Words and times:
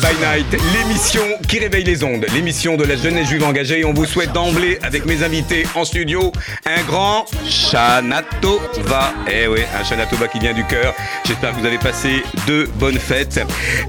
by 0.00 0.14
Night, 0.20 0.46
l'émission 0.74 1.22
qui 1.48 1.58
réveille 1.58 1.84
les 1.84 2.04
ondes, 2.04 2.26
l'émission 2.32 2.76
de 2.76 2.84
la 2.84 2.96
jeunesse 2.96 3.28
juive 3.28 3.44
engagée. 3.44 3.84
On 3.84 3.92
vous 3.92 4.04
souhaite 4.04 4.32
d'emblée, 4.32 4.78
avec 4.82 5.06
mes 5.06 5.22
invités 5.22 5.66
en 5.74 5.84
studio, 5.84 6.32
un 6.66 6.82
grand 6.82 7.24
Shanatova. 7.46 9.12
Eh 9.30 9.46
oui, 9.48 9.60
un 9.78 9.84
Shanatova 9.84 10.28
qui 10.28 10.38
vient 10.38 10.52
du 10.52 10.64
cœur. 10.64 10.94
J'espère 11.26 11.54
que 11.54 11.60
vous 11.60 11.66
avez 11.66 11.78
passé 11.78 12.22
de 12.46 12.68
bonnes 12.76 12.98
fêtes. 12.98 13.40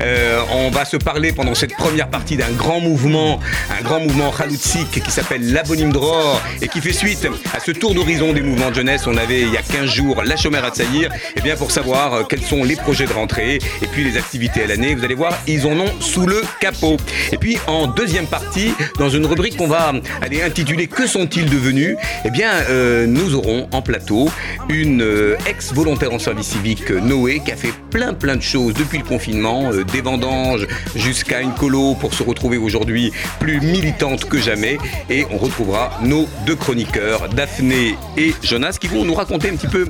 Euh, 0.02 0.42
on 0.52 0.70
va 0.70 0.86
se 0.86 0.98
parler 0.98 1.32
pendant 1.32 1.54
cette 1.54 1.76
première 1.76 2.10
partie 2.10 2.38
d'un 2.38 2.52
grand 2.52 2.80
mouvement, 2.80 3.40
un 3.78 3.84
grand 3.84 4.00
mouvement 4.00 4.32
Khaloutzik 4.32 5.04
qui 5.04 5.12
s'appelle 5.12 5.52
l'Abonim 5.52 5.92
Dror 5.92 6.42
et 6.62 6.68
qui 6.68 6.82
fait 6.82 6.94
suite 6.94 7.28
à 7.54 7.60
ce 7.60 7.72
tour 7.72 7.94
d'horizon 7.94 8.34
des 8.34 8.42
mouvements 8.42 8.70
de 8.70 8.76
jeunesse. 8.76 9.06
On 9.06 9.18
avait 9.18 9.42
il 9.42 9.54
y 9.54 9.58
a 9.58 9.62
15 9.62 9.86
jours 9.86 10.24
la 10.24 10.38
chômeur 10.38 10.64
à 10.66 10.70
Tsaïr. 10.70 11.12
Et 11.36 11.42
bien 11.42 11.56
pour 11.56 11.72
savoir 11.72 12.14
euh, 12.14 12.24
quels 12.24 12.44
sont 12.44 12.64
les 12.64 12.76
projets 12.76 13.06
de 13.06 13.14
rentrée 13.14 13.60
et 13.82 13.88
puis 13.88 14.04
les 14.04 14.18
activités 14.18 14.64
à 14.64 14.68
l'année, 14.68 14.96
vous 14.96 15.04
allez 15.04 15.16
voir, 15.16 15.34
ils 15.48 15.66
en 15.66 15.80
ont 15.80 15.99
sous 16.00 16.26
le 16.26 16.42
capot. 16.60 16.98
Et 17.32 17.38
puis 17.38 17.58
en 17.68 17.88
deuxième 17.88 18.28
partie, 18.28 18.74
dans 18.98 19.10
une 19.10 19.26
rubrique 19.26 19.58
qu'on 19.58 19.68
va 19.68 19.94
aller 20.22 20.42
intituler 20.42 20.88
Que 20.88 21.08
sont-ils 21.08 21.50
devenus? 21.50 21.96
Eh 22.26 22.30
bien, 22.30 22.52
euh, 22.70 23.06
nous 23.06 23.36
aurons 23.36 23.68
en 23.72 23.82
plateau 23.82 24.30
une 24.70 25.02
euh, 25.02 25.36
ex-volontaire 25.48 26.14
en 26.14 26.20
service 26.20 26.48
civique, 26.48 26.92
euh, 26.92 27.00
Noé, 27.00 27.42
qui 27.44 27.52
a 27.52 27.56
fait 27.56 27.74
plein 27.90 28.14
plein 28.14 28.36
de 28.36 28.42
choses 28.42 28.74
depuis 28.74 28.98
le 28.98 29.04
confinement, 29.04 29.72
des 29.72 30.02
vendanges 30.02 30.68
jusqu'à 30.96 31.42
une 31.42 31.54
colo 31.54 31.96
pour 31.96 32.14
se 32.14 32.24
retrouver 32.24 32.58
aujourd'hui 32.58 33.12
plus 33.40 33.62
militante 33.62 34.26
que 34.26 34.40
jamais. 34.40 34.78
Et 35.10 35.26
on 35.32 35.38
retrouvera 35.38 36.00
nos 36.02 36.28
deux 36.46 36.56
chroniqueurs, 36.56 37.30
Daphné 37.30 37.96
et 38.18 38.34
Jonas, 38.44 38.78
qui 38.80 38.88
vont 38.88 39.06
nous 39.06 39.14
raconter 39.14 39.50
un 39.50 39.56
petit 39.56 39.68
peu 39.68 39.88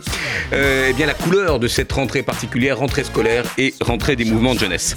eh 0.52 0.94
bien, 0.94 1.05
la 1.05 1.14
couleur 1.14 1.59
de 1.59 1.67
cette 1.67 1.92
rentrée 1.92 2.23
particulière, 2.23 2.80
rentrée 2.80 3.03
scolaire 3.03 3.44
et 3.58 3.73
rentrée 3.81 4.16
des 4.16 4.26
mouvements 4.26 4.55
de 4.55 4.59
jeunesse. 4.59 4.95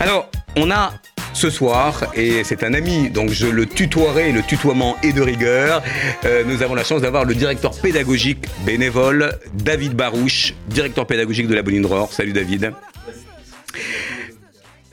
Alors, 0.00 0.28
on 0.56 0.70
a 0.70 0.92
ce 1.32 1.50
soir, 1.50 2.04
et 2.14 2.44
c'est 2.44 2.62
un 2.64 2.72
ami, 2.72 3.10
donc 3.10 3.28
je 3.30 3.46
le 3.46 3.66
tutoierai, 3.66 4.32
le 4.32 4.42
tutoiement 4.42 4.96
est 5.02 5.12
de 5.12 5.20
rigueur. 5.20 5.82
Euh, 6.24 6.44
nous 6.46 6.62
avons 6.62 6.74
la 6.74 6.82
chance 6.84 7.02
d'avoir 7.02 7.26
le 7.26 7.34
directeur 7.34 7.78
pédagogique 7.78 8.46
bénévole, 8.64 9.38
David 9.52 9.92
Barouche, 9.92 10.54
directeur 10.68 11.06
pédagogique 11.06 11.46
de 11.46 11.54
la 11.54 11.62
Bonine 11.62 11.82
Dror. 11.82 12.10
Salut 12.10 12.32
David. 12.32 12.72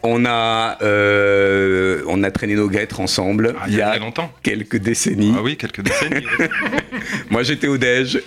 On 0.05 0.25
a, 0.25 0.77
euh, 0.81 2.03
on 2.09 2.23
a 2.23 2.31
traîné 2.31 2.55
nos 2.55 2.67
guêtres 2.67 2.99
ensemble 2.99 3.55
Ah, 3.61 3.63
il 3.69 3.75
y 3.75 3.81
a 3.81 3.97
longtemps. 3.97 4.29
quelques 4.43 4.75
décennies. 4.75 5.33
Ah 5.37 5.41
oui, 5.41 5.55
quelques 5.55 5.79
décennies. 5.81 6.25
Moi 7.29 7.43
j'étais 7.43 7.67
au 7.67 7.77
Dej. 7.77 8.21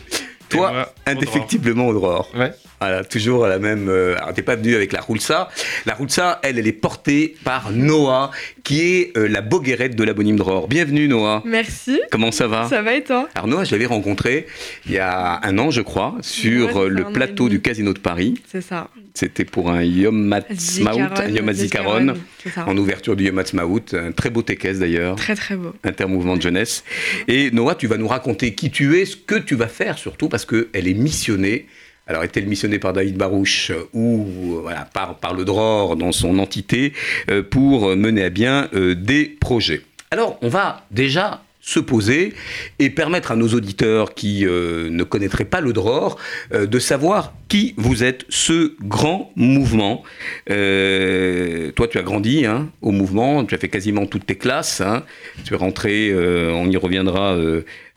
Toi, 0.48 0.72
moi, 0.72 0.94
indéfectiblement 1.04 1.88
au 1.88 1.92
Dror. 1.92 2.30
ouais. 2.38 2.52
Voilà, 2.80 3.04
toujours 3.04 3.46
la 3.46 3.58
même. 3.58 3.88
euh, 3.88 4.16
alors, 4.18 4.34
t'es 4.34 4.42
pas 4.42 4.56
venu 4.56 4.74
avec 4.74 4.92
la 4.92 5.00
Roulsa. 5.00 5.48
La 5.86 5.94
Roulsa, 5.94 6.40
elle, 6.42 6.58
elle 6.58 6.66
est 6.66 6.72
portée 6.72 7.34
par 7.42 7.70
Noah, 7.72 8.30
qui 8.64 8.80
est 8.82 9.16
euh, 9.16 9.28
la 9.28 9.40
boguerette 9.40 9.96
de 9.96 10.04
l'abonyme 10.04 10.36
Dror. 10.36 10.68
Bienvenue, 10.68 11.08
Noah. 11.08 11.42
Merci. 11.46 12.00
Comment 12.10 12.32
ça 12.32 12.46
va? 12.48 12.68
Ça 12.68 12.82
va 12.82 12.94
et 12.94 13.02
toi? 13.02 13.28
Alors, 13.34 13.46
Noah, 13.48 13.64
je 13.64 13.72
l'avais 13.72 13.86
rencontré 13.86 14.46
il 14.86 14.92
y 14.92 14.98
a 14.98 15.40
un 15.42 15.58
an, 15.58 15.70
je 15.70 15.80
crois, 15.80 16.16
sur 16.20 16.76
Ouais, 16.76 16.82
euh, 16.82 16.88
le 16.88 17.04
plateau 17.04 17.48
du 17.48 17.60
Casino 17.60 17.94
de 17.94 17.98
Paris. 17.98 18.34
C'est 18.50 18.60
ça. 18.60 18.88
C'était 19.14 19.46
pour 19.46 19.70
un 19.70 19.82
Yom 19.82 20.14
Matzmaout, 20.26 20.98
un 21.16 21.28
Yom 21.28 21.50
ça. 21.54 22.66
en 22.66 22.76
ouverture 22.76 23.16
du 23.16 23.24
Yom 23.24 23.34
Matzmaout. 23.36 23.94
Un 23.94 24.12
très 24.12 24.28
beau 24.28 24.42
tékès 24.42 24.78
d'ailleurs. 24.78 25.16
Très 25.16 25.34
très 25.34 25.56
beau. 25.56 25.72
intermouvement 25.84 26.36
de 26.36 26.42
jeunesse. 26.42 26.84
Et 27.26 27.50
Noah, 27.50 27.74
tu 27.74 27.86
vas 27.86 27.96
nous 27.96 28.08
raconter 28.08 28.54
qui 28.54 28.70
tu 28.70 28.98
es, 28.98 29.06
ce 29.06 29.16
que 29.16 29.36
tu 29.36 29.54
vas 29.54 29.68
faire 29.68 29.96
surtout, 29.96 30.28
parce 30.28 30.44
qu'elle 30.44 30.66
est 30.88 30.94
missionnée. 30.94 31.66
Alors, 32.08 32.22
est-elle 32.22 32.46
missionnée 32.46 32.78
par 32.78 32.92
David 32.92 33.16
Barouche 33.16 33.72
euh, 33.72 33.88
ou 33.92 34.62
euh, 34.68 34.72
par, 34.92 35.34
le 35.34 35.44
DROR 35.44 35.96
dans 35.96 36.12
son 36.12 36.38
entité 36.38 36.92
euh, 37.28 37.42
pour 37.42 37.96
mener 37.96 38.22
à 38.22 38.30
bien 38.30 38.68
des 38.72 39.24
projets? 39.40 39.82
Alors, 40.12 40.38
on 40.40 40.48
va 40.48 40.84
déjà 40.92 41.42
se 41.60 41.80
poser 41.80 42.32
et 42.78 42.90
permettre 42.90 43.32
à 43.32 43.36
nos 43.36 43.48
auditeurs 43.48 44.14
qui 44.14 44.44
ne 44.44 45.02
connaîtraient 45.02 45.44
pas 45.44 45.60
le 45.60 45.72
DROR 45.72 46.16
de 46.52 46.78
savoir 46.78 47.34
qui 47.48 47.74
vous 47.76 48.04
êtes, 48.04 48.24
ce 48.28 48.76
grand 48.80 49.32
mouvement. 49.34 50.04
Toi, 50.46 51.88
tu 51.88 51.98
as 51.98 52.02
grandi 52.04 52.46
hein, 52.46 52.70
au 52.82 52.92
mouvement, 52.92 53.44
tu 53.44 53.56
as 53.56 53.58
fait 53.58 53.68
quasiment 53.68 54.06
toutes 54.06 54.26
tes 54.26 54.36
classes. 54.36 54.80
hein. 54.80 55.02
Tu 55.44 55.54
es 55.54 55.56
rentré, 55.56 56.14
on 56.14 56.70
y 56.70 56.76
reviendra, 56.76 57.36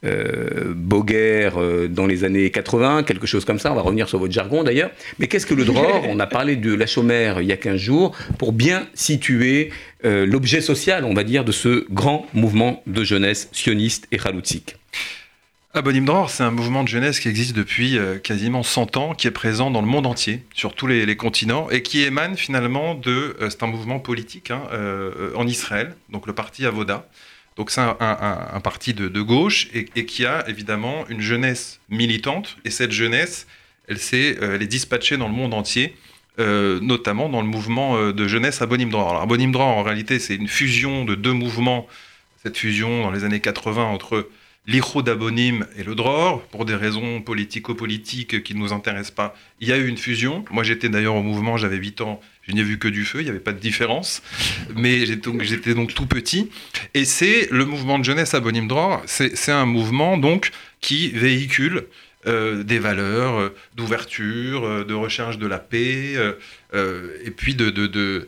euh, 0.06 0.74
Boguer 0.74 1.50
euh, 1.58 1.88
dans 1.88 2.06
les 2.06 2.24
années 2.24 2.50
80, 2.50 3.04
quelque 3.04 3.28
chose 3.28 3.46
comme 3.46 3.60
ça. 3.60 3.72
On 3.72 3.76
va 3.76 3.82
revenir 3.82 4.08
sur 4.08 4.20
votre 4.20 4.34
jargon 4.34 4.64
d'ailleurs. 4.64 4.92
Mais 5.20 5.28
qu'est-ce 5.28 5.46
que 5.46 5.54
le 5.54 5.66
DROR? 5.66 6.06
On 6.10 6.20
a 6.20 6.28
parlé 6.28 6.56
de 6.56 6.74
la 6.74 6.86
chômère 6.86 7.42
il 7.42 7.48
y 7.48 7.52
a 7.52 7.58
15 7.58 7.76
jours 7.76 8.16
pour 8.38 8.54
bien 8.54 8.88
situer 8.94 9.72
euh, 10.06 10.26
l'objet 10.26 10.62
social, 10.62 11.04
on 11.04 11.14
va 11.14 11.24
dire, 11.24 11.44
de 11.44 11.52
ce 11.52 11.86
grand 11.92 12.28
mouvement 12.34 12.82
de 12.88 13.04
jeunesse 13.04 13.50
sioniste 13.52 14.08
et 14.12 14.18
khaloutzik. 14.18 14.78
Abonim 15.74 16.06
Dror, 16.06 16.32
c'est 16.32 16.44
un 16.44 16.50
mouvement 16.50 16.84
de 16.84 16.88
jeunesse 16.88 17.20
qui 17.20 17.28
existe 17.28 17.56
depuis 17.56 17.98
euh, 17.98 18.18
quasiment 18.18 18.64
100 18.64 18.98
ans, 18.98 19.14
qui 19.14 19.28
est 19.28 19.32
présent 19.32 19.70
dans 19.70 19.82
le 19.82 19.88
monde 19.88 20.08
entier, 20.08 20.44
sur 20.56 20.74
tous 20.74 20.88
les, 20.88 21.06
les 21.06 21.16
continents, 21.16 21.70
et 21.70 21.84
qui 21.84 22.02
émane 22.02 22.38
finalement 22.38 22.96
de. 22.96 23.36
c'est 23.50 23.62
un 23.62 23.68
mouvement 23.68 24.00
politique 24.00 24.50
hein, 24.50 24.62
en 25.36 25.46
Israël, 25.46 25.96
donc 26.10 26.26
le 26.26 26.34
parti 26.34 26.66
Avoda. 26.66 27.08
Donc 27.60 27.72
c'est 27.72 27.82
un, 27.82 28.62
parti 28.64 28.94
de, 28.94 29.22
gauche 29.22 29.68
et, 29.74 30.06
qui 30.06 30.26
a 30.26 30.48
évidemment 30.48 31.06
une 31.10 31.20
jeunesse 31.20 31.82
militante. 31.90 32.56
Et 32.64 32.70
cette 32.70 32.94
jeunesse, 32.94 33.48
elle, 33.90 33.98
s'est, 33.98 34.38
euh, 34.42 34.56
elle 34.56 34.62
est 34.62 34.68
dispatchée 34.68 35.18
dans 35.18 35.28
le 35.28 35.34
monde 35.34 35.54
entier, 35.54 35.94
euh, 36.40 36.80
notamment 36.80 37.28
dans 37.28 37.42
le 37.42 37.50
mouvement 37.50 37.98
euh, 37.98 38.14
de 38.14 38.30
jeunesse 38.30 38.62
Abonim 38.62 38.90
Dror. 38.90 39.10
Alors 39.10 39.24
Abonim 39.24 39.54
en 39.58 39.84
réalité, 39.84 40.20
c'est 40.20 40.36
une 40.36 40.48
fusion 40.48 41.04
de 41.04 41.16
deux 41.16 41.34
mouvements. 41.34 41.86
Cette 42.44 42.58
fusion 42.58 43.02
dans 43.02 43.12
les 43.12 43.26
années 43.26 43.42
80 43.42 43.84
entre 43.84 44.30
l'Ichud 44.70 45.10
Abonim 45.10 45.66
et 45.78 45.84
le 45.84 45.96
DROR, 45.96 46.44
pour 46.52 46.64
des 46.64 46.76
raisons 46.76 47.22
politico-politiques 47.22 48.44
qui 48.44 48.54
ne 48.54 48.60
nous 48.60 48.72
intéressent 48.72 49.16
pas. 49.16 49.36
Il 49.60 49.68
y 49.68 49.72
a 49.72 49.78
eu 49.78 49.88
une 49.88 49.98
fusion. 49.98 50.46
Moi, 50.52 50.64
j'étais 50.64 50.90
d'ailleurs 50.90 51.16
au 51.16 51.24
mouvement, 51.24 51.58
j'avais 51.58 51.78
8 51.78 52.02
ans, 52.02 52.22
je 52.44 52.54
n'ai 52.54 52.62
vu 52.62 52.78
que 52.78 52.88
du 52.88 53.04
feu, 53.04 53.22
il 53.22 53.24
n'y 53.24 53.32
avait 53.32 53.40
pas 53.40 53.52
de 53.52 53.60
différence. 53.60 54.22
Mais 54.76 55.08
j'étais 55.08 55.74
donc, 55.74 55.94
tout 55.96 56.06
petit. 56.06 56.52
Et 56.94 57.04
c'est 57.04 57.48
le 57.50 57.66
mouvement 57.66 57.98
de 57.98 58.06
jeunesse 58.06 58.36
Abonim 58.36 58.68
DROR, 58.68 59.02
c'est 59.08 59.52
un 59.52 59.66
mouvement 59.66 60.18
donc 60.18 60.52
qui 60.82 61.10
véhicule 61.10 61.86
euh, 62.28 62.64
des 62.64 62.80
valeurs 62.80 63.40
euh, 63.40 63.56
d'ouverture, 63.76 64.66
euh, 64.66 64.84
de 64.84 64.94
recherche 64.94 65.40
de 65.40 65.48
la 65.48 65.58
paix, 65.58 66.14
et 66.74 67.32
puis 67.32 67.56
de, 67.56 67.70
de- 67.72 68.28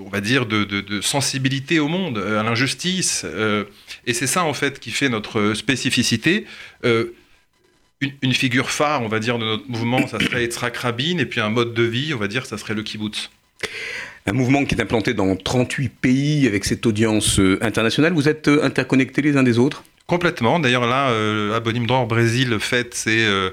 on 0.00 0.08
va 0.08 0.20
dire, 0.20 0.46
de, 0.46 0.64
de- 0.64 0.80
de 0.80 1.00
sensibilité 1.00 1.78
au 1.80 1.88
monde, 1.88 2.18
euh, 2.18 2.40
à 2.40 2.42
l'injustice. 2.42 3.22
euh, 3.24 3.64
et 4.06 4.12
c'est 4.14 4.26
ça, 4.26 4.44
en 4.44 4.54
fait, 4.54 4.78
qui 4.80 4.90
fait 4.90 5.08
notre 5.08 5.54
spécificité. 5.54 6.46
Euh, 6.84 7.14
une, 8.00 8.12
une 8.22 8.34
figure 8.34 8.70
phare, 8.70 9.02
on 9.02 9.08
va 9.08 9.18
dire, 9.20 9.38
de 9.38 9.44
notre 9.44 9.68
mouvement, 9.68 10.06
ça 10.06 10.18
serait 10.20 10.42
Yitzhak 10.44 10.76
Rabin, 10.76 11.18
et 11.18 11.26
puis 11.26 11.40
un 11.40 11.48
mode 11.48 11.72
de 11.74 11.82
vie, 11.82 12.12
on 12.14 12.18
va 12.18 12.28
dire, 12.28 12.44
ça 12.46 12.58
serait 12.58 12.74
le 12.74 12.82
kibbutz. 12.82 13.30
Un 14.26 14.32
mouvement 14.32 14.64
qui 14.64 14.74
est 14.74 14.80
implanté 14.82 15.14
dans 15.14 15.34
38 15.36 15.88
pays 15.88 16.46
avec 16.46 16.64
cette 16.64 16.84
audience 16.84 17.38
euh, 17.38 17.58
internationale. 17.62 18.12
Vous 18.12 18.28
êtes 18.28 18.48
euh, 18.48 18.62
interconnectés 18.64 19.22
les 19.22 19.36
uns 19.36 19.42
des 19.44 19.58
autres? 19.58 19.84
Complètement. 20.06 20.58
D'ailleurs, 20.58 20.86
là, 20.86 21.10
euh, 21.10 21.54
Abonim 21.56 21.86
Dror 21.86 22.06
Brésil 22.06 22.58
fête 22.60 23.02
euh, 23.08 23.50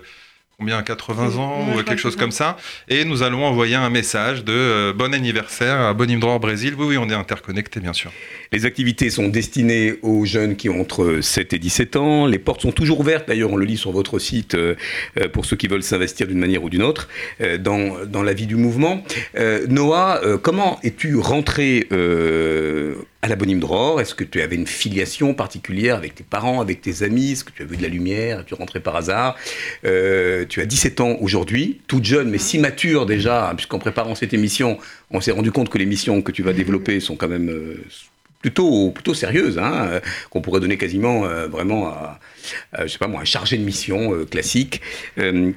combien 0.63 0.81
80 0.81 1.35
ans 1.39 1.67
ou 1.67 1.83
quelque 1.83 1.99
chose 1.99 2.15
comme 2.15 2.31
ça. 2.31 2.55
Et 2.87 3.03
nous 3.03 3.21
allons 3.21 3.43
envoyer 3.43 3.75
un 3.75 3.89
message 3.89 4.45
de 4.45 4.53
euh, 4.53 4.93
bon 4.93 5.13
anniversaire 5.13 5.75
à 5.75 5.89
Abonim 5.89 6.21
Dror 6.21 6.39
Brésil. 6.39 6.73
Oui, 6.77 6.85
oui, 6.87 6.97
on 6.97 7.09
est 7.09 7.13
interconnectés, 7.13 7.81
bien 7.81 7.91
sûr. 7.91 8.13
Les 8.53 8.65
activités 8.65 9.09
sont 9.09 9.27
destinées 9.27 9.95
aux 10.03 10.23
jeunes 10.23 10.55
qui 10.55 10.69
ont 10.69 10.79
entre 10.79 11.19
7 11.19 11.51
et 11.51 11.59
17 11.59 11.97
ans. 11.97 12.27
Les 12.27 12.39
portes 12.39 12.61
sont 12.61 12.71
toujours 12.71 13.01
ouvertes, 13.01 13.27
d'ailleurs 13.27 13.51
on 13.51 13.57
le 13.57 13.65
lit 13.65 13.75
sur 13.75 13.91
votre 13.91 14.19
site, 14.19 14.55
euh, 14.55 14.75
euh, 15.19 15.27
pour 15.27 15.43
ceux 15.43 15.57
qui 15.57 15.67
veulent 15.67 15.83
s'investir 15.83 16.27
d'une 16.27 16.39
manière 16.39 16.63
ou 16.63 16.69
d'une 16.69 16.83
autre 16.83 17.09
euh, 17.41 17.57
dans, 17.57 18.05
dans 18.05 18.23
la 18.23 18.31
vie 18.31 18.47
du 18.47 18.55
mouvement. 18.55 19.03
Euh, 19.35 19.67
Noah, 19.67 20.21
euh, 20.23 20.37
comment 20.37 20.79
es-tu 20.83 21.17
rentré 21.17 21.87
euh, 21.91 22.95
à 23.23 23.27
la 23.29 23.37
Bonime 23.37 23.59
Dror 23.61 24.01
Est-ce 24.01 24.13
que 24.15 24.25
tu 24.25 24.41
avais 24.41 24.57
une 24.57 24.67
filiation 24.67 25.33
particulière 25.33 25.95
avec 25.95 26.13
tes 26.13 26.25
parents, 26.25 26.59
avec 26.59 26.81
tes 26.81 27.03
amis 27.03 27.31
Est-ce 27.31 27.45
que 27.45 27.51
tu 27.53 27.63
as 27.63 27.65
vu 27.65 27.77
de 27.77 27.81
la 27.81 27.87
lumière 27.87 28.43
Tu 28.45 28.53
rentrais 28.53 28.81
par 28.81 28.97
hasard 28.97 29.37
Euh, 29.85 30.45
Tu 30.49 30.59
as 30.61 30.65
17 30.65 30.99
ans 30.99 31.17
aujourd'hui, 31.21 31.79
toute 31.87 32.03
jeune 32.03 32.29
mais 32.29 32.37
si 32.37 32.59
mature 32.59 33.05
déjà, 33.05 33.53
puisqu'en 33.55 33.79
préparant 33.79 34.13
cette 34.13 34.33
émission, 34.33 34.77
on 35.09 35.21
s'est 35.21 35.31
rendu 35.31 35.51
compte 35.53 35.69
que 35.69 35.77
les 35.77 35.85
missions 35.85 36.21
que 36.21 36.33
tu 36.33 36.43
vas 36.43 36.51
développer 36.53 36.99
sont 36.99 37.15
quand 37.15 37.29
même... 37.29 37.49
euh, 37.49 37.81
plutôt, 38.41 38.91
plutôt 38.91 39.13
sérieuses, 39.13 39.57
hein, 39.57 39.87
euh, 39.89 39.99
qu'on 40.29 40.41
pourrait 40.41 40.59
donner 40.59 40.75
quasiment 40.75 41.23
euh, 41.25 41.47
vraiment 41.47 41.87
à, 41.87 42.19
je 42.81 42.87
sais 42.87 42.97
pas 42.97 43.07
moi, 43.07 43.21
un 43.21 43.23
chargé 43.23 43.57
de 43.57 43.63
mission 43.63 44.25
classique. 44.29 44.81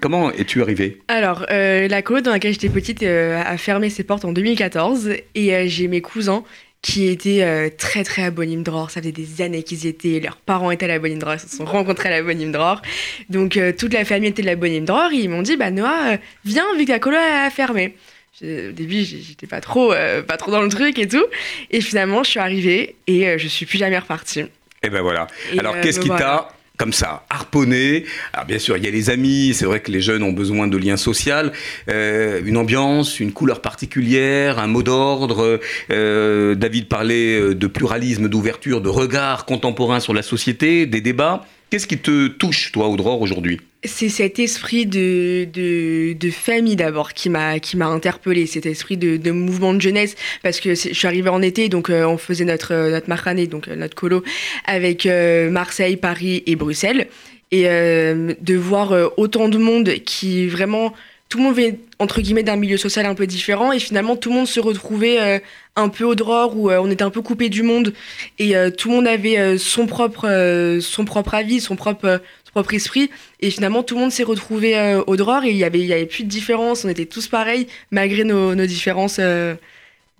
comment 0.00 0.30
es-tu 0.30 0.62
arrivé 0.62 1.00
Alors, 1.08 1.44
la 1.50 2.02
colo 2.02 2.20
dans 2.20 2.30
laquelle 2.30 2.52
j'étais 2.52 2.68
petite 2.68 3.02
a 3.02 3.56
fermé 3.58 3.90
ses 3.90 4.04
portes 4.04 4.24
en 4.24 4.30
2014 4.32 5.10
et 5.34 5.68
j'ai 5.68 5.88
mes 5.88 6.00
cousins 6.00 6.44
qui 6.86 7.08
étaient 7.08 7.72
très 7.76 8.04
très 8.04 8.22
à 8.22 8.30
Bonime-Dror. 8.30 8.90
Ça 8.90 9.00
faisait 9.00 9.12
des 9.12 9.42
années 9.42 9.62
qu'ils 9.62 9.86
y 9.86 9.88
étaient, 9.88 10.20
leurs 10.20 10.36
parents 10.36 10.70
étaient 10.70 10.88
à 10.88 10.98
la 10.98 11.08
ils 11.08 11.40
se 11.40 11.48
sont 11.48 11.64
rencontrés 11.64 12.12
à 12.12 12.20
la. 12.20 12.80
Donc 13.28 13.58
toute 13.76 13.92
la 13.92 14.04
famille 14.04 14.28
était 14.28 14.42
de 14.42 14.46
la 14.46 14.56
Bonime-Dror. 14.56 15.12
Ils 15.12 15.28
m'ont 15.28 15.42
dit, 15.42 15.56
bah 15.56 15.70
Noah, 15.70 16.16
viens 16.44 16.64
vu 16.78 16.84
que 16.84 16.92
la 16.92 16.98
colo 16.98 17.16
a 17.16 17.50
fermé 17.50 17.94
au 18.42 18.72
début, 18.72 19.04
j'étais 19.04 19.46
pas 19.46 19.60
trop, 19.60 19.92
euh, 19.92 20.22
pas 20.22 20.36
trop 20.36 20.50
dans 20.50 20.62
le 20.62 20.68
truc 20.68 20.98
et 20.98 21.08
tout. 21.08 21.24
Et 21.70 21.80
finalement, 21.80 22.22
je 22.22 22.30
suis 22.30 22.40
arrivée 22.40 22.96
et 23.06 23.28
euh, 23.28 23.38
je 23.38 23.48
suis 23.48 23.66
plus 23.66 23.78
jamais 23.78 23.98
repartie. 23.98 24.44
Et 24.82 24.90
ben 24.90 25.00
voilà. 25.00 25.26
Alors, 25.58 25.74
euh, 25.74 25.82
qu'est-ce 25.82 26.00
qui 26.00 26.08
t'a 26.08 26.48
comme 26.76 26.92
ça, 26.92 27.24
harponné. 27.30 28.04
Alors 28.32 28.46
bien 28.46 28.58
sûr, 28.58 28.76
il 28.76 28.84
y 28.84 28.86
a 28.86 28.90
les 28.90 29.10
amis, 29.10 29.54
c'est 29.54 29.64
vrai 29.64 29.80
que 29.80 29.90
les 29.90 30.00
jeunes 30.00 30.22
ont 30.22 30.32
besoin 30.32 30.68
de 30.68 30.76
liens 30.76 30.96
sociaux, 30.96 31.50
une 31.88 32.56
ambiance, 32.56 33.18
une 33.20 33.32
couleur 33.32 33.60
particulière, 33.60 34.58
un 34.58 34.66
mot 34.66 34.82
d'ordre. 34.82 35.60
David 35.88 36.88
parlait 36.88 37.54
de 37.54 37.66
pluralisme, 37.66 38.28
d'ouverture, 38.28 38.80
de 38.80 38.88
regard 38.88 39.44
contemporain 39.44 40.00
sur 40.00 40.14
la 40.14 40.22
société, 40.22 40.86
des 40.86 41.00
débats. 41.00 41.44
Qu'est-ce 41.70 41.88
qui 41.88 41.98
te 41.98 42.28
touche, 42.28 42.70
toi, 42.70 42.88
Audror, 42.88 43.20
aujourd'hui 43.20 43.60
C'est 43.82 44.08
cet 44.08 44.38
esprit 44.38 44.86
de, 44.86 46.16
famille 46.30 46.76
d'abord 46.76 47.12
qui 47.12 47.28
m'a 47.28 47.58
qui 47.58 47.76
interpellé, 47.82 48.46
cet 48.46 48.66
esprit 48.66 48.96
de, 48.96 49.30
mouvement 49.32 49.74
de 49.74 49.80
jeunesse, 49.80 50.14
parce 50.44 50.60
que 50.60 50.76
je 50.76 50.92
suis 50.92 51.06
arrivée 51.08 51.28
en 51.28 51.42
été, 51.42 51.68
donc 51.68 51.90
euh, 51.90 52.04
on 52.04 52.18
faisait 52.18 52.44
notre 52.44 52.72
euh, 52.72 52.90
notre 52.90 53.08
marranée, 53.08 53.48
donc 53.48 53.66
euh, 53.66 53.74
notre 53.74 53.96
colo, 53.96 54.22
avec 54.64 55.06
Marseille, 55.06 55.96
Paris 55.96 56.44
et 56.46 56.54
Bruxelles, 56.54 57.08
et 57.50 57.64
de 57.64 58.56
voir 58.56 58.92
autant 59.16 59.48
de 59.48 59.58
monde 59.58 59.90
qui 60.04 60.46
vraiment 60.46 60.92
tout 61.28 61.38
le 61.38 61.44
monde 61.44 61.76
entre 61.98 62.20
guillemets 62.20 62.42
d'un 62.42 62.56
milieu 62.56 62.76
social 62.76 63.06
un 63.06 63.14
peu 63.14 63.26
différent 63.26 63.72
et 63.72 63.78
finalement 63.78 64.16
tout 64.16 64.28
le 64.28 64.36
monde 64.36 64.46
se 64.46 64.60
retrouvait 64.60 65.20
euh, 65.20 65.38
un 65.76 65.88
peu 65.88 66.04
au 66.04 66.14
dror 66.14 66.56
où 66.56 66.70
euh, 66.70 66.78
on 66.78 66.90
était 66.90 67.02
un 67.02 67.10
peu 67.10 67.22
coupé 67.22 67.48
du 67.48 67.62
monde 67.62 67.94
et 68.38 68.56
euh, 68.56 68.70
tout 68.70 68.88
le 68.88 68.96
monde 68.96 69.06
avait 69.06 69.58
son 69.58 69.86
propre 69.86 70.78
son 70.80 71.04
propre 71.04 71.34
avis 71.34 71.60
son 71.60 71.76
propre 71.76 72.20
son 72.44 72.50
propre 72.52 72.74
esprit 72.74 73.10
et 73.40 73.50
finalement 73.50 73.82
tout 73.82 73.94
le 73.94 74.00
monde 74.00 74.12
s'est 74.12 74.22
retrouvé 74.22 75.00
au 75.06 75.16
dror 75.16 75.44
et 75.44 75.50
il 75.50 75.56
y 75.56 75.64
avait 75.64 75.80
il 75.80 75.86
y 75.86 75.92
avait 75.92 76.06
plus 76.06 76.24
de 76.24 76.28
différence 76.28 76.84
on 76.84 76.88
était 76.88 77.06
tous 77.06 77.28
pareils 77.28 77.66
malgré 77.90 78.24
nos, 78.24 78.54
nos 78.54 78.66
différences 78.66 79.18
de, 79.18 79.56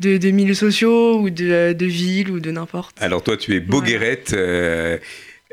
de, 0.01 0.31
milieux 0.31 0.55
sociaux 0.55 1.19
ou 1.19 1.31
de, 1.31 1.73
de 1.73 1.87
ville 1.87 2.31
ou 2.31 2.41
de 2.41 2.51
n'importe. 2.51 2.97
Alors 3.01 3.23
toi 3.23 3.37
tu 3.37 3.55
es 3.55 3.61
Boguerette 3.61 4.35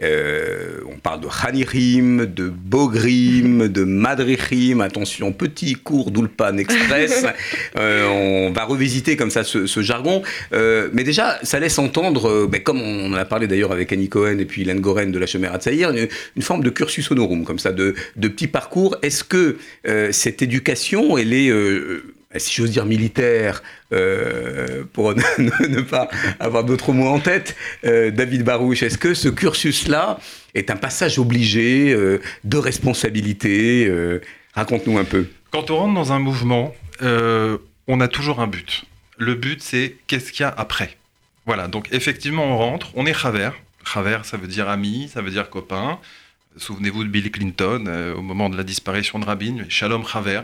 euh, 0.01 0.79
on 0.87 0.97
parle 0.97 1.21
de 1.21 1.27
Hanirim, 1.27 2.25
de 2.25 2.49
Bogrim, 2.49 3.67
de 3.67 3.83
Madrichim. 3.83 4.81
Attention, 4.81 5.31
petit 5.31 5.75
cours 5.75 6.11
d'Ulpan 6.11 6.57
Express. 6.57 7.25
Euh, 7.79 8.05
on 8.07 8.51
va 8.51 8.65
revisiter 8.65 9.15
comme 9.17 9.29
ça 9.29 9.43
ce, 9.43 9.81
jargon. 9.81 10.21
Euh, 10.53 10.89
mais 10.93 11.03
déjà, 11.03 11.39
ça 11.43 11.59
laisse 11.59 11.79
entendre, 11.79 12.45
ben, 12.45 12.61
comme 12.61 12.81
on 12.81 13.11
en 13.11 13.15
a 13.15 13.25
parlé 13.25 13.47
d'ailleurs 13.47 13.71
avec 13.71 13.91
Annie 13.91 14.09
Cohen 14.09 14.37
et 14.37 14.45
puis 14.45 14.61
Hélène 14.61 14.79
Goren 14.79 15.11
de 15.11 15.19
la 15.19 15.25
Chemera 15.25 15.57
Tsaïr, 15.57 15.89
une, 15.89 16.07
une, 16.35 16.41
forme 16.41 16.63
de 16.63 16.69
cursus 16.69 17.09
honorum, 17.09 17.45
comme 17.45 17.59
ça, 17.59 17.71
de, 17.71 17.95
de 18.15 18.27
petits 18.27 18.47
parcours. 18.47 18.97
Est-ce 19.01 19.23
que 19.23 19.57
cette 20.11 20.41
éducation, 20.41 21.17
elle 21.17 21.33
est 21.33 21.51
si 22.39 22.53
j'ose 22.53 22.71
dire 22.71 22.85
militaire, 22.85 23.62
euh, 23.91 24.83
pour 24.94 25.13
ne, 25.38 25.81
pas 25.81 26.09
avoir 26.39 26.63
d'autres 26.63 26.94
mots 26.94 27.07
en 27.07 27.19
tête, 27.19 27.56
euh, 27.85 28.12
David 28.12 28.44
Barouche, 28.44 28.83
est-ce 28.83 28.97
que 28.97 29.13
ce 29.13 29.30
cursus-là 29.30 30.19
est 30.56 30.69
un 30.69 30.75
passage 30.75 31.19
obligé 31.19 31.94
euh, 31.94 32.21
de 32.44 32.57
responsabilité 32.57 33.91
Raconte-nous 34.53 34.97
un 34.97 35.03
peu. 35.03 35.27
Quand 35.51 35.71
on 35.71 35.77
rentre 35.77 35.94
dans 35.95 36.13
un 36.13 36.19
mouvement, 36.19 36.75
on 37.01 38.00
a 38.00 38.07
toujours 38.07 38.39
un 38.39 38.47
but. 38.47 38.86
Le 39.18 39.36
but, 39.36 39.62
c'est 39.62 39.95
qu'est-ce 40.07 40.31
qu'il 40.31 40.41
y 40.41 40.45
a 40.45 40.53
après. 40.56 40.97
Voilà, 41.45 41.68
donc 41.68 41.89
effectivement, 41.91 42.45
on 42.45 42.57
rentre, 42.57 42.91
on 42.95 43.06
est 43.06 43.13
Chaver. 43.13 43.50
Chaver, 43.86 44.19
ça 44.24 44.38
veut 44.38 44.47
dire 44.47 44.69
ami, 44.69 45.09
ça 45.13 45.21
veut 45.21 45.31
dire 45.31 45.50
copain. 45.50 46.00
Souvenez-vous 46.57 47.03
de 47.03 47.09
Bill 47.09 47.31
Clinton 47.31 47.85
euh, 47.88 48.13
au 48.13 48.21
moment 48.21 48.50
de 48.50 48.55
la 48.55 48.63
disparition 48.63 49.17
de 49.17 49.25
Rabin, 49.25 49.65
Shalom 49.69 50.05
Chaver. 50.07 50.41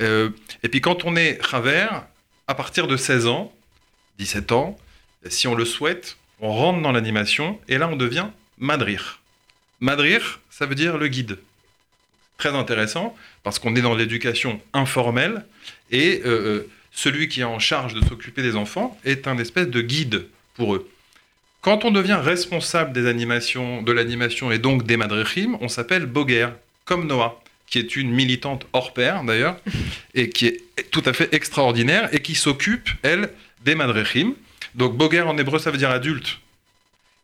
Euh, 0.00 0.30
et 0.62 0.68
puis 0.68 0.80
quand 0.80 1.04
on 1.04 1.16
est 1.16 1.40
Chaver, 1.44 1.88
à 2.46 2.54
partir 2.54 2.86
de 2.86 2.96
16 2.96 3.26
ans, 3.26 3.52
17 4.18 4.52
ans, 4.52 4.78
si 5.26 5.48
on 5.48 5.54
le 5.56 5.64
souhaite, 5.64 6.16
on 6.40 6.52
rentre 6.52 6.80
dans 6.80 6.92
l'animation 6.92 7.58
et 7.68 7.78
là 7.78 7.88
on 7.88 7.96
devient 7.96 8.28
Madrir. 8.58 9.20
Madrir, 9.80 10.40
ça 10.48 10.66
veut 10.66 10.76
dire 10.76 10.96
le 10.96 11.08
guide. 11.08 11.38
Très 12.38 12.54
intéressant 12.54 13.16
parce 13.42 13.58
qu'on 13.58 13.74
est 13.74 13.82
dans 13.82 13.94
l'éducation 13.96 14.60
informelle 14.72 15.44
et 15.90 16.22
euh, 16.24 16.70
celui 16.92 17.28
qui 17.28 17.40
est 17.40 17.44
en 17.44 17.58
charge 17.58 17.94
de 17.94 18.04
s'occuper 18.06 18.42
des 18.42 18.54
enfants 18.54 18.96
est 19.04 19.26
un 19.26 19.38
espèce 19.38 19.68
de 19.68 19.80
guide 19.80 20.26
pour 20.54 20.74
eux. 20.76 20.88
Quand 21.62 21.84
on 21.84 21.92
devient 21.92 22.18
responsable 22.20 22.92
des 22.92 23.06
animations, 23.06 23.82
de 23.82 23.92
l'animation 23.92 24.50
et 24.50 24.58
donc 24.58 24.84
des 24.84 24.96
madrichim, 24.96 25.56
on 25.60 25.68
s'appelle 25.68 26.06
Boger, 26.06 26.48
comme 26.84 27.06
Noah, 27.06 27.40
qui 27.68 27.78
est 27.78 27.94
une 27.94 28.10
militante 28.10 28.66
hors 28.72 28.92
pair 28.92 29.22
d'ailleurs, 29.22 29.56
et 30.14 30.28
qui 30.28 30.46
est 30.46 30.60
tout 30.90 31.04
à 31.06 31.12
fait 31.12 31.32
extraordinaire 31.32 32.12
et 32.12 32.20
qui 32.20 32.34
s'occupe, 32.34 32.90
elle, 33.02 33.30
des 33.64 33.76
madrichim. 33.76 34.34
Donc 34.74 34.96
Boger 34.96 35.20
en 35.20 35.38
hébreu, 35.38 35.60
ça 35.60 35.70
veut 35.70 35.78
dire 35.78 35.90
adulte. 35.90 36.40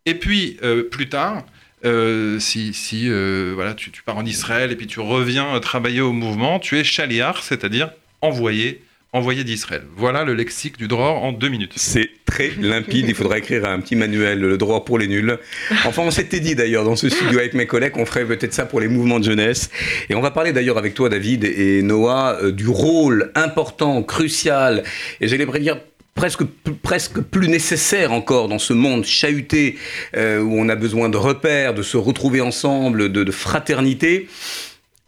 Et 0.07 0.15
puis, 0.15 0.57
euh, 0.63 0.85
plus 0.85 1.09
tard, 1.09 1.45
euh, 1.85 2.39
si, 2.39 2.73
si 2.75 3.11
euh, 3.11 3.55
voilà, 3.57 3.75
tu, 3.75 3.91
tu, 3.91 4.05
pars 4.05 4.17
en 4.17 4.25
Israël 4.25 4.71
et 4.71 4.77
puis 4.77 4.87
tu 4.87 5.01
reviens 5.01 5.59
travailler 5.59 6.01
au 6.01 6.13
mouvement, 6.13 6.61
tu 6.61 6.79
es 6.79 6.85
chaliar, 6.85 7.43
c'est-à-dire 7.43 7.91
envoyé 8.21 8.83
envoyé 9.13 9.43
d'Israël. 9.43 9.83
Voilà 9.97 10.25
le 10.25 10.35
lexique 10.35 10.77
du 10.77 10.87
Dror 10.87 11.25
en 11.25 11.33
deux 11.33 11.49
minutes. 11.49 11.73
C'est 11.77 12.11
très 12.27 12.51
limpide, 12.61 13.07
il 13.09 13.15
faudra 13.15 13.39
écrire 13.39 13.65
un 13.65 13.81
petit 13.81 13.97
manuel, 13.97 14.39
le 14.39 14.59
Dror 14.59 14.85
pour 14.85 14.99
les 14.99 15.09
nuls. 15.09 15.39
Enfin, 15.87 16.03
on 16.03 16.11
s'était 16.11 16.41
dit 16.41 16.55
d'ailleurs 16.55 16.85
dans 16.85 16.97
ce 16.97 17.09
studio 17.09 17.39
avec 17.39 17.55
mes 17.55 17.67
collègues 17.67 17.93
qu'on 17.93 18.05
ferait 18.05 18.27
peut-être 18.27 18.53
ça 18.53 18.67
pour 18.67 18.81
les 18.81 18.89
mouvements 18.89 19.19
de 19.19 19.25
jeunesse. 19.25 19.71
Et 20.11 20.15
on 20.15 20.21
va 20.21 20.31
parler 20.31 20.53
d'ailleurs 20.53 20.77
avec 20.77 20.93
toi, 20.93 21.09
David 21.09 21.45
et 21.45 21.83
Noah, 21.83 22.39
euh, 22.43 22.53
du 22.53 22.69
rôle 22.69 23.33
important, 23.35 24.03
crucial, 24.03 24.83
et 25.21 25.29
j'allais 25.29 25.47
dire 25.59 25.81
presque, 26.15 26.43
presque 26.83 27.21
plus 27.21 27.49
nécessaire 27.49 28.13
encore 28.13 28.49
dans 28.49 28.59
ce 28.59 28.75
monde 28.75 29.05
chahuté 29.05 29.79
euh, 30.17 30.41
où 30.41 30.59
on 30.59 30.69
a 30.69 30.75
besoin 30.75 31.09
de 31.09 31.17
repères, 31.17 31.73
de 31.73 31.83
se 31.83 31.97
retrouver 31.97 32.43
ensemble, 32.43 33.11
de 33.11 33.31
fraternité. 33.31 34.29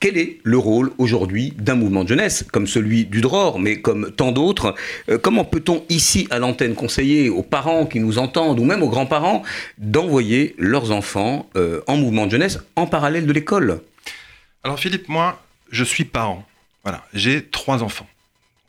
Quel 0.00 0.17
est 0.17 0.38
le 0.44 0.56
rôle 0.56 0.93
aujourd'hui 0.97 1.52
d'un 1.58 1.75
mouvement 1.75 2.05
de 2.05 2.08
jeunesse, 2.08 2.47
comme 2.50 2.67
celui 2.67 3.05
du 3.05 3.20
DROR, 3.20 3.58
mais 3.58 3.82
comme 3.82 4.11
tant 4.11 4.32
d'autres? 4.32 4.75
Euh, 5.11 5.19
Comment 5.19 5.44
peut-on 5.44 5.85
ici 5.91 6.26
à 6.31 6.38
l'antenne 6.38 6.75
conseiller 6.75 7.28
aux 7.28 7.42
parents 7.42 7.85
qui 7.85 8.00
nous 8.00 8.16
entendent, 8.16 8.59
ou 8.59 8.64
même 8.64 8.83
aux 8.83 8.88
grands-parents, 8.88 9.42
d'envoyer 9.76 10.54
leurs 10.57 10.90
enfants 10.90 11.50
euh, 11.54 11.83
en 11.87 11.99
mouvement 11.99 12.25
de 12.25 12.30
jeunesse 12.30 12.59
en 12.76 12.87
parallèle 12.87 13.26
de 13.26 13.33
l'école? 13.35 13.83
Alors 14.64 14.80
Philippe, 14.80 15.07
moi, 15.11 15.42
je 15.71 15.85
suis 15.85 16.07
parent. 16.07 16.47
Voilà, 16.83 17.04
j'ai 17.12 17.45
trois 17.45 17.83
enfants. 17.83 18.09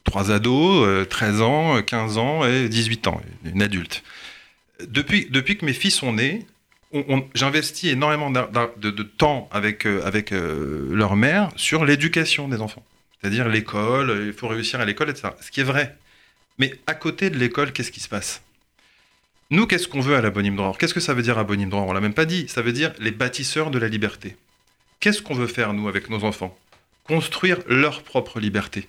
Trois 0.03 0.31
ados, 0.31 1.07
13 1.07 1.39
euh, 1.39 1.43
ans, 1.45 1.81
15 1.81 2.17
ans 2.17 2.45
et 2.45 2.67
18 2.67 3.07
ans, 3.07 3.21
une 3.45 3.63
adulte. 3.63 4.03
Depuis, 4.85 5.27
depuis 5.29 5.57
que 5.57 5.65
mes 5.65 5.73
fils 5.73 5.95
sont 5.95 6.11
nés, 6.11 6.45
j'investis 7.33 7.91
énormément 7.91 8.31
de, 8.31 9.03
temps 9.03 9.49
avec, 9.51 9.85
euh, 9.85 10.05
avec 10.05 10.31
euh, 10.31 10.89
leur 10.91 11.15
mère 11.15 11.49
sur 11.55 11.85
l'éducation 11.85 12.47
des 12.47 12.61
enfants. 12.61 12.83
C'est-à-dire 13.19 13.47
l'école, 13.47 14.25
il 14.27 14.33
faut 14.33 14.47
réussir 14.47 14.79
à 14.79 14.85
l'école, 14.85 15.09
etc. 15.09 15.29
Ce 15.41 15.51
qui 15.51 15.61
est 15.61 15.65
vrai. 15.65 15.95
Mais 16.57 16.73
à 16.87 16.93
côté 16.93 17.29
de 17.29 17.37
l'école, 17.37 17.71
qu'est-ce 17.71 17.91
qui 17.91 17.99
se 17.99 18.09
passe? 18.09 18.41
Nous, 19.51 19.67
qu'est-ce 19.67 19.87
qu'on 19.87 19.99
veut 20.01 20.15
à 20.15 20.21
la 20.21 20.29
Bonim 20.29 20.55
Droit 20.55 20.75
Qu'est-ce 20.79 20.93
que 20.93 20.99
ça 20.99 21.13
veut 21.13 21.21
dire 21.21 21.37
à 21.37 21.43
Bonim 21.43 21.69
Droit 21.69 21.83
On 21.83 21.93
l'a 21.93 22.01
même 22.01 22.13
pas 22.13 22.25
dit. 22.25 22.47
Ça 22.47 22.61
veut 22.61 22.71
dire 22.71 22.93
les 22.99 23.11
bâtisseurs 23.11 23.69
de 23.69 23.79
la 23.79 23.87
liberté. 23.87 24.37
Qu'est-ce 24.99 25.21
qu'on 25.21 25.35
veut 25.35 25.47
faire, 25.47 25.73
nous, 25.73 25.87
avec 25.87 26.09
nos 26.09 26.23
enfants? 26.23 26.57
Construire 27.03 27.57
leur 27.67 28.03
propre 28.03 28.39
liberté. 28.39 28.87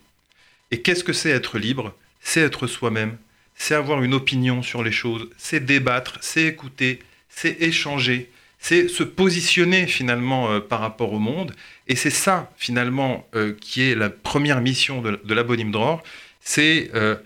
Et 0.71 0.80
qu'est-ce 0.80 1.04
que 1.04 1.12
c'est 1.12 1.30
être 1.30 1.59
libre? 1.59 1.94
C'est 2.21 2.40
être 2.40 2.66
soi-même. 2.66 3.16
C'est 3.56 3.75
avoir 3.75 4.02
une 4.02 4.14
opinion 4.14 4.62
sur 4.62 4.82
les 4.82 4.92
choses. 4.92 5.28
C'est 5.37 5.64
débattre. 5.64 6.18
C'est 6.21 6.44
écouter 6.44 7.00
c'est 7.34 7.60
échanger, 7.60 8.30
c'est 8.58 8.88
se 8.88 9.02
positionner 9.02 9.86
finalement 9.86 10.50
euh, 10.50 10.60
par 10.60 10.80
rapport 10.80 11.12
au 11.12 11.18
monde. 11.18 11.52
Et 11.88 11.96
c'est 11.96 12.10
ça 12.10 12.50
finalement 12.56 13.26
euh, 13.34 13.54
qui 13.60 13.82
est 13.82 13.94
la 13.94 14.10
première 14.10 14.60
mission 14.60 15.02
de, 15.02 15.20
de 15.22 15.34
l'abonyme 15.34 15.72
Dror. 15.72 16.02
C'est 16.40 16.90
euh, 16.94 17.16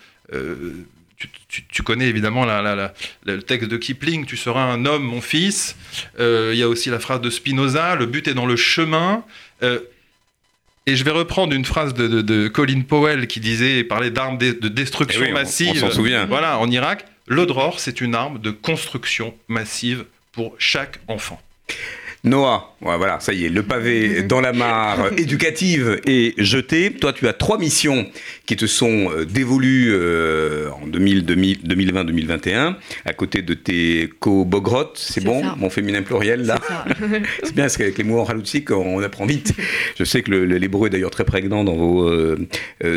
tu, 1.48 1.82
connais 1.82 2.08
évidemment 2.08 2.44
le 3.24 3.42
texte 3.42 3.70
de 3.70 3.76
Kipling, 3.78 4.26
tu 4.26 4.36
seras 4.36 4.64
un 4.64 4.84
homme, 4.84 5.04
mon 5.04 5.22
fils. 5.22 5.76
Il 6.18 6.54
y 6.54 6.62
a 6.62 6.68
aussi 6.68 6.90
la 6.90 6.98
phrase 6.98 7.22
de 7.22 7.30
Spinoza, 7.30 7.94
le 7.94 8.04
but 8.04 8.28
est 8.28 8.34
dans 8.34 8.44
le 8.44 8.56
chemin. 8.56 9.24
et 9.62 10.96
je 10.96 11.04
vais 11.04 11.12
reprendre 11.12 11.54
une 11.54 11.64
phrase 11.64 11.94
de, 11.94 12.48
Colin 12.48 12.82
Powell 12.82 13.28
qui 13.28 13.40
disait, 13.40 13.84
parlait 13.84 14.10
d'armes 14.10 14.36
de, 14.36 14.68
destruction 14.68 15.24
eh 15.26 15.32
massive. 15.32 15.82
On, 15.84 15.88
s'en 15.88 15.90
souvient. 15.90 16.26
Voilà, 16.26 16.58
en 16.58 16.70
Irak. 16.70 17.06
Le 17.28 17.44
DROR, 17.44 17.80
c'est 17.80 18.00
une 18.00 18.14
arme 18.14 18.38
de 18.38 18.52
construction 18.52 19.34
massive 19.48 20.04
pour 20.30 20.54
chaque 20.58 21.00
enfant. 21.08 21.40
Noah, 22.22 22.76
voilà, 22.80 23.18
ça 23.18 23.32
y 23.32 23.44
est, 23.44 23.48
le 23.48 23.64
pavé 23.64 24.22
dans 24.22 24.40
la 24.40 24.52
mare 24.52 25.12
éducative 25.18 26.00
est 26.06 26.40
jeté. 26.40 26.92
Toi, 26.92 27.12
tu 27.12 27.26
as 27.26 27.32
trois 27.32 27.58
missions 27.58 28.06
qui 28.46 28.54
te 28.56 28.66
sont 28.66 29.10
euh, 29.10 29.24
dévolues 29.24 29.92
euh, 29.92 30.70
en 30.70 30.86
2020-2021, 30.88 32.76
à 33.04 33.12
côté 33.12 33.42
de 33.42 33.54
tes 33.54 34.08
co-bogrottes. 34.20 34.98
C'est 34.98 35.24
bon, 35.24 35.42
mon 35.56 35.70
féminin 35.70 36.02
pluriel, 36.02 36.46
là 36.46 36.60
C'est 37.42 37.54
bien, 37.54 37.64
parce 37.64 37.76
qu'avec 37.76 37.98
les 37.98 38.04
mots 38.04 38.20
en 38.20 38.24
haloutique, 38.24 38.70
on 38.70 39.02
apprend 39.02 39.26
vite. 39.26 39.52
Je 39.98 40.04
sais 40.04 40.22
que 40.22 40.30
l'hébreu 40.30 40.86
est 40.86 40.90
d'ailleurs 40.90 41.10
très 41.10 41.24
prégnant 41.24 41.64
dans 41.64 41.74
vos, 41.74 42.08
euh, 42.08 42.48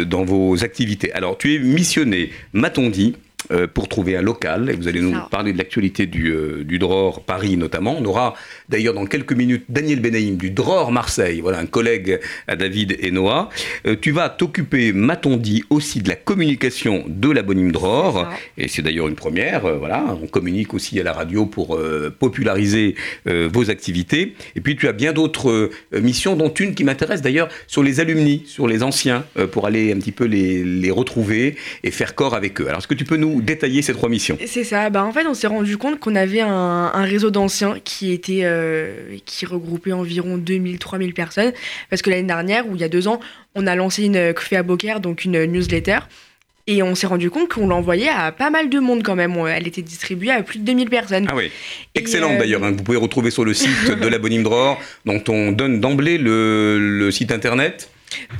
dans 0.05 0.24
vos 0.24 0.63
activités. 0.63 1.13
Alors, 1.13 1.38
tu 1.38 1.55
es 1.55 1.59
missionné, 1.59 2.31
m'a-t-on 2.53 2.89
dit, 2.89 3.15
euh, 3.51 3.67
pour 3.67 3.88
trouver 3.88 4.17
un 4.17 4.22
local. 4.22 4.69
Et 4.69 4.74
vous 4.74 4.89
allez 4.89 5.00
nous 5.00 5.15
parler 5.31 5.53
de 5.53 5.58
l'actualité 5.58 6.05
du, 6.05 6.29
euh, 6.29 6.63
du 6.65 6.77
DROR 6.77 7.24
Paris 7.24 7.55
notamment. 7.55 7.96
On 7.98 8.03
aura 8.03 8.36
d'ailleurs 8.67 8.93
dans 8.93 9.05
quelques 9.05 9.31
minutes 9.31 9.63
Daniel 9.69 10.01
Benaïm 10.01 10.36
du 10.36 10.51
DROR 10.51 10.91
Marseille, 10.91 11.39
voilà 11.39 11.58
un 11.60 11.65
collègue 11.65 12.19
à 12.48 12.58
David 12.58 12.98
et 13.00 13.12
Noah. 13.12 13.50
Euh, 13.88 13.96
tu 14.00 14.12
vas 14.12 14.27
t'occuper, 14.27 14.91
m'a-t-on 14.91 15.38
dit, 15.38 15.63
aussi 15.69 16.01
de 16.01 16.10
la 16.10 16.15
communication 16.15 17.05
de 17.08 17.31
l'abonyme 17.31 17.72
DROR. 17.72 18.27
Et 18.58 18.67
c'est 18.67 18.81
d'ailleurs 18.81 19.08
une 19.08 19.15
première. 19.15 19.62
voilà, 19.77 20.05
on 20.22 20.27
communique 20.27 20.74
aussi 20.74 21.00
à 21.00 21.03
la 21.03 21.13
radio 21.13 21.46
pour 21.46 21.79
populariser 22.19 22.96
vos 23.25 23.69
activités. 23.69 24.36
Et 24.55 24.62
puis 24.62 24.75
tu 24.75 24.88
as 24.88 24.93
bien 24.93 25.13
d'autres 25.13 25.69
missions, 25.93 26.36
dont 26.36 26.53
une 26.53 26.75
qui 26.75 26.84
m'intéresse 26.84 27.22
d'ailleurs 27.22 27.48
sur 27.67 27.84
les 27.84 28.00
alumni, 28.00 28.43
sur 28.46 28.67
les 28.67 28.84
anciens, 28.84 29.24
pour 29.51 29.65
aller 29.65 29.93
un 29.93 29.98
petit 29.98 30.12
peu 30.12 30.25
les, 30.25 30.63
les 30.63 30.91
retrouver 30.91 31.55
et 31.84 31.91
faire 31.91 32.15
corps 32.15 32.36
avec 32.36 32.60
eux. 32.62 32.67
Alors 32.67 32.79
est-ce 32.79 32.88
que 32.88 32.93
tu 32.93 33.05
peux 33.05 33.17
nous 33.17 33.28
détailler 33.41 33.81
ces 33.81 33.93
trois 33.93 34.09
missions 34.09 34.38
C'est 34.45 34.63
ça. 34.63 34.89
Bah, 34.89 35.03
en 35.03 35.12
fait, 35.12 35.25
on 35.25 35.33
s'est 35.33 35.48
rendu 35.48 35.77
compte 35.77 36.00
qu'on 36.00 36.15
avait 36.15 36.41
un, 36.41 37.03
réseau 37.03 37.31
d'anciens 37.31 37.77
qui 37.83 38.12
était 38.12 38.41
euh, 38.43 38.91
qui 39.25 39.45
regroupait 39.45 39.93
environ 39.93 40.38
2000-3000 40.38 41.13
personnes. 41.13 41.53
Parce 41.89 42.01
que 42.01 42.09
l'année 42.09 42.27
dernière, 42.27 42.67
ou 42.67 42.75
il 42.75 42.81
y 42.81 42.83
a 42.83 42.89
deux 42.89 43.07
ans, 43.07 43.19
on 43.55 43.67
a 43.67 43.75
lancé 43.75 44.03
une 44.03 44.33
Kfea 44.33 44.63
Boker, 44.63 45.00
donc 45.00 45.25
une 45.25 45.45
newsletter. 45.45 46.00
Et 46.67 46.83
on 46.83 46.93
s'est 46.93 47.07
rendu 47.07 47.31
compte 47.31 47.51
qu'on 47.51 47.67
l'envoyait 47.67 48.09
à 48.09 48.31
pas 48.31 48.51
mal 48.51 48.69
de 48.69 48.79
monde 48.79 49.01
quand 49.01 49.15
même. 49.15 49.36
Elle 49.50 49.67
était 49.67 49.81
distribuée 49.81 50.31
à 50.31 50.43
plus 50.43 50.59
de 50.59 50.65
2000 50.65 50.89
personnes. 50.89 51.27
Ah 51.29 51.36
oui. 51.36 51.50
Excellente 51.95 52.33
euh, 52.33 52.39
d'ailleurs. 52.39 52.63
Hein. 52.63 52.74
Vous 52.77 52.83
pouvez 52.83 52.98
retrouver 52.98 53.31
sur 53.31 53.43
le 53.43 53.53
site 53.53 53.89
de 53.89 54.43
Dror, 54.43 54.79
dont 55.05 55.24
on 55.29 55.51
donne 55.51 55.79
d'emblée 55.79 56.17
le 56.19 57.09
site 57.12 57.31
internet 57.31 57.89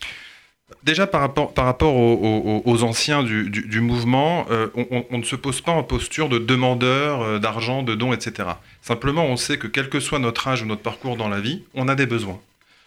Déjà 0.83 1.05
par 1.05 1.21
rapport, 1.21 1.53
par 1.53 1.65
rapport 1.65 1.95
aux, 1.95 2.83
anciens 2.83 3.21
du, 3.23 3.81
mouvement, 3.81 4.47
euh, 4.49 4.67
on, 4.75 5.05
on, 5.11 5.17
ne 5.19 5.23
se 5.23 5.35
pose 5.35 5.61
pas 5.61 5.71
en 5.71 5.83
posture 5.83 6.27
de 6.27 6.39
demandeur 6.39 7.39
d'argent, 7.39 7.83
de 7.83 7.93
dons, 7.93 8.13
etc. 8.13 8.49
Simplement, 8.81 9.25
on 9.25 9.37
sait 9.37 9.57
que 9.57 9.67
quel 9.67 9.89
que 9.89 9.99
soit 9.99 10.17
notre 10.17 10.47
âge 10.47 10.63
ou 10.63 10.65
notre 10.65 10.81
parcours 10.81 11.17
dans 11.17 11.29
la 11.29 11.39
vie, 11.39 11.61
on 11.75 11.87
a 11.87 11.93
des 11.93 12.07
besoins 12.07 12.39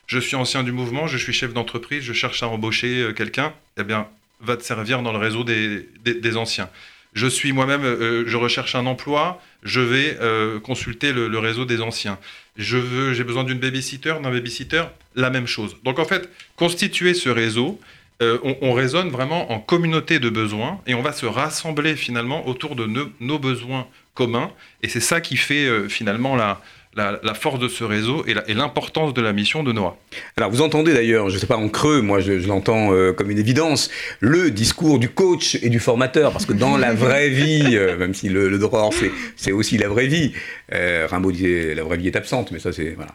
je 0.07 0.19
suis 0.19 0.37
ancien 0.37 0.63
du 0.63 0.73
mouvement, 0.73 1.07
je 1.07 1.17
suis 1.17 1.33
chef 1.33 1.53
d'entreprise, 1.53 2.03
je 2.03 2.13
cherche 2.13 2.43
à 2.43 2.49
embaucher 2.49 3.03
euh, 3.03 3.13
quelqu'un, 3.13 3.53
eh 3.79 3.85
bien, 3.85 4.09
va 4.41 4.57
te 4.57 4.63
servir 4.63 5.03
dans 5.03 5.13
le 5.13 5.19
réseau 5.19 5.45
des, 5.45 6.37
anciens. 6.37 6.69
Je 7.15 7.27
suis 7.27 7.53
moi-même, 7.53 7.85
euh, 7.85 8.25
je 8.27 8.37
recherche 8.37 8.75
un 8.75 8.87
emploi, 8.87 9.41
je 9.63 9.81
vais 9.81 10.19
euh, 10.21 10.61
consulter 10.61 11.13
le, 11.13 11.39
réseau 11.39 11.65
des 11.65 11.81
anciens. 11.81 12.19
J'ai 12.57 13.25
besoin 13.25 13.45
d'une 13.45 13.59
babysitter, 13.59 14.15
d'un 14.23 14.31
babysitter, 14.31 14.85
la 15.15 15.31
même 15.31 15.47
chose. 15.47 15.77
Donc 15.85 15.99
en 15.99 16.05
fait, 16.05 16.29
constituer 16.57 17.15
ce 17.15 17.29
réseau, 17.29 17.81
on, 18.21 18.57
on, 18.63 18.73
raisonne 18.73 19.11
vraiment 19.11 19.53
en 19.53 19.59
communauté 19.59 20.19
de 20.19 20.31
besoins 20.31 20.81
et 20.87 20.95
on 20.95 21.03
va 21.03 21.13
se 21.13 21.27
rassembler 21.27 21.95
finalement 21.95 22.47
autour 22.49 22.75
de 22.75 22.89
nos 23.21 23.39
besoins 23.39 23.87
communs. 24.15 24.51
Et 24.83 24.89
c'est 24.89 25.01
ça 25.01 25.21
qui 25.21 25.37
fait 25.37 25.89
finalement 25.91 26.35
la, 26.35 26.63
la, 26.97 27.35
force 27.35 27.59
de 27.59 27.69
ce 27.69 27.85
réseau 27.85 28.25
et 28.27 28.55
l'importance 28.55 29.15
de 29.15 29.21
la 29.21 29.33
mission 29.33 29.63
de 29.63 29.73
Noah. 29.73 29.97
Alors 30.37 30.51
vous 30.51 30.61
entendez 30.61 30.93
d'ailleurs, 30.93 31.29
je 31.29 31.35
ne 31.35 31.41
sais 31.41 31.47
pas 31.47 31.57
en 31.57 31.69
creux, 31.69 32.01
moi 32.01 32.21
je, 32.21 32.33
l'entends 32.47 32.93
euh, 32.93 33.13
comme 33.13 33.31
une 33.31 33.39
évidence, 33.39 33.91
le 34.21 34.51
discours 34.51 34.99
du 34.99 35.09
coach 35.09 35.57
et 35.63 35.69
du 35.69 35.81
formateur, 35.81 36.33
parce 36.33 36.47
que 36.47 36.53
dans 36.53 36.77
la 36.77 36.95
vraie 36.95 37.29
vie, 37.31 37.77
euh, 37.77 37.97
même 37.97 38.15
si 38.15 38.29
le, 38.29 38.59
droit 38.59 38.91
c'est 39.37 39.53
aussi 39.53 39.79
la 39.79 39.89
vraie 39.89 40.07
vie, 40.07 40.33
euh, 40.73 41.07
Rimbaud 41.11 41.33
disait 41.33 41.75
la 41.75 41.83
vraie 41.83 41.97
vie 41.97 42.09
est 42.09 42.17
absente, 42.17 42.51
mais 42.53 42.59
ça 42.59 42.73
c'est 42.73 42.97
voilà, 42.97 43.11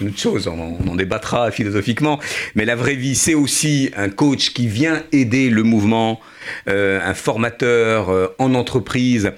une 0.00 0.08
autre 0.08 0.18
chose, 0.18 0.48
on, 0.48 0.78
on, 0.84 0.88
en 0.88 0.96
débattra 0.96 1.50
philosophiquement, 1.50 2.18
mais 2.54 2.64
la 2.64 2.76
vraie 2.76 2.96
vie 2.96 3.14
c'est 3.14 3.34
aussi 3.34 3.90
un 3.96 4.08
coach 4.08 4.52
qui 4.52 4.66
vient 4.66 5.02
aider 5.12 5.50
le 5.50 5.62
mouvement, 5.62 6.20
un 6.66 7.14
formateur 7.14 8.32
en 8.38 8.54
entreprise 8.54 9.32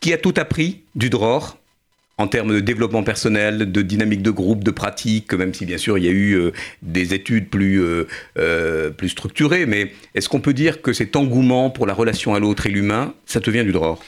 qui 0.00 0.12
a 0.12 0.18
tout 0.18 0.34
appris 0.36 0.82
du 0.94 1.10
DROR, 1.10 1.56
en 2.22 2.28
termes 2.28 2.54
de 2.54 2.60
développement 2.60 3.02
personnel, 3.02 3.72
de 3.72 3.82
dynamique 3.82 4.22
de 4.22 4.30
groupe, 4.30 4.62
de 4.62 4.70
pratique, 4.70 5.34
même 5.34 5.52
si 5.52 5.66
bien 5.66 5.76
sûr 5.76 5.98
il 5.98 6.04
y 6.04 6.08
a 6.08 6.12
eu 6.12 6.34
euh, 6.34 6.52
des 6.82 7.14
études 7.14 7.50
plus, 7.50 7.82
euh, 7.82 8.06
euh, 8.38 8.90
plus 8.90 9.08
structurées, 9.08 9.66
mais 9.66 9.92
est-ce 10.14 10.28
qu'on 10.28 10.40
peut 10.40 10.52
dire 10.52 10.82
que 10.82 10.92
cet 10.92 11.16
engouement 11.16 11.68
pour 11.68 11.84
la 11.84 11.94
relation 11.94 12.32
à 12.34 12.38
l'autre 12.38 12.66
et 12.66 12.70
l'humain, 12.70 13.12
ça 13.26 13.40
te 13.40 13.50
vient 13.50 13.64
du 13.64 13.72
dror 13.72 14.00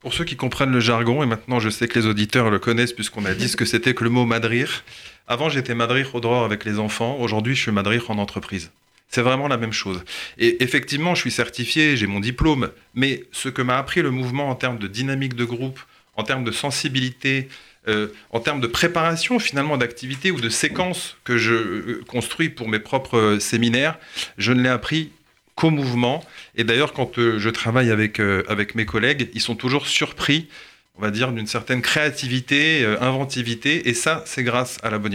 Pour 0.00 0.12
ceux 0.12 0.24
qui 0.24 0.34
comprennent 0.34 0.72
le 0.72 0.80
jargon, 0.80 1.22
et 1.22 1.26
maintenant 1.26 1.60
je 1.60 1.70
sais 1.70 1.86
que 1.86 1.98
les 1.98 2.06
auditeurs 2.06 2.50
le 2.50 2.58
connaissent 2.58 2.92
puisqu'on 2.92 3.24
a 3.24 3.34
dit 3.34 3.48
ce 3.48 3.56
que 3.56 3.64
c'était 3.64 3.94
que 3.94 4.02
le 4.02 4.10
mot 4.10 4.26
madrir, 4.26 4.82
avant 5.28 5.48
j'étais 5.48 5.76
madrir 5.76 6.12
au 6.16 6.20
dror 6.20 6.44
avec 6.44 6.64
les 6.64 6.80
enfants, 6.80 7.16
aujourd'hui 7.20 7.54
je 7.54 7.62
suis 7.62 7.72
madrir 7.72 8.10
en 8.10 8.18
entreprise. 8.18 8.72
C'est 9.08 9.22
vraiment 9.22 9.46
la 9.46 9.58
même 9.58 9.74
chose. 9.74 10.02
Et 10.38 10.64
effectivement, 10.64 11.14
je 11.14 11.20
suis 11.20 11.30
certifié, 11.30 11.98
j'ai 11.98 12.06
mon 12.06 12.18
diplôme, 12.18 12.70
mais 12.94 13.24
ce 13.30 13.50
que 13.50 13.60
m'a 13.60 13.76
appris 13.76 14.00
le 14.00 14.10
mouvement 14.10 14.48
en 14.48 14.54
termes 14.54 14.78
de 14.78 14.88
dynamique 14.88 15.36
de 15.36 15.44
groupe, 15.44 15.78
en 16.16 16.22
termes 16.24 16.44
de 16.44 16.52
sensibilité, 16.52 17.48
euh, 17.88 18.08
en 18.30 18.38
termes 18.38 18.60
de 18.60 18.68
préparation 18.68 19.40
finalement 19.40 19.76
d'activités 19.76 20.30
ou 20.30 20.40
de 20.40 20.48
séquences 20.48 21.16
que 21.24 21.36
je 21.36 21.54
euh, 21.54 22.04
construis 22.06 22.48
pour 22.48 22.68
mes 22.68 22.78
propres 22.78 23.18
euh, 23.18 23.40
séminaires, 23.40 23.98
je 24.38 24.52
ne 24.52 24.62
l'ai 24.62 24.68
appris 24.68 25.10
qu'au 25.56 25.70
mouvement. 25.70 26.24
Et 26.54 26.62
d'ailleurs, 26.62 26.92
quand 26.92 27.14
je 27.16 27.48
travaille 27.50 27.90
avec, 27.90 28.20
avec 28.20 28.74
mes 28.74 28.86
collègues, 28.86 29.28
ils 29.34 29.40
sont 29.42 29.54
toujours 29.54 29.86
surpris, 29.86 30.48
on 30.96 31.02
va 31.02 31.10
dire, 31.10 31.30
d'une 31.30 31.46
certaine 31.46 31.82
créativité, 31.82 32.86
inventivité. 33.02 33.86
Et 33.86 33.92
ça, 33.92 34.22
c'est 34.24 34.44
grâce 34.44 34.78
à 34.82 34.88
la 34.88 34.98
bonne 34.98 35.12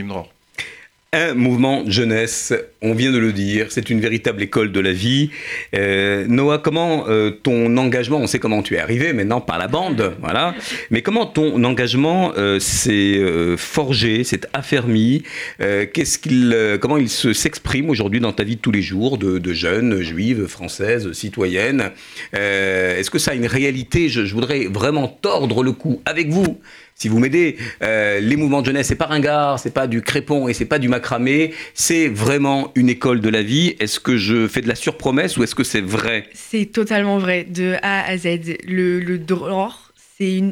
un 1.14 1.34
mouvement 1.36 1.84
jeunesse, 1.90 2.54
on 2.82 2.94
vient 2.94 3.14
de 3.14 3.18
le 3.18 3.32
dire, 3.32 3.68
c'est 3.70 3.90
une 3.90 4.02
véritable 4.02 4.44
école 4.44 4.74
de 4.74 4.80
la 4.82 4.92
vie. 4.92 5.30
Euh, 5.74 6.26
Noah, 6.28 6.58
comment 6.58 7.06
euh, 7.08 7.32
ton 7.32 7.78
engagement, 7.78 8.18
on 8.18 8.28
sait 8.28 8.40
comment 8.40 8.62
tu 8.62 8.76
es 8.76 8.80
arrivé 8.80 9.14
maintenant 9.14 9.40
par 9.40 9.58
la 9.58 9.68
bande, 9.68 10.16
voilà, 10.20 10.54
mais 10.92 11.02
comment 11.02 11.26
ton 11.26 11.64
engagement 11.64 12.34
euh, 12.38 12.60
s'est 12.60 13.22
forgé, 13.56 14.26
s'est 14.26 14.42
affermi, 14.54 15.24
qu'est-ce 15.60 16.20
qu'il, 16.20 16.78
comment 16.82 16.98
il 16.98 17.10
se, 17.10 17.32
s'exprime 17.32 17.90
aujourd'hui 17.90 18.20
dans 18.20 18.34
ta 18.34 18.44
vie 18.44 18.58
de 18.58 18.62
tous 18.62 18.72
les 18.72 18.82
jours 18.82 19.18
de, 19.18 19.38
de 19.38 19.54
jeune, 19.54 20.02
juive, 20.02 20.48
française, 20.48 21.12
citoyenne? 21.14 21.92
Est-ce 22.34 23.10
que 23.10 23.20
ça 23.20 23.32
a 23.32 23.34
une 23.34 23.48
réalité? 23.48 24.10
Je, 24.10 24.26
je 24.26 24.34
voudrais 24.34 24.66
vraiment 24.66 25.08
tordre 25.08 25.64
le 25.64 25.72
cou 25.72 26.02
avec 26.06 26.30
vous 26.30 26.60
si 26.98 27.08
vous 27.08 27.20
m'aidez. 27.20 27.58
Euh, 27.84 28.20
les 28.20 28.36
mouvements 28.36 28.62
de 28.62 28.66
jeunesse, 28.68 28.88
c'est 28.88 28.96
pas 28.96 29.06
ringard, 29.06 29.60
c'est 29.60 29.74
pas 29.74 29.88
du 29.88 30.02
crépon 30.02 30.48
et 30.48 30.54
c'est 30.54 30.66
pas 30.66 30.80
du 30.80 30.90
macramé. 30.90 31.54
C'est 31.74 32.08
vraiment 32.08 32.72
une 32.76 32.90
école 32.90 33.22
de 33.22 33.30
la 33.30 33.44
vie. 33.44 33.76
Est-ce 33.80 34.00
que 34.00 34.18
je 34.18 34.48
fais 34.48 34.62
de 34.62 34.68
la 34.68 34.76
surpromesse 34.76 35.38
ou 35.38 35.44
est-ce 35.44 35.56
que 35.56 35.64
c'est 35.64 35.82
vrai? 35.82 36.28
C'est 36.34 36.66
totalement 36.66 37.20
vrai, 37.20 37.44
de 37.44 37.76
A 37.84 38.04
à 38.06 38.18
Z. 38.18 38.58
Le, 38.68 39.00
le 39.00 39.18
DROR, 39.18 39.92
c'est 40.18 40.44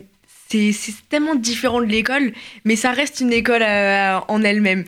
c'est 0.47 0.93
tellement 1.09 1.35
différent 1.35 1.81
de 1.81 1.87
l'école, 1.87 2.31
mais 2.63 2.77
ça 2.77 2.91
reste 2.91 3.19
une 3.19 3.33
école 3.33 3.63
euh, 3.63 4.19
en 4.27 4.41
elle-même. 4.43 4.85